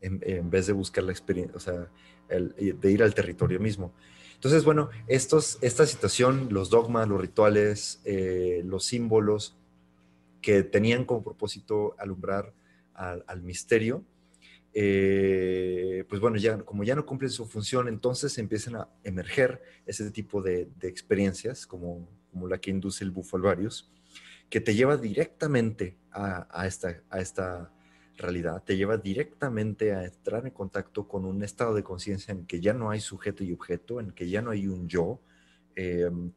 en, 0.00 0.20
en, 0.22 0.50
vez 0.50 0.68
de 0.68 0.72
buscar 0.72 1.02
la 1.02 1.10
experiencia, 1.10 1.56
o 1.56 1.60
sea, 1.60 1.88
de 2.40 2.90
ir 2.90 3.02
al 3.02 3.14
territorio 3.14 3.60
mismo. 3.60 3.92
Entonces, 4.44 4.64
bueno, 4.64 4.90
estos, 5.06 5.58
esta 5.62 5.86
situación, 5.86 6.48
los 6.50 6.68
dogmas, 6.68 7.08
los 7.08 7.18
rituales, 7.18 8.02
eh, 8.04 8.62
los 8.66 8.84
símbolos 8.84 9.56
que 10.42 10.62
tenían 10.62 11.06
como 11.06 11.22
propósito 11.22 11.94
alumbrar 11.98 12.52
al, 12.92 13.42
misterio, 13.42 14.04
eh, 14.74 16.04
pues 16.10 16.20
bueno, 16.20 16.36
ya, 16.36 16.58
como 16.58 16.84
ya 16.84 16.94
no 16.94 17.06
cumplen 17.06 17.30
su 17.30 17.46
función, 17.46 17.88
entonces 17.88 18.36
empiezan 18.36 18.76
a 18.76 18.88
emerger 19.02 19.62
ese 19.86 20.10
tipo 20.10 20.42
de, 20.42 20.68
experiencias, 20.82 21.66
como, 21.66 22.06
como, 22.30 22.46
la 22.46 22.58
que 22.58 22.70
induce 22.70 23.02
el 23.02 23.12
Bufalvarius, 23.12 23.90
que 24.50 24.60
te 24.60 24.74
lleva 24.74 24.98
directamente 24.98 25.96
a, 26.12 26.66
esta, 26.66 27.02
a 27.08 27.20
esta 27.20 27.72
realidad, 28.16 28.62
te 28.64 28.76
lleva 28.76 28.96
directamente 28.96 29.92
a 29.92 30.04
entrar 30.04 30.46
en 30.46 30.52
contacto 30.52 31.08
con 31.08 31.24
un 31.24 31.42
estado 31.42 31.74
de 31.74 31.82
conciencia 31.82 32.32
en 32.32 32.46
que 32.46 32.60
ya 32.60 32.72
no 32.72 32.90
hay 32.90 33.00
sujeto 33.00 33.44
y 33.44 33.52
objeto, 33.52 34.00
en 34.00 34.12
que 34.12 34.28
ya 34.28 34.42
no 34.42 34.50
hay 34.50 34.66
un 34.66 34.88
yo, 34.88 35.20
em, 35.74 36.32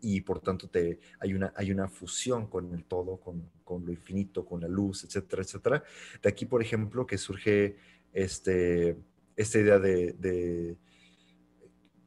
y 0.00 0.20
por 0.20 0.40
tanto 0.40 0.68
te, 0.68 1.00
hay, 1.18 1.32
una, 1.34 1.52
hay 1.56 1.70
una 1.70 1.88
fusión 1.88 2.46
con 2.46 2.74
el 2.74 2.84
todo, 2.84 3.16
con, 3.16 3.50
con, 3.64 3.86
lo 3.86 3.92
infinito, 3.92 4.44
con 4.44 4.60
la 4.60 4.68
luz, 4.68 5.04
etcétera, 5.04 5.42
etcétera. 5.42 5.82
De 6.22 6.28
aquí, 6.28 6.44
por 6.44 6.60
ejemplo, 6.60 7.06
que 7.06 7.16
surge 7.16 7.76
este, 8.12 8.96
esta 9.34 9.58
idea 9.58 9.78
de, 9.78 10.12
de 10.12 10.76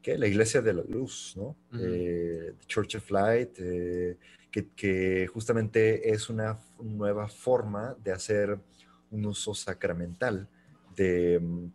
¿qué? 0.02 0.18
la 0.18 0.28
iglesia 0.28 0.62
de 0.62 0.74
la 0.74 0.84
luz, 0.84 1.34
¿no? 1.36 1.58
Eh, 1.80 2.54
Church 2.68 2.96
of 2.96 3.10
Light, 3.10 3.58
eh, 3.60 4.18
que, 4.52 4.70
que, 4.70 5.28
justamente 5.28 6.12
es 6.12 6.30
una 6.30 6.60
nueva 6.80 7.28
forma 7.28 7.96
de 8.04 8.12
hacer 8.12 8.60
un 9.12 9.26
uso 9.26 9.54
sacramental 9.54 10.48
de, 10.96 11.40
mm, 11.40 11.72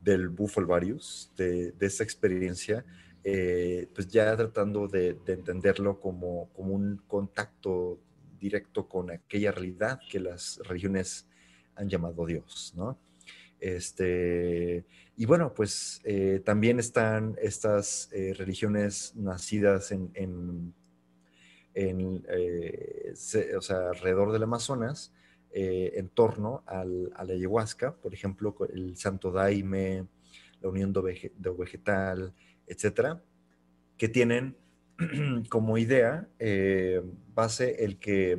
del 0.00 0.28
Bufalvarius, 0.28 1.30
de, 1.36 1.72
de 1.72 1.86
esa 1.86 2.04
experiencia, 2.04 2.84
eh, 3.22 3.86
pues 3.94 4.08
ya 4.08 4.34
tratando 4.34 4.88
de, 4.88 5.18
entenderlo 5.26 6.00
como, 6.00 6.48
como, 6.54 6.72
un 6.72 7.02
contacto 7.06 8.00
directo 8.38 8.88
con 8.88 9.10
aquella 9.10 9.52
realidad 9.52 10.00
que 10.10 10.20
las 10.20 10.58
religiones 10.64 11.28
han 11.74 11.88
llamado 11.90 12.24
Dios, 12.24 12.72
¿no? 12.76 12.98
Este, 13.60 14.86
y 15.18 15.26
bueno, 15.26 15.52
pues 15.52 16.00
eh, 16.04 16.40
también 16.42 16.78
están 16.78 17.36
estas 17.42 18.08
eh, 18.12 18.32
religiones 18.32 19.14
nacidas 19.16 19.92
en, 19.92 20.10
en 20.14 20.74
o 23.54 23.60
sea, 23.60 23.90
alrededor 23.90 24.32
del 24.32 24.44
Amazonas, 24.44 25.12
eh, 25.52 25.94
en 25.96 26.08
torno 26.08 26.62
al, 26.64 27.10
a 27.16 27.24
la 27.24 27.32
ayahuasca, 27.32 27.96
por 27.96 28.14
ejemplo, 28.14 28.54
el 28.72 28.96
Santo 28.96 29.32
Daime, 29.32 30.06
la 30.60 30.68
Unión 30.68 30.92
de 30.92 31.50
Vegetal, 31.50 32.32
etcétera, 32.68 33.20
que 33.98 34.08
tienen 34.08 34.56
como 35.48 35.76
idea 35.76 36.28
eh, 36.38 37.02
base 37.34 37.84
el 37.84 37.98
que, 37.98 38.38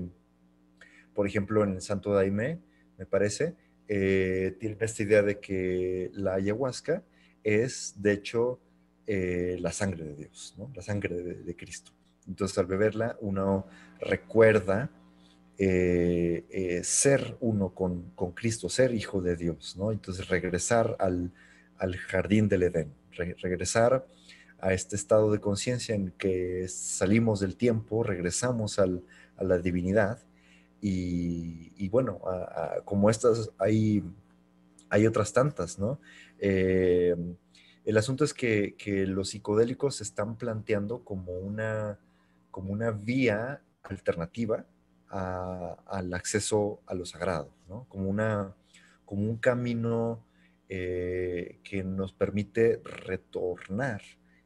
por 1.13 1.27
ejemplo, 1.27 1.65
en 1.65 1.73
el 1.73 1.81
Santo 1.81 2.13
Daime, 2.13 2.61
me 2.97 3.05
parece, 3.05 3.55
eh, 3.89 4.55
tienen 4.57 4.77
esta 4.79 5.03
idea 5.03 5.21
de 5.21 5.41
que 5.41 6.11
la 6.13 6.35
ayahuasca 6.35 7.03
es, 7.43 7.95
de 7.97 8.13
hecho, 8.13 8.61
la 9.05 9.73
sangre 9.73 10.05
de 10.05 10.15
Dios, 10.15 10.55
¿no? 10.57 10.71
la 10.73 10.81
sangre 10.81 11.21
de, 11.21 11.43
de 11.43 11.55
Cristo. 11.57 11.91
Entonces, 12.29 12.57
al 12.57 12.67
beberla, 12.67 13.17
uno 13.19 13.67
recuerda 13.99 14.89
eh, 15.57 16.45
eh, 16.49 16.83
ser 16.83 17.37
uno 17.39 17.69
con, 17.69 18.11
con, 18.15 18.31
Cristo, 18.31 18.69
ser 18.69 18.93
hijo 18.93 19.21
de 19.21 19.35
Dios, 19.35 19.75
¿no? 19.77 19.91
Entonces 19.91 20.27
regresar 20.27 20.95
al, 20.99 21.31
al 21.77 21.97
jardín 21.97 22.47
del 22.47 22.63
Edén, 22.63 22.93
regresar 23.11 24.07
a 24.59 24.73
este 24.73 24.95
estado 24.95 25.31
de 25.31 25.39
conciencia 25.39 25.95
en 25.95 26.11
que 26.11 26.67
salimos 26.67 27.39
del 27.39 27.55
tiempo, 27.57 28.03
regresamos 28.03 28.79
al, 28.79 29.03
a 29.37 29.43
la 29.43 29.57
divinidad 29.57 30.19
y, 30.81 31.89
bueno, 31.89 32.21
como 32.85 33.09
estas 33.11 33.51
hay, 33.59 34.03
hay 34.89 35.05
otras 35.05 35.31
tantas, 35.31 35.77
¿no? 35.77 35.99
Eh, 36.39 37.15
el 37.85 37.97
asunto 37.97 38.23
es 38.23 38.33
que, 38.33 38.75
que, 38.77 39.05
los 39.05 39.29
psicodélicos 39.29 39.95
se 39.97 40.03
están 40.03 40.37
planteando 40.37 41.03
como 41.03 41.33
una, 41.33 41.99
como 42.49 42.71
una 42.71 42.91
vía 42.91 43.61
alternativa 43.83 44.65
al 45.11 46.13
acceso 46.13 46.81
a 46.85 46.93
lo 46.93 47.05
sagrado, 47.05 47.53
¿no? 47.67 47.85
como, 47.89 48.09
una, 48.09 48.55
como 49.05 49.23
un 49.23 49.37
camino 49.37 50.23
eh, 50.69 51.59
que 51.63 51.83
nos 51.83 52.13
permite 52.13 52.81
retornar 52.83 54.01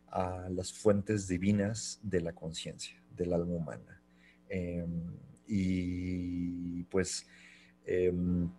a 0.08 0.50
las 0.50 0.74
fuentes 0.74 1.28
divinas 1.28 2.00
de 2.02 2.22
la 2.22 2.34
conciencia, 2.34 3.00
del 3.16 3.34
alma 3.34 3.54
humana. 3.54 4.02
Em, 4.50 5.04
y 5.48 6.84
pues, 6.86 7.28
em, 7.86 8.50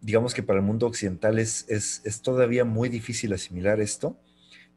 digamos 0.00 0.34
que 0.34 0.42
para 0.42 0.60
el 0.60 0.64
mundo 0.64 0.86
occidental 0.86 1.38
es, 1.38 1.66
es 1.68 2.22
todavía 2.22 2.64
muy 2.64 2.88
difícil 2.88 3.32
asimilar 3.32 3.80
esto, 3.80 4.16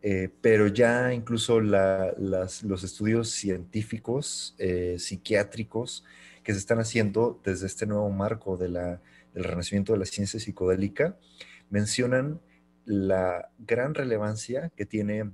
eh, 0.02 0.30
pero 0.42 0.68
ya 0.68 1.14
incluso 1.14 1.60
los 1.60 2.84
estudios 2.84 3.30
científicos, 3.32 4.56
eh, 4.60 4.98
psiquiátricos, 5.00 6.04
que 6.44 6.54
se 6.54 6.60
están 6.60 6.80
haciendo 6.80 7.42
desde 7.44 7.68
este 7.68 7.86
nuevo 7.86 8.10
marco 8.10 8.58
del 8.58 9.00
renacimiento 9.34 9.94
de 9.94 10.00
la 10.00 10.06
ciencia 10.06 10.40
psicodélica, 10.40 11.18
mencionan 11.70 12.40
la 12.86 13.50
gran 13.60 13.94
relevancia 13.94 14.72
que 14.76 14.86
tiene 14.86 15.32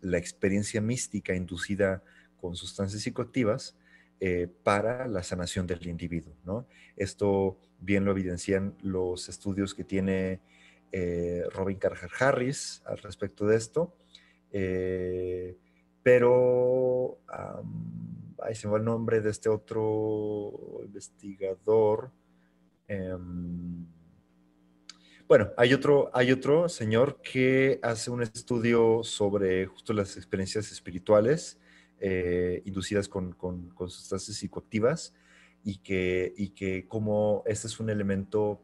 la 0.00 0.18
experiencia 0.18 0.80
mística 0.80 1.34
inducida 1.34 2.02
con 2.40 2.54
sustancias 2.54 3.02
psicoactivas 3.02 3.76
eh, 4.20 4.48
para 4.62 5.08
la 5.08 5.22
sanación 5.22 5.66
del 5.66 5.86
individuo. 5.86 6.34
¿no? 6.44 6.66
Esto 6.96 7.58
bien 7.80 8.04
lo 8.04 8.12
evidencian 8.12 8.74
los 8.82 9.28
estudios 9.28 9.74
que 9.74 9.84
tiene 9.84 10.40
eh, 10.92 11.44
Robin 11.52 11.78
Carhart 11.78 12.12
Harris 12.20 12.82
al 12.86 12.98
respecto 12.98 13.46
de 13.46 13.56
esto. 13.56 13.94
Eh, 14.50 15.56
pero, 16.02 17.18
ahí 18.42 18.54
se 18.54 18.66
me 18.66 18.72
va 18.72 18.78
el 18.78 18.84
nombre 18.84 19.20
de 19.20 19.30
este 19.30 19.48
otro 19.48 20.80
investigador. 20.84 22.10
Em, 22.86 23.86
bueno, 25.28 25.50
hay 25.58 25.74
otro, 25.74 26.10
hay 26.14 26.32
otro 26.32 26.70
señor 26.70 27.20
que 27.20 27.78
hace 27.82 28.10
un 28.10 28.22
estudio 28.22 29.02
sobre 29.02 29.66
justo 29.66 29.92
las 29.92 30.16
experiencias 30.16 30.72
espirituales 30.72 31.58
eh, 32.00 32.62
inducidas 32.64 33.08
con, 33.08 33.32
con, 33.32 33.70
sustancias 33.90 34.38
psicoactivas 34.38 35.12
y 35.64 35.78
que, 35.78 36.32
y 36.36 36.50
que 36.50 36.86
como 36.86 37.42
este 37.44 37.66
es 37.66 37.78
un 37.78 37.90
elemento 37.90 38.62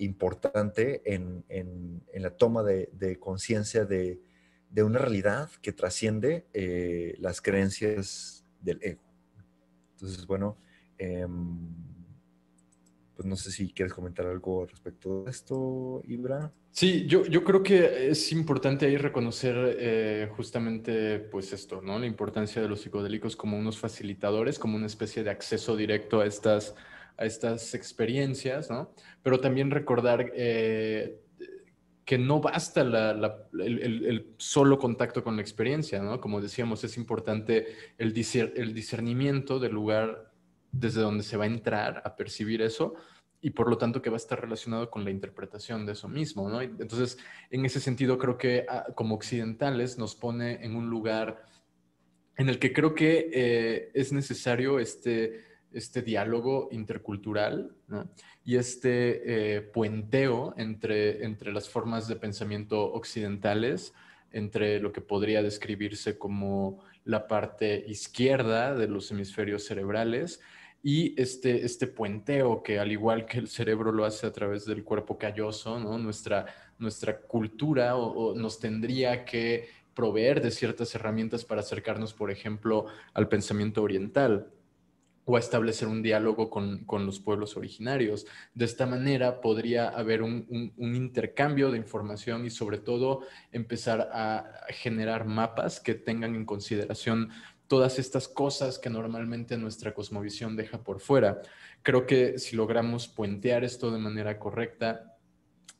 importante 0.00 1.02
en, 1.04 1.44
la 2.14 2.30
toma 2.30 2.62
de, 2.62 3.18
conciencia 3.18 3.84
de, 3.84 4.20
una 4.76 4.98
realidad 4.98 5.50
que 5.62 5.72
trasciende 5.72 6.46
eh, 6.52 7.16
las 7.18 7.40
creencias 7.40 8.44
del 8.60 8.78
ego. 8.82 9.02
Entonces, 9.94 10.26
bueno, 10.26 10.56
em, 10.98 11.74
pues 13.14 13.28
no 13.28 13.36
sé 13.36 13.50
si 13.50 13.70
quieres 13.72 13.92
comentar 13.92 14.26
algo 14.26 14.64
respecto 14.64 15.24
de 15.24 15.30
esto, 15.30 16.02
Ibra. 16.06 16.50
Sí, 16.70 17.06
yo, 17.06 17.26
yo 17.26 17.44
creo 17.44 17.62
que 17.62 18.08
es 18.08 18.32
importante 18.32 18.86
ahí 18.86 18.96
reconocer 18.96 19.76
eh, 19.78 20.28
justamente 20.36 21.18
pues 21.18 21.52
esto, 21.52 21.82
¿no? 21.82 21.98
La 21.98 22.06
importancia 22.06 22.62
de 22.62 22.68
los 22.68 22.80
psicodélicos 22.80 23.36
como 23.36 23.58
unos 23.58 23.76
facilitadores, 23.76 24.58
como 24.58 24.76
una 24.76 24.86
especie 24.86 25.22
de 25.22 25.28
acceso 25.28 25.76
directo 25.76 26.20
a 26.20 26.26
estas 26.26 26.74
a 27.20 27.26
estas 27.26 27.74
experiencias, 27.74 28.70
¿no? 28.70 28.92
Pero 29.22 29.40
también 29.40 29.70
recordar 29.70 30.32
eh, 30.34 31.20
que 32.04 32.18
no 32.18 32.40
basta 32.40 32.80
el, 32.80 34.34
solo 34.38 34.78
contacto 34.78 35.22
con 35.22 35.36
la 35.36 35.42
experiencia, 35.42 36.02
¿no? 36.02 36.20
Como 36.20 36.40
decíamos, 36.40 36.82
es 36.82 36.96
importante 36.96 37.66
el, 37.98 38.14
el 38.56 38.74
discernimiento 38.74 39.60
del 39.60 39.72
lugar 39.72 40.32
desde 40.72 41.02
donde 41.02 41.22
se 41.22 41.36
va 41.36 41.44
a 41.44 41.48
entrar 41.48 42.02
a 42.04 42.16
percibir 42.16 42.62
eso 42.62 42.94
y 43.42 43.50
por 43.50 43.68
lo 43.68 43.78
tanto 43.78 44.02
que 44.02 44.10
va 44.10 44.16
a 44.16 44.24
estar 44.24 44.40
relacionado 44.40 44.90
con 44.90 45.04
la 45.04 45.10
interpretación 45.10 45.86
de 45.86 45.92
eso 45.92 46.08
mismo, 46.08 46.48
¿no? 46.48 46.60
Entonces, 46.62 47.18
en 47.50 47.64
ese 47.64 47.80
sentido, 47.80 48.18
creo 48.18 48.38
que 48.38 48.66
ah, 48.68 48.86
como 48.94 49.14
occidentales 49.14 49.98
nos 49.98 50.14
pone 50.16 50.64
en 50.64 50.74
un 50.74 50.88
lugar 50.88 51.44
en 52.36 52.48
el 52.48 52.58
que 52.58 52.72
creo 52.72 52.94
que 52.94 53.30
eh, 53.32 53.90
es 53.92 54.12
necesario 54.12 54.78
este 54.78 55.49
este 55.72 56.02
diálogo 56.02 56.68
intercultural 56.72 57.74
y 58.44 58.56
este 58.56 59.56
eh, 59.56 59.60
puenteo 59.60 60.54
entre, 60.56 61.24
entre 61.24 61.52
las 61.52 61.68
formas 61.68 62.08
de 62.08 62.16
pensamiento 62.16 62.92
occidentales, 62.92 63.94
entre 64.32 64.80
lo 64.80 64.92
que 64.92 65.00
podría 65.00 65.42
describirse 65.42 66.18
como 66.18 66.80
la 67.04 67.26
parte 67.26 67.84
izquierda 67.88 68.74
de 68.74 68.88
los 68.88 69.10
hemisferios 69.10 69.64
cerebrales 69.64 70.40
y 70.82 71.20
este, 71.20 71.64
este 71.64 71.86
puenteo 71.86 72.62
que 72.62 72.78
al 72.78 72.90
igual 72.90 73.26
que 73.26 73.38
el 73.38 73.48
cerebro 73.48 73.92
lo 73.92 74.04
hace 74.04 74.26
a 74.26 74.32
través 74.32 74.64
del 74.64 74.82
cuerpo 74.82 75.18
calloso, 75.18 75.78
nuestra, 75.78 76.46
nuestra 76.78 77.20
cultura 77.20 77.96
o, 77.96 78.34
nos 78.34 78.60
tendría 78.60 79.24
que 79.24 79.68
proveer 79.94 80.40
de 80.40 80.50
ciertas 80.50 80.94
herramientas 80.94 81.44
para 81.44 81.60
acercarnos, 81.60 82.14
por 82.14 82.30
ejemplo, 82.30 82.86
al 83.12 83.28
pensamiento 83.28 83.82
oriental 83.82 84.50
o 85.24 85.36
a 85.36 85.38
establecer 85.38 85.86
un 85.86 86.02
diálogo 86.02 86.50
con, 86.50 86.84
los 87.06 87.20
pueblos 87.20 87.56
originarios. 87.56 88.26
De 88.54 88.64
esta 88.64 88.86
manera 88.86 89.40
podría 89.40 89.88
haber 89.88 90.22
un, 90.22 90.72
intercambio 90.78 91.70
de 91.70 91.78
información 91.78 92.44
y 92.46 92.50
sobre 92.50 92.78
todo 92.78 93.20
empezar 93.52 94.10
a 94.12 94.50
generar 94.68 95.26
mapas 95.26 95.80
que 95.80 95.94
tengan 95.94 96.34
en 96.34 96.44
consideración 96.44 97.30
todas 97.70 98.00
estas 98.00 98.26
cosas 98.26 98.80
que 98.80 98.90
normalmente 98.90 99.56
nuestra 99.56 99.94
cosmovisión 99.94 100.56
deja 100.56 100.82
por 100.82 100.98
fuera. 100.98 101.40
Creo 101.82 102.04
que 102.04 102.36
si 102.38 102.56
logramos 102.56 103.06
puentear 103.06 103.62
esto 103.62 103.92
de 103.92 103.98
manera 103.98 104.40
correcta, 104.40 105.16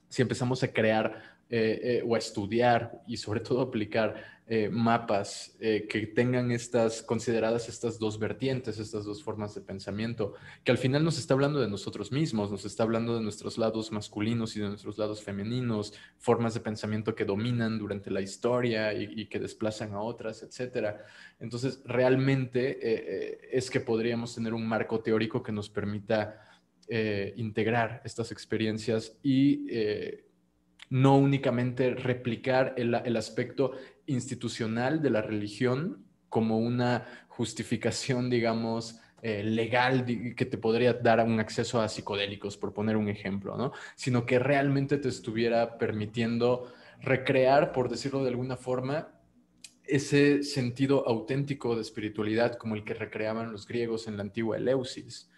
si 0.09 0.22
empezamos 0.22 0.62
a 0.62 0.72
crear 0.72 1.41
eh, 1.49 1.80
eh, 1.82 2.03
o 2.07 2.14
a 2.14 2.18
estudiar 2.18 3.03
y 3.09 3.16
sobre 3.16 3.41
todo 3.41 3.61
aplicar 3.61 4.39
eh, 4.53 4.68
mapas 4.68 5.57
eh, 5.61 5.86
que 5.88 6.09
tengan 6.09 6.51
estas 6.51 7.03
consideradas 7.03 7.68
estas 7.68 8.01
dos 8.01 8.18
vertientes, 8.18 8.80
estas 8.80 9.05
dos 9.05 9.22
formas 9.22 9.55
de 9.55 9.61
pensamiento, 9.61 10.34
que 10.64 10.72
al 10.72 10.78
final 10.78 11.05
nos 11.05 11.18
está 11.18 11.34
hablando 11.34 11.61
de 11.61 11.68
nosotros 11.68 12.11
mismos, 12.11 12.51
nos 12.51 12.64
está 12.64 12.82
hablando 12.82 13.14
de 13.14 13.22
nuestros 13.22 13.59
lados 13.59 13.92
masculinos 13.92 14.57
y 14.57 14.61
de 14.61 14.66
nuestros 14.66 14.98
lados 14.98 15.22
femeninos, 15.22 15.94
formas 16.18 16.53
de 16.55 16.59
pensamiento 16.59 17.14
que 17.14 17.24
dominan 17.24 17.78
durante 17.78 18.11
la 18.11 18.22
historia 18.22 18.92
y, 18.92 19.26
que 19.26 19.38
desplazan 19.38 19.94
a 19.94 20.01
otras, 20.01 20.42
etcétera. 20.42 21.05
Entonces, 21.38 21.80
realmente 21.84 22.78
eh, 22.82 23.51
es 23.53 23.70
que 23.70 23.78
podríamos 23.78 24.34
tener 24.34 24.53
un 24.53 24.66
marco 24.66 24.98
teórico 24.98 25.44
que 25.44 25.53
nos 25.53 25.70
permita 25.70 26.42
integrar 27.36 28.03
estas 28.05 28.32
experiencias 28.32 29.16
y 29.22 29.68
no 30.90 31.16
únicamente 31.16 31.94
replicar 31.94 32.74
el, 32.76 33.16
aspecto 33.16 33.72
institucional 34.13 35.01
de 35.03 35.11
la 35.11 35.23
religión 35.23 36.05
como 36.29 36.59
una 36.59 37.07
justificación, 37.29 38.31
digamos, 38.31 39.01
eh, 39.23 39.43
legal 39.45 40.07
que 40.07 40.45
te 40.47 40.57
podría 40.57 40.95
dar 40.95 41.25
un 41.25 41.41
acceso 41.41 41.81
a 41.81 41.89
psicodélicos, 41.89 42.57
por 42.57 42.73
poner 42.73 42.97
un 42.97 43.09
ejemplo, 43.09 43.57
¿no? 43.57 43.73
Sino 43.95 44.25
que 44.25 44.39
realmente 44.39 44.97
te 44.99 45.09
estuviera 45.09 45.77
permitiendo 45.77 46.73
recrear, 47.01 47.73
por 47.73 47.89
decirlo 47.89 48.23
de 48.23 48.31
alguna 48.31 48.57
forma, 48.57 49.09
ese 49.85 50.43
sentido 50.43 51.07
auténtico 51.07 51.75
de 51.75 51.83
espiritualidad 51.83 52.55
como 52.57 52.77
el 52.77 52.85
que 52.85 52.95
recreaban 52.95 53.53
los 53.53 53.67
griegos 53.67 54.07
en 54.07 54.17
la 54.17 54.23
antigua 54.23 54.57
Eleusis. 54.57 55.30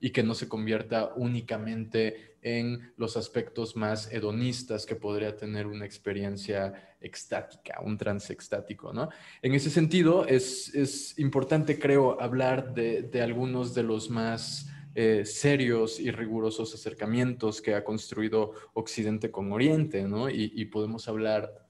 Y 0.00 0.10
que 0.10 0.22
no 0.22 0.34
se 0.34 0.48
convierta 0.48 1.12
únicamente 1.16 2.36
en 2.42 2.92
los 2.96 3.16
aspectos 3.16 3.76
más 3.76 4.10
hedonistas 4.12 4.86
que 4.86 4.96
podría 4.96 5.36
tener 5.36 5.66
una 5.66 5.84
experiencia 5.84 6.96
extática, 7.00 7.80
un 7.82 7.96
trance 7.96 8.32
extático, 8.32 8.92
¿no? 8.92 9.08
En 9.42 9.54
ese 9.54 9.70
sentido, 9.70 10.26
es, 10.26 11.18
importante, 11.18 11.78
creo, 11.78 12.20
hablar 12.20 12.74
de, 12.74 13.22
algunos 13.22 13.74
de 13.74 13.82
los 13.82 14.10
más 14.10 14.68
eh, 14.94 15.24
serios 15.24 16.00
y 16.00 16.10
rigurosos 16.10 16.74
acercamientos 16.74 17.60
que 17.60 17.74
ha 17.74 17.84
construido 17.84 18.52
Occidente 18.74 19.30
con 19.30 19.52
Oriente, 19.52 20.02
¿no? 20.04 20.30
Y, 20.30 20.64
podemos 20.66 21.08
hablar 21.08 21.66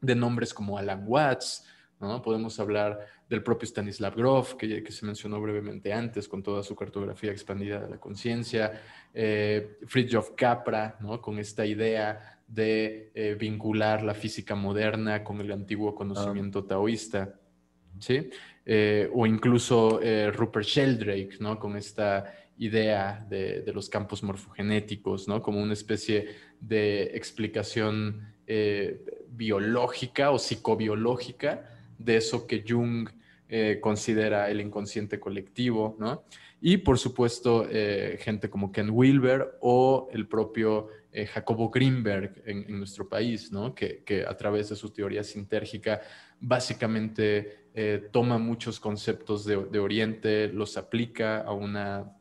de 0.00 0.14
nombres 0.14 0.54
como 0.54 0.78
Alan 0.78 1.04
Watts, 1.06 1.64
¿no? 2.00 2.22
Podemos 2.22 2.58
hablar 2.58 3.06
del 3.28 3.42
propio 3.42 3.66
Stanislav 3.66 4.16
Grof, 4.16 4.54
que, 4.54 4.82
que, 4.82 4.92
se 4.92 5.06
mencionó 5.06 5.40
brevemente 5.40 5.92
antes, 5.92 6.26
con 6.26 6.42
toda 6.42 6.62
su 6.62 6.74
cartografía 6.74 7.30
expandida 7.30 7.80
de 7.80 7.90
la 7.90 7.98
conciencia, 7.98 8.80
eh, 9.14 9.78
Capra, 10.36 10.96
¿no? 11.00 11.20
con 11.20 11.38
esta 11.38 11.64
idea 11.66 12.40
de 12.50 13.12
eh, 13.14 13.36
vincular 13.38 14.02
la 14.02 14.14
física 14.14 14.54
moderna 14.54 15.22
con 15.22 15.40
el 15.40 15.52
antiguo 15.52 15.94
conocimiento 15.94 16.64
taoísta, 16.64 17.34
¿sí? 17.98 18.28
Eh, 18.66 19.08
o 19.14 19.26
incluso 19.26 20.00
eh, 20.02 20.30
Rupert 20.32 20.66
Sheldrake, 20.66 21.38
¿no? 21.40 21.58
con 21.58 21.76
esta 21.76 22.34
idea 22.58 23.24
de, 23.28 23.62
de, 23.62 23.72
los 23.72 23.88
campos 23.88 24.22
morfogenéticos, 24.22 25.28
¿no? 25.28 25.40
como 25.42 25.62
una 25.62 25.72
especie 25.72 26.28
de 26.60 27.04
explicación 27.14 28.34
biológica 29.28 30.32
o 30.32 30.38
psicobiológica 30.38 31.79
de 32.00 32.16
eso 32.16 32.46
que 32.46 32.64
Jung 32.66 33.08
eh, 33.48 33.78
considera 33.80 34.48
el 34.48 34.60
inconsciente 34.60 35.18
colectivo, 35.18 35.96
¿no? 35.98 36.24
Y 36.60 36.78
por 36.78 36.98
supuesto, 36.98 37.66
eh, 37.68 38.16
gente 38.20 38.48
como 38.48 38.70
Ken 38.70 38.90
Wilber 38.90 39.58
o 39.60 40.08
el 40.12 40.28
propio 40.28 40.88
eh, 41.12 41.26
Jacobo 41.26 41.68
Greenberg 41.68 42.42
en, 42.46 42.78
nuestro 42.78 43.08
país, 43.08 43.50
¿no? 43.50 43.74
Que, 43.74 44.24
a 44.26 44.36
través 44.36 44.68
de 44.68 44.76
su 44.76 44.90
teoría 44.90 45.24
sintérgica 45.24 46.00
básicamente 46.38 47.58
toma 48.10 48.38
muchos 48.38 48.80
conceptos 48.80 49.44
de, 49.44 49.78
Oriente, 49.78 50.48
los 50.48 50.76
aplica 50.76 51.40
a 51.40 51.52
una, 51.52 52.16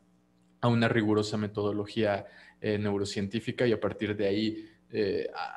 a 0.61 0.67
una 0.67 0.87
rigurosa 0.87 1.37
metodología 1.37 2.27
neurocientífica 2.61 3.65
y 3.65 3.71
a 3.71 3.79
partir 3.79 4.15
de 4.15 4.27
ahí 4.27 4.69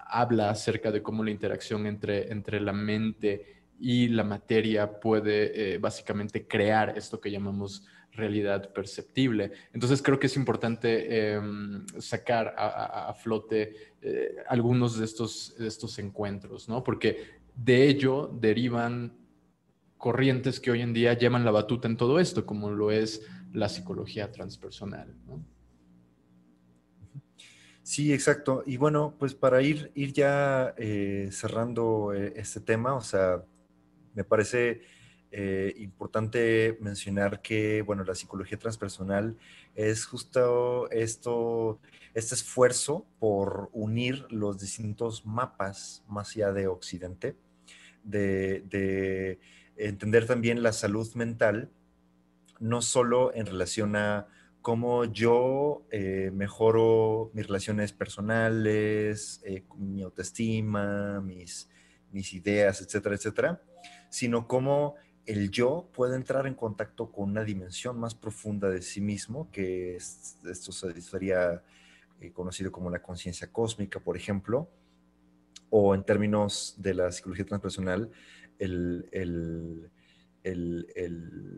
habla 0.06 0.48
acerca 0.50 0.90
de 0.90 1.02
cómo 1.02 1.22
la 1.22 1.30
interacción 1.30 1.86
entre, 1.86 2.32
entre 2.32 2.58
la 2.60 2.72
mente 2.72 3.61
y 3.84 4.06
la 4.06 4.22
materia 4.22 5.00
puede 5.00 5.74
eh, 5.74 5.78
básicamente 5.78 6.46
crear 6.46 6.96
esto 6.96 7.20
que 7.20 7.32
llamamos 7.32 7.84
realidad 8.12 8.72
perceptible. 8.72 9.50
Entonces 9.72 10.00
creo 10.00 10.20
que 10.20 10.28
es 10.28 10.36
importante 10.36 11.32
em, 11.32 11.84
sacar 11.98 12.54
a, 12.56 13.12
flote 13.14 13.74
eh, 14.00 14.36
algunos 14.48 15.00
de 15.00 15.04
estos, 15.04 15.56
de 15.58 15.66
estos 15.66 15.98
encuentros, 15.98 16.68
¿no? 16.68 16.84
Porque 16.84 17.40
de 17.56 17.88
ello 17.88 18.30
derivan 18.40 19.16
corrientes 19.98 20.60
que 20.60 20.70
hoy 20.70 20.80
en 20.80 20.92
día 20.92 21.14
llevan 21.14 21.44
la 21.44 21.50
batuta 21.50 21.88
en 21.88 21.96
todo 21.96 22.20
esto, 22.20 22.46
como 22.46 22.70
lo 22.70 22.92
es 22.92 23.26
la 23.52 23.68
psicología 23.68 24.30
transpersonal. 24.30 25.12
Sí, 27.82 28.12
exacto. 28.12 28.62
Y 28.64 28.76
bueno, 28.76 29.16
pues 29.18 29.34
para 29.34 29.60
ir, 29.60 29.90
ir 29.96 30.12
ya 30.12 30.72
eh, 30.78 31.30
cerrando 31.32 32.12
este 32.12 32.60
tema, 32.60 32.94
o 32.94 33.00
sea, 33.00 33.42
me 34.14 34.24
parece 34.24 34.82
eh, 35.34 35.72
importante 35.78 36.76
mencionar 36.80 37.40
que, 37.40 37.80
bueno, 37.80 38.04
la 38.04 38.14
psicología 38.14 38.58
transpersonal 38.58 39.38
es 39.74 40.04
justo 40.04 40.90
esto, 40.90 41.80
este 42.12 42.34
esfuerzo 42.34 43.06
por 43.18 43.70
unir 43.72 44.26
los 44.28 44.60
distintos 44.60 45.24
mapas 45.24 46.04
más 46.06 46.36
allá 46.36 46.52
de 46.52 46.66
Occidente, 46.66 47.34
de, 48.04 49.38
entender 49.78 50.26
también 50.26 50.62
la 50.62 50.74
salud 50.74 51.10
mental, 51.14 51.70
no 52.60 52.82
solo 52.82 53.34
en 53.34 53.46
relación 53.46 53.96
a 53.96 54.28
cómo 54.60 55.06
yo 55.06 55.86
eh, 55.90 56.30
mejoro 56.30 57.30
mis 57.32 57.46
relaciones 57.46 57.94
personales, 57.94 59.40
eh, 59.46 59.64
mi 59.78 60.02
autoestima, 60.02 61.22
mis, 61.22 61.70
mis 62.10 62.34
ideas, 62.34 62.82
etcétera, 62.82 63.14
etcétera, 63.14 63.62
sino 64.12 64.46
cómo 64.46 64.96
el 65.24 65.50
yo 65.50 65.88
puede 65.94 66.16
entrar 66.16 66.46
en 66.46 66.52
contacto 66.52 67.10
con 67.10 67.30
una 67.30 67.44
dimensión 67.44 67.98
más 67.98 68.14
profunda 68.14 68.68
de 68.68 68.82
sí 68.82 69.00
mismo, 69.00 69.50
que 69.50 69.96
esto 69.96 70.70
sería 70.70 71.62
eh, 72.20 72.30
conocido 72.30 72.70
como 72.70 72.90
la 72.90 73.00
conciencia 73.00 73.50
cósmica, 73.50 74.00
por 74.00 74.18
ejemplo, 74.18 74.68
o 75.70 75.94
en 75.94 76.04
términos 76.04 76.74
de 76.76 76.92
la 76.92 77.10
psicología 77.10 77.46
transpersonal, 77.46 78.10
el, 78.58 79.08
el, 79.12 79.90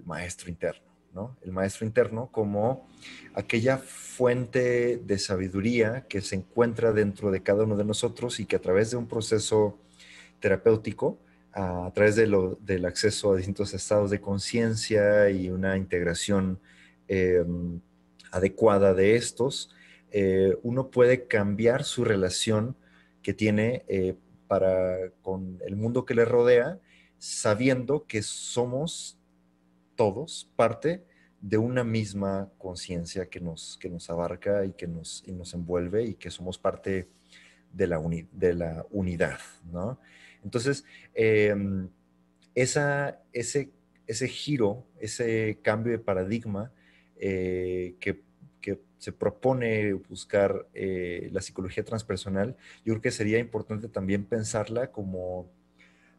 maestro 0.06 0.48
interno, 0.48 0.92
¿no? 1.12 1.36
El 1.42 1.50
maestro 1.50 1.84
interno 1.84 2.30
como 2.30 2.86
aquella 3.34 3.78
fuente 3.78 4.98
de 4.98 5.18
sabiduría 5.18 6.06
que 6.06 6.20
se 6.20 6.36
encuentra 6.36 6.92
dentro 6.92 7.32
de 7.32 7.42
cada 7.42 7.64
uno 7.64 7.76
de 7.76 7.84
nosotros 7.84 8.38
y 8.38 8.46
que 8.46 8.54
a 8.54 8.60
través 8.60 8.92
de 8.92 8.96
un 8.96 9.08
proceso 9.08 9.76
terapéutico 10.38 11.18
a, 11.54 11.90
través 11.94 12.16
del 12.16 12.84
acceso 12.84 13.32
a 13.32 13.36
distintos 13.36 13.72
estados 13.74 14.10
de 14.10 14.20
conciencia 14.20 15.30
y 15.30 15.50
una 15.50 15.76
integración 15.76 16.58
em, 17.06 17.80
adecuada 18.32 18.92
de 18.92 19.14
estos, 19.14 19.70
eh, 20.10 20.56
uno 20.62 20.90
puede 20.90 21.26
cambiar 21.26 21.84
su 21.84 22.04
relación 22.04 22.76
que 23.22 23.34
tiene 23.34 23.84
eh, 23.88 24.16
para, 24.48 25.10
con 25.22 25.60
el 25.64 25.76
mundo 25.76 26.04
que 26.04 26.14
le 26.14 26.24
rodea, 26.24 26.80
sabiendo 27.18 28.04
que 28.06 28.22
somos 28.22 29.16
todos 29.94 30.50
parte 30.56 31.04
de 31.40 31.58
una 31.58 31.84
misma 31.84 32.50
conciencia 32.58 33.28
que 33.28 33.38
nos, 33.38 33.78
que 33.80 33.88
nos 33.88 34.10
abarca 34.10 34.64
y 34.64 34.72
que 34.72 34.88
nos, 34.88 35.22
y 35.26 35.32
nos 35.32 35.54
envuelve 35.54 36.04
y 36.04 36.14
que 36.14 36.30
somos 36.30 36.58
parte 36.58 37.08
de 37.72 37.86
la, 37.86 38.00
de 38.32 38.54
la 38.54 38.86
unidad, 38.90 39.38
¿no? 39.70 39.98
Entonces, 40.44 40.84
em, 41.14 41.88
ese, 42.54 43.18
giro, 44.28 44.86
ese 45.00 45.58
cambio 45.62 45.92
de 45.92 45.98
paradigma 45.98 46.72
eh, 47.16 47.96
que, 48.00 48.22
se 48.96 49.12
propone 49.12 49.92
buscar 49.92 50.66
eh, 50.72 51.28
la 51.30 51.42
psicología 51.42 51.84
transpersonal, 51.84 52.56
yo 52.86 52.94
creo 52.94 53.02
que 53.02 53.10
sería 53.10 53.38
importante 53.38 53.86
también 53.88 54.24
pensarla 54.24 54.92
como, 54.92 55.50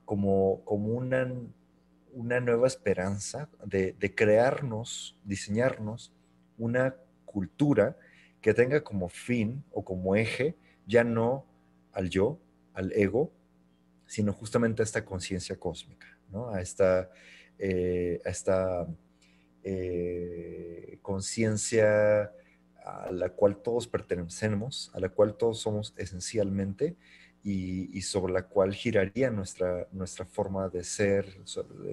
como, 0.05 0.61
como 0.65 0.89
una, 0.89 1.33
una 2.13 2.39
nueva 2.41 2.67
esperanza 2.67 3.49
de 3.65 4.13
crearnos, 4.13 5.17
diseñarnos 5.23 6.13
una 6.59 6.95
cultura 7.25 7.97
que 8.41 8.53
tenga 8.53 8.81
como 8.81 9.09
fin 9.09 9.63
o 9.71 9.83
como 9.83 10.15
eje 10.15 10.55
ya 10.85 11.03
no 11.03 11.45
al 11.91 12.09
yo, 12.09 12.39
al 12.73 12.91
ego, 12.93 13.31
sino 14.05 14.33
justamente 14.33 14.81
a 14.81 14.85
esta 14.85 15.03
conciencia 15.03 15.57
cósmica, 15.57 16.07
¿no? 16.31 16.49
a 16.49 16.61
esta, 16.61 17.09
eh, 17.57 18.21
esta 18.25 18.87
eh, 19.63 20.99
conciencia 21.01 22.31
a 22.83 23.11
la 23.11 23.29
cual 23.29 23.57
todos 23.57 23.87
pertenecemos, 23.87 24.91
a 24.93 24.99
la 24.99 25.09
cual 25.09 25.35
todos 25.35 25.59
somos 25.59 25.93
esencialmente 25.97 26.95
y, 27.43 28.01
sobre 28.01 28.33
la 28.33 28.47
cual 28.47 28.73
giraría 28.73 29.29
nuestra, 29.29 29.87
nuestra 29.91 30.25
forma 30.25 30.67
de 30.69 30.83
ser, 30.83 31.37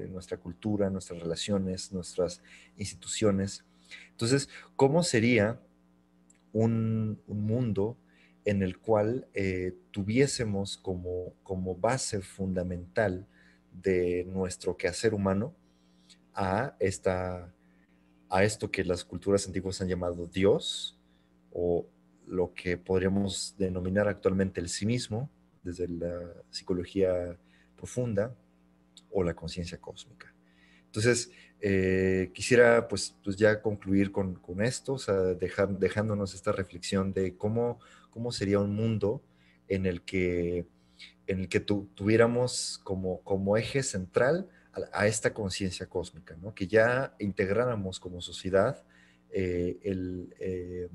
nuestra 0.08 0.38
cultura, 0.38 0.88
nuestras 0.88 1.20
relaciones, 1.20 1.92
nuestras 1.92 2.42
instituciones. 2.78 3.62
Entonces, 4.10 4.48
¿cómo 4.76 5.02
sería 5.02 5.60
un, 6.52 7.20
mundo 7.26 7.98
en 8.44 8.62
el 8.62 8.78
cual 8.78 9.28
eh, 9.34 9.74
tuviésemos 9.90 10.76
como, 10.76 11.34
como 11.42 11.76
base 11.76 12.20
fundamental 12.20 13.26
de 13.72 14.24
nuestro 14.24 14.76
quehacer 14.76 15.14
humano 15.14 15.54
a, 16.34 16.76
esta, 16.80 17.52
a 18.28 18.44
esto 18.44 18.70
que 18.70 18.84
las 18.84 19.04
culturas 19.04 19.46
antiguas 19.46 19.80
han 19.80 19.88
llamado 19.88 20.26
Dios 20.26 20.98
o 21.52 21.86
lo 22.26 22.52
que 22.54 22.76
podríamos 22.76 23.54
denominar 23.58 24.08
actualmente 24.08 24.60
el 24.60 24.68
sí 24.68 24.86
mismo 24.86 25.30
desde 25.62 25.88
la 25.88 26.20
psicología 26.50 27.38
profunda 27.76 28.34
o 29.10 29.22
la 29.22 29.34
conciencia 29.34 29.78
cósmica. 29.78 30.32
Entonces, 30.86 31.30
eh, 31.60 32.30
quisiera 32.34 32.88
pues, 32.88 33.16
pues 33.22 33.36
ya 33.36 33.62
concluir 33.62 34.10
con, 34.12 34.38
esto, 34.60 34.94
o 34.94 34.98
sea, 34.98 35.14
dejándonos 35.14 36.34
esta 36.34 36.52
reflexión 36.52 37.12
de 37.12 37.36
cómo, 37.36 37.78
cómo 38.12 38.30
sería 38.30 38.60
un 38.60 38.74
mundo 38.74 39.22
en 39.68 39.86
el 39.86 40.02
que, 40.02 40.66
en 41.26 41.40
el 41.40 41.48
que 41.48 41.60
tuviéramos 41.60 42.80
como, 42.84 43.20
como 43.22 43.56
eje 43.56 43.82
central 43.82 44.48
a, 44.92 45.06
esta 45.06 45.34
conciencia 45.34 45.86
cósmica, 45.86 46.36
¿no? 46.40 46.54
que 46.54 46.66
ya 46.66 47.14
integráramos 47.18 47.98
como 47.98 48.20
sociedad 48.20 48.84
eh, 49.30 49.78
el, 49.82 50.34
eh, 50.38 50.88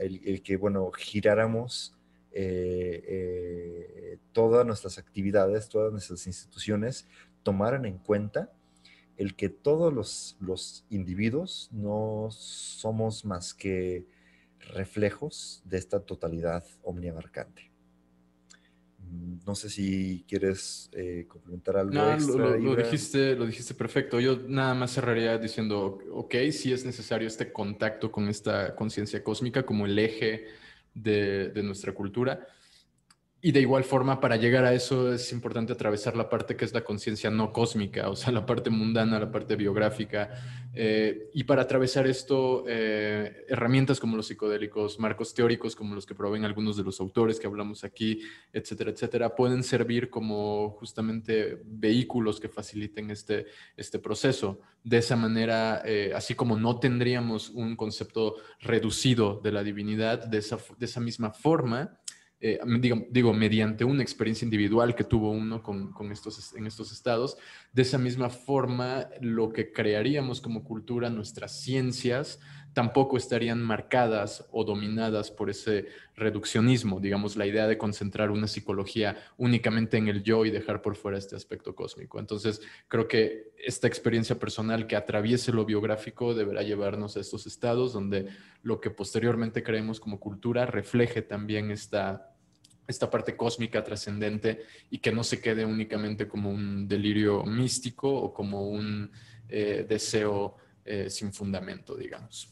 el, 0.00 0.42
que, 0.42 0.56
bueno, 0.56 0.90
giráramos 0.90 1.96
todas 4.32 4.66
nuestras 4.66 4.98
actividades, 4.98 5.68
todas 5.68 5.92
nuestras 5.92 6.26
instituciones, 6.26 7.06
tomaran 7.44 7.84
en 7.84 7.98
cuenta 7.98 8.50
el 9.16 9.36
que 9.36 9.48
todos 9.48 9.92
los, 10.40 10.84
individuos 10.90 11.68
no 11.72 12.28
somos 12.30 13.24
más 13.24 13.54
que 13.54 14.06
reflejos 14.72 15.62
de 15.64 15.78
esta 15.78 16.00
totalidad 16.00 16.64
omniabarcante. 16.82 17.70
Mm, 18.98 19.38
no 19.46 19.54
sé 19.54 19.70
si 19.70 20.24
quieres 20.28 20.90
eh, 20.92 21.26
complementar 21.28 21.76
algo. 21.76 21.92
No, 21.92 22.16
lo, 22.16 22.76
dijiste, 22.76 23.36
lo 23.36 23.46
dijiste 23.46 23.74
perfecto. 23.74 24.20
Yo 24.20 24.38
nada 24.48 24.74
más 24.74 24.92
cerraría 24.92 25.38
diciendo, 25.38 25.98
ok, 26.12 26.34
sí 26.52 26.72
es 26.72 26.84
necesario 26.84 27.28
este 27.28 27.52
contacto 27.52 28.10
con 28.10 28.28
esta 28.28 28.74
conciencia 28.74 29.22
cósmica 29.22 29.64
como 29.64 29.86
el 29.86 29.98
eje 29.98 30.46
de, 30.94 31.48
de 31.50 31.62
nuestra 31.62 31.92
cultura 31.92 32.46
y 33.46 33.52
de 33.52 33.60
igual 33.60 33.84
forma, 33.84 34.20
para 34.20 34.36
llegar 34.36 34.64
a 34.64 34.72
eso 34.72 35.12
es 35.12 35.30
importante 35.30 35.74
atravesar 35.74 36.16
la 36.16 36.30
parte 36.30 36.56
que 36.56 36.64
es 36.64 36.72
la 36.72 36.82
conciencia 36.82 37.28
no 37.28 37.52
cósmica, 37.52 38.08
o 38.08 38.16
sea, 38.16 38.32
la 38.32 38.46
parte 38.46 38.70
mundana, 38.70 39.20
la 39.20 39.30
parte 39.30 39.54
biográfica. 39.54 40.30
Eh, 40.72 41.28
y 41.34 41.44
para 41.44 41.60
atravesar 41.60 42.06
esto, 42.06 42.64
eh, 42.66 43.44
herramientas 43.46 44.00
como 44.00 44.16
los 44.16 44.28
psicodélicos, 44.28 44.98
marcos 44.98 45.34
teóricos 45.34 45.76
como 45.76 45.94
los 45.94 46.06
que 46.06 46.14
proveen 46.14 46.46
algunos 46.46 46.78
de 46.78 46.84
los 46.84 46.98
autores 47.00 47.38
que 47.38 47.46
hablamos 47.46 47.84
aquí, 47.84 48.22
etcétera, 48.50 48.92
etcétera, 48.92 49.36
pueden 49.36 49.62
servir 49.62 50.08
como 50.08 50.70
justamente 50.78 51.60
vehículos 51.66 52.40
que 52.40 52.48
faciliten 52.48 53.10
este, 53.10 53.44
este 53.76 53.98
proceso. 53.98 54.62
De 54.82 54.96
esa 54.96 55.16
manera, 55.16 55.82
eh, 55.84 56.12
así 56.16 56.34
como 56.34 56.58
no 56.58 56.80
tendríamos 56.80 57.50
un 57.50 57.76
concepto 57.76 58.36
reducido 58.60 59.38
de 59.44 59.52
la 59.52 59.62
divinidad, 59.62 60.24
de 60.24 60.38
esa, 60.38 60.56
de 60.78 60.86
esa 60.86 61.00
misma 61.00 61.30
forma, 61.30 61.98
eh, 62.46 62.60
digo, 63.10 63.32
mediante 63.32 63.86
una 63.86 64.02
experiencia 64.02 64.44
individual 64.44 64.94
que 64.94 65.02
tuvo 65.02 65.30
uno 65.30 65.62
con, 65.62 66.12
estos, 66.12 66.54
en 66.54 66.66
estos 66.66 66.92
estados. 66.92 67.38
De 67.72 67.80
esa 67.80 67.96
misma 67.96 68.28
forma, 68.28 69.08
lo 69.22 69.50
que 69.50 69.72
crearíamos 69.72 70.42
como 70.42 70.62
cultura, 70.62 71.08
nuestras 71.08 71.58
ciencias, 71.58 72.40
tampoco 72.74 73.16
estarían 73.16 73.62
marcadas 73.62 74.46
o 74.50 74.62
dominadas 74.62 75.30
por 75.30 75.48
ese 75.48 75.86
reduccionismo, 76.16 77.00
digamos, 77.00 77.34
la 77.36 77.46
idea 77.46 77.66
de 77.66 77.78
concentrar 77.78 78.30
una 78.30 78.46
psicología 78.46 79.16
únicamente 79.38 79.96
en 79.96 80.08
el 80.08 80.22
yo 80.22 80.44
y 80.44 80.50
dejar 80.50 80.82
por 80.82 80.96
fuera 80.96 81.16
este 81.16 81.36
aspecto 81.36 81.74
cósmico. 81.74 82.18
Entonces, 82.18 82.60
creo 82.88 83.08
que 83.08 83.54
esta 83.56 83.86
experiencia 83.86 84.38
personal 84.38 84.86
que 84.86 84.96
atraviese 84.96 85.50
lo 85.50 85.64
biográfico 85.64 86.34
deberá 86.34 86.62
llevarnos 86.62 87.16
a 87.16 87.20
estos 87.20 87.46
estados 87.46 87.94
donde 87.94 88.26
lo 88.62 88.82
que 88.82 88.90
posteriormente 88.90 89.62
creemos 89.62 89.98
como 89.98 90.20
cultura 90.20 90.66
refleje 90.66 91.22
también 91.22 91.70
esta 91.70 92.33
esta 92.86 93.10
parte 93.10 93.36
cósmica 93.36 93.82
trascendente 93.82 94.62
y 94.90 94.98
que 94.98 95.12
no 95.12 95.24
se 95.24 95.40
quede 95.40 95.64
únicamente 95.64 96.28
como 96.28 96.50
un 96.50 96.86
delirio 96.86 97.42
místico 97.44 98.08
o 98.12 98.32
como 98.32 98.68
un 98.68 99.10
eh, 99.48 99.86
deseo 99.88 100.56
eh, 100.84 101.08
sin 101.08 101.32
fundamento, 101.32 101.96
digamos. 101.96 102.50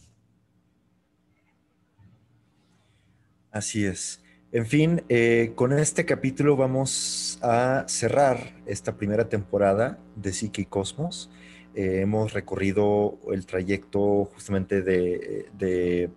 Así 3.51 3.85
es. 3.85 4.23
En 4.51 4.67
fin, 4.67 5.03
eh, 5.09 5.53
con 5.55 5.73
este 5.73 6.05
capítulo 6.05 6.57
vamos 6.57 7.39
a 7.43 7.85
cerrar 7.89 8.55
esta 8.67 8.97
primera 8.97 9.29
temporada 9.29 9.99
de 10.17 10.33
Psique 10.33 10.63
y 10.63 10.67
Cosmos. 10.67 11.31
hemos 11.75 12.35
recorrido 12.35 13.19
el 13.33 13.47
trayecto 13.47 14.27
justamente 14.27 14.83
de, 14.83 15.49
de 15.57 16.11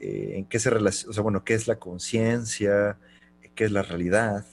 en 0.00 0.44
qué 0.44 0.58
se 0.60 0.70
relaciona, 0.70 1.10
o 1.10 1.14
sea, 1.14 1.22
bueno, 1.22 1.44
qué 1.44 1.54
es 1.54 1.66
la 1.66 1.80
conciencia, 1.80 2.98
qué 3.54 3.64
es 3.64 3.72
la 3.72 3.82
realidad, 3.82 4.44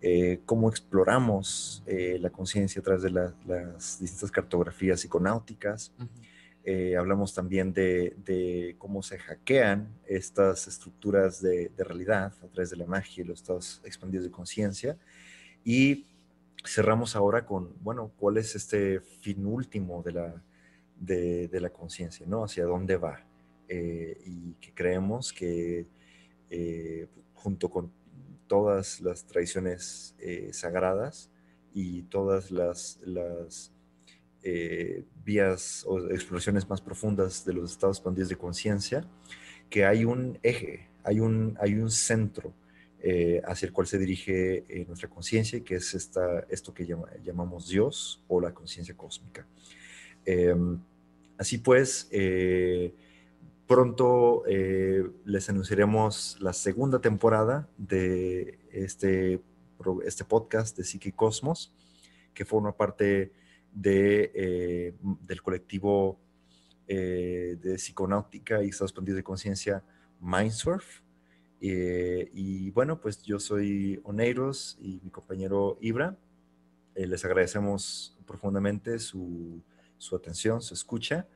eh, 0.00 0.40
cómo 0.46 0.68
exploramos 0.68 1.82
eh, 1.86 2.18
la 2.20 2.30
conciencia 2.30 2.80
a 2.80 2.82
través 2.84 3.02
de 3.02 3.10
las 3.10 3.98
distintas 4.00 4.30
cartografías 4.30 5.00
psiconáuticas. 5.00 5.92
Eh, 6.64 6.96
hablamos 6.96 7.34
también 7.34 7.72
de, 7.72 8.76
cómo 8.78 9.02
se 9.02 9.18
hackean 9.18 9.88
estas 10.06 10.68
estructuras 10.68 11.40
de, 11.40 11.70
realidad 11.78 12.32
a 12.42 12.48
través 12.48 12.70
de 12.70 12.76
la 12.76 12.86
magia 12.86 13.22
y 13.22 13.26
los 13.26 13.40
estados 13.40 13.80
expandidos 13.84 14.24
de 14.24 14.30
conciencia. 14.30 14.96
Y 15.64 16.06
cerramos 16.64 17.16
ahora 17.16 17.44
con, 17.44 17.72
bueno, 17.80 18.12
cuál 18.18 18.36
es 18.36 18.54
este 18.54 19.00
fin 19.00 19.46
último 19.46 20.02
de 20.02 20.12
la, 20.12 20.42
de, 21.00 21.60
la 21.60 21.70
conciencia, 21.70 22.26
¿no? 22.26 22.44
Hacia 22.44 22.64
dónde 22.64 22.96
va. 22.96 23.24
y 23.68 24.54
que 24.60 24.72
creemos 24.74 25.32
que 25.32 25.86
junto 27.34 27.70
con 27.70 27.90
todas 28.48 29.00
las 29.00 29.24
tradiciones 29.24 30.16
eh, 30.18 30.50
sagradas 30.52 31.30
y 31.72 32.02
todas 32.04 32.50
las, 32.50 32.98
eh, 34.42 35.04
vías 35.24 35.84
o 35.86 35.98
exploraciones 36.10 36.68
más 36.68 36.80
profundas 36.80 37.44
de 37.44 37.52
los 37.52 37.72
estados 37.72 37.98
expandidos 37.98 38.30
de 38.30 38.36
conciencia, 38.36 39.04
que 39.70 39.84
hay 39.84 40.04
un 40.04 40.38
eje, 40.42 40.88
hay 41.04 41.20
un, 41.20 41.56
hay 41.60 41.74
un 41.74 41.90
centro 41.90 42.54
eh, 43.00 43.40
hacia 43.44 43.66
el 43.66 43.72
cual 43.72 43.86
se 43.86 43.98
dirige 43.98 44.64
nuestra 44.88 45.08
conciencia, 45.08 45.60
que 45.60 45.76
es 45.76 45.94
esta, 45.94 46.40
esto 46.48 46.74
que 46.74 46.86
llamamos 47.22 47.68
Dios 47.68 48.24
o 48.26 48.40
la 48.40 48.52
conciencia 48.52 48.96
cósmica. 48.96 49.46
Em, 50.24 50.80
así 51.36 51.58
pues, 51.58 52.08
Pronto 53.68 54.44
eh, 54.46 55.06
les 55.26 55.50
anunciaremos 55.50 56.38
la 56.40 56.54
segunda 56.54 57.02
temporada 57.02 57.68
de 57.76 58.58
este, 58.72 59.42
este 60.06 60.24
podcast 60.24 60.74
de 60.74 60.84
Psique 60.84 61.12
Cosmos, 61.12 61.74
que 62.32 62.46
forma 62.46 62.74
parte 62.74 63.30
de, 63.74 64.32
eh, 64.34 64.94
del 65.20 65.42
colectivo 65.42 66.18
eh, 66.86 67.58
de 67.60 67.74
psiconáutica 67.74 68.64
y 68.64 68.68
estados 68.68 68.92
expandidos 68.92 69.18
de 69.18 69.22
conciencia 69.22 69.84
Mindsurf. 70.18 71.02
y 71.60 72.70
bueno, 72.70 73.02
pues 73.02 73.20
yo 73.22 73.38
soy 73.38 74.00
Oneiros 74.02 74.78
y 74.80 74.98
mi 75.04 75.10
compañero 75.10 75.76
Ibra. 75.82 76.16
les 76.94 77.22
agradecemos 77.22 78.16
profundamente 78.26 78.98
su, 78.98 79.60
su 79.98 80.16
atención, 80.16 80.62
su 80.62 80.72
escucha 80.72 81.28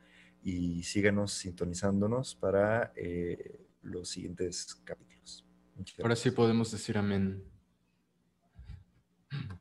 y 0.43 0.83
síganos 0.83 1.33
sintonizándonos 1.33 2.35
para 2.35 2.93
eh, 2.97 3.61
los 3.83 4.09
siguientes 4.09 4.75
capítulos. 4.85 5.47
Ahora 6.01 6.17
sí 6.17 6.31
podemos 6.31 6.71
decir 6.71 6.99
amén. 6.99 7.43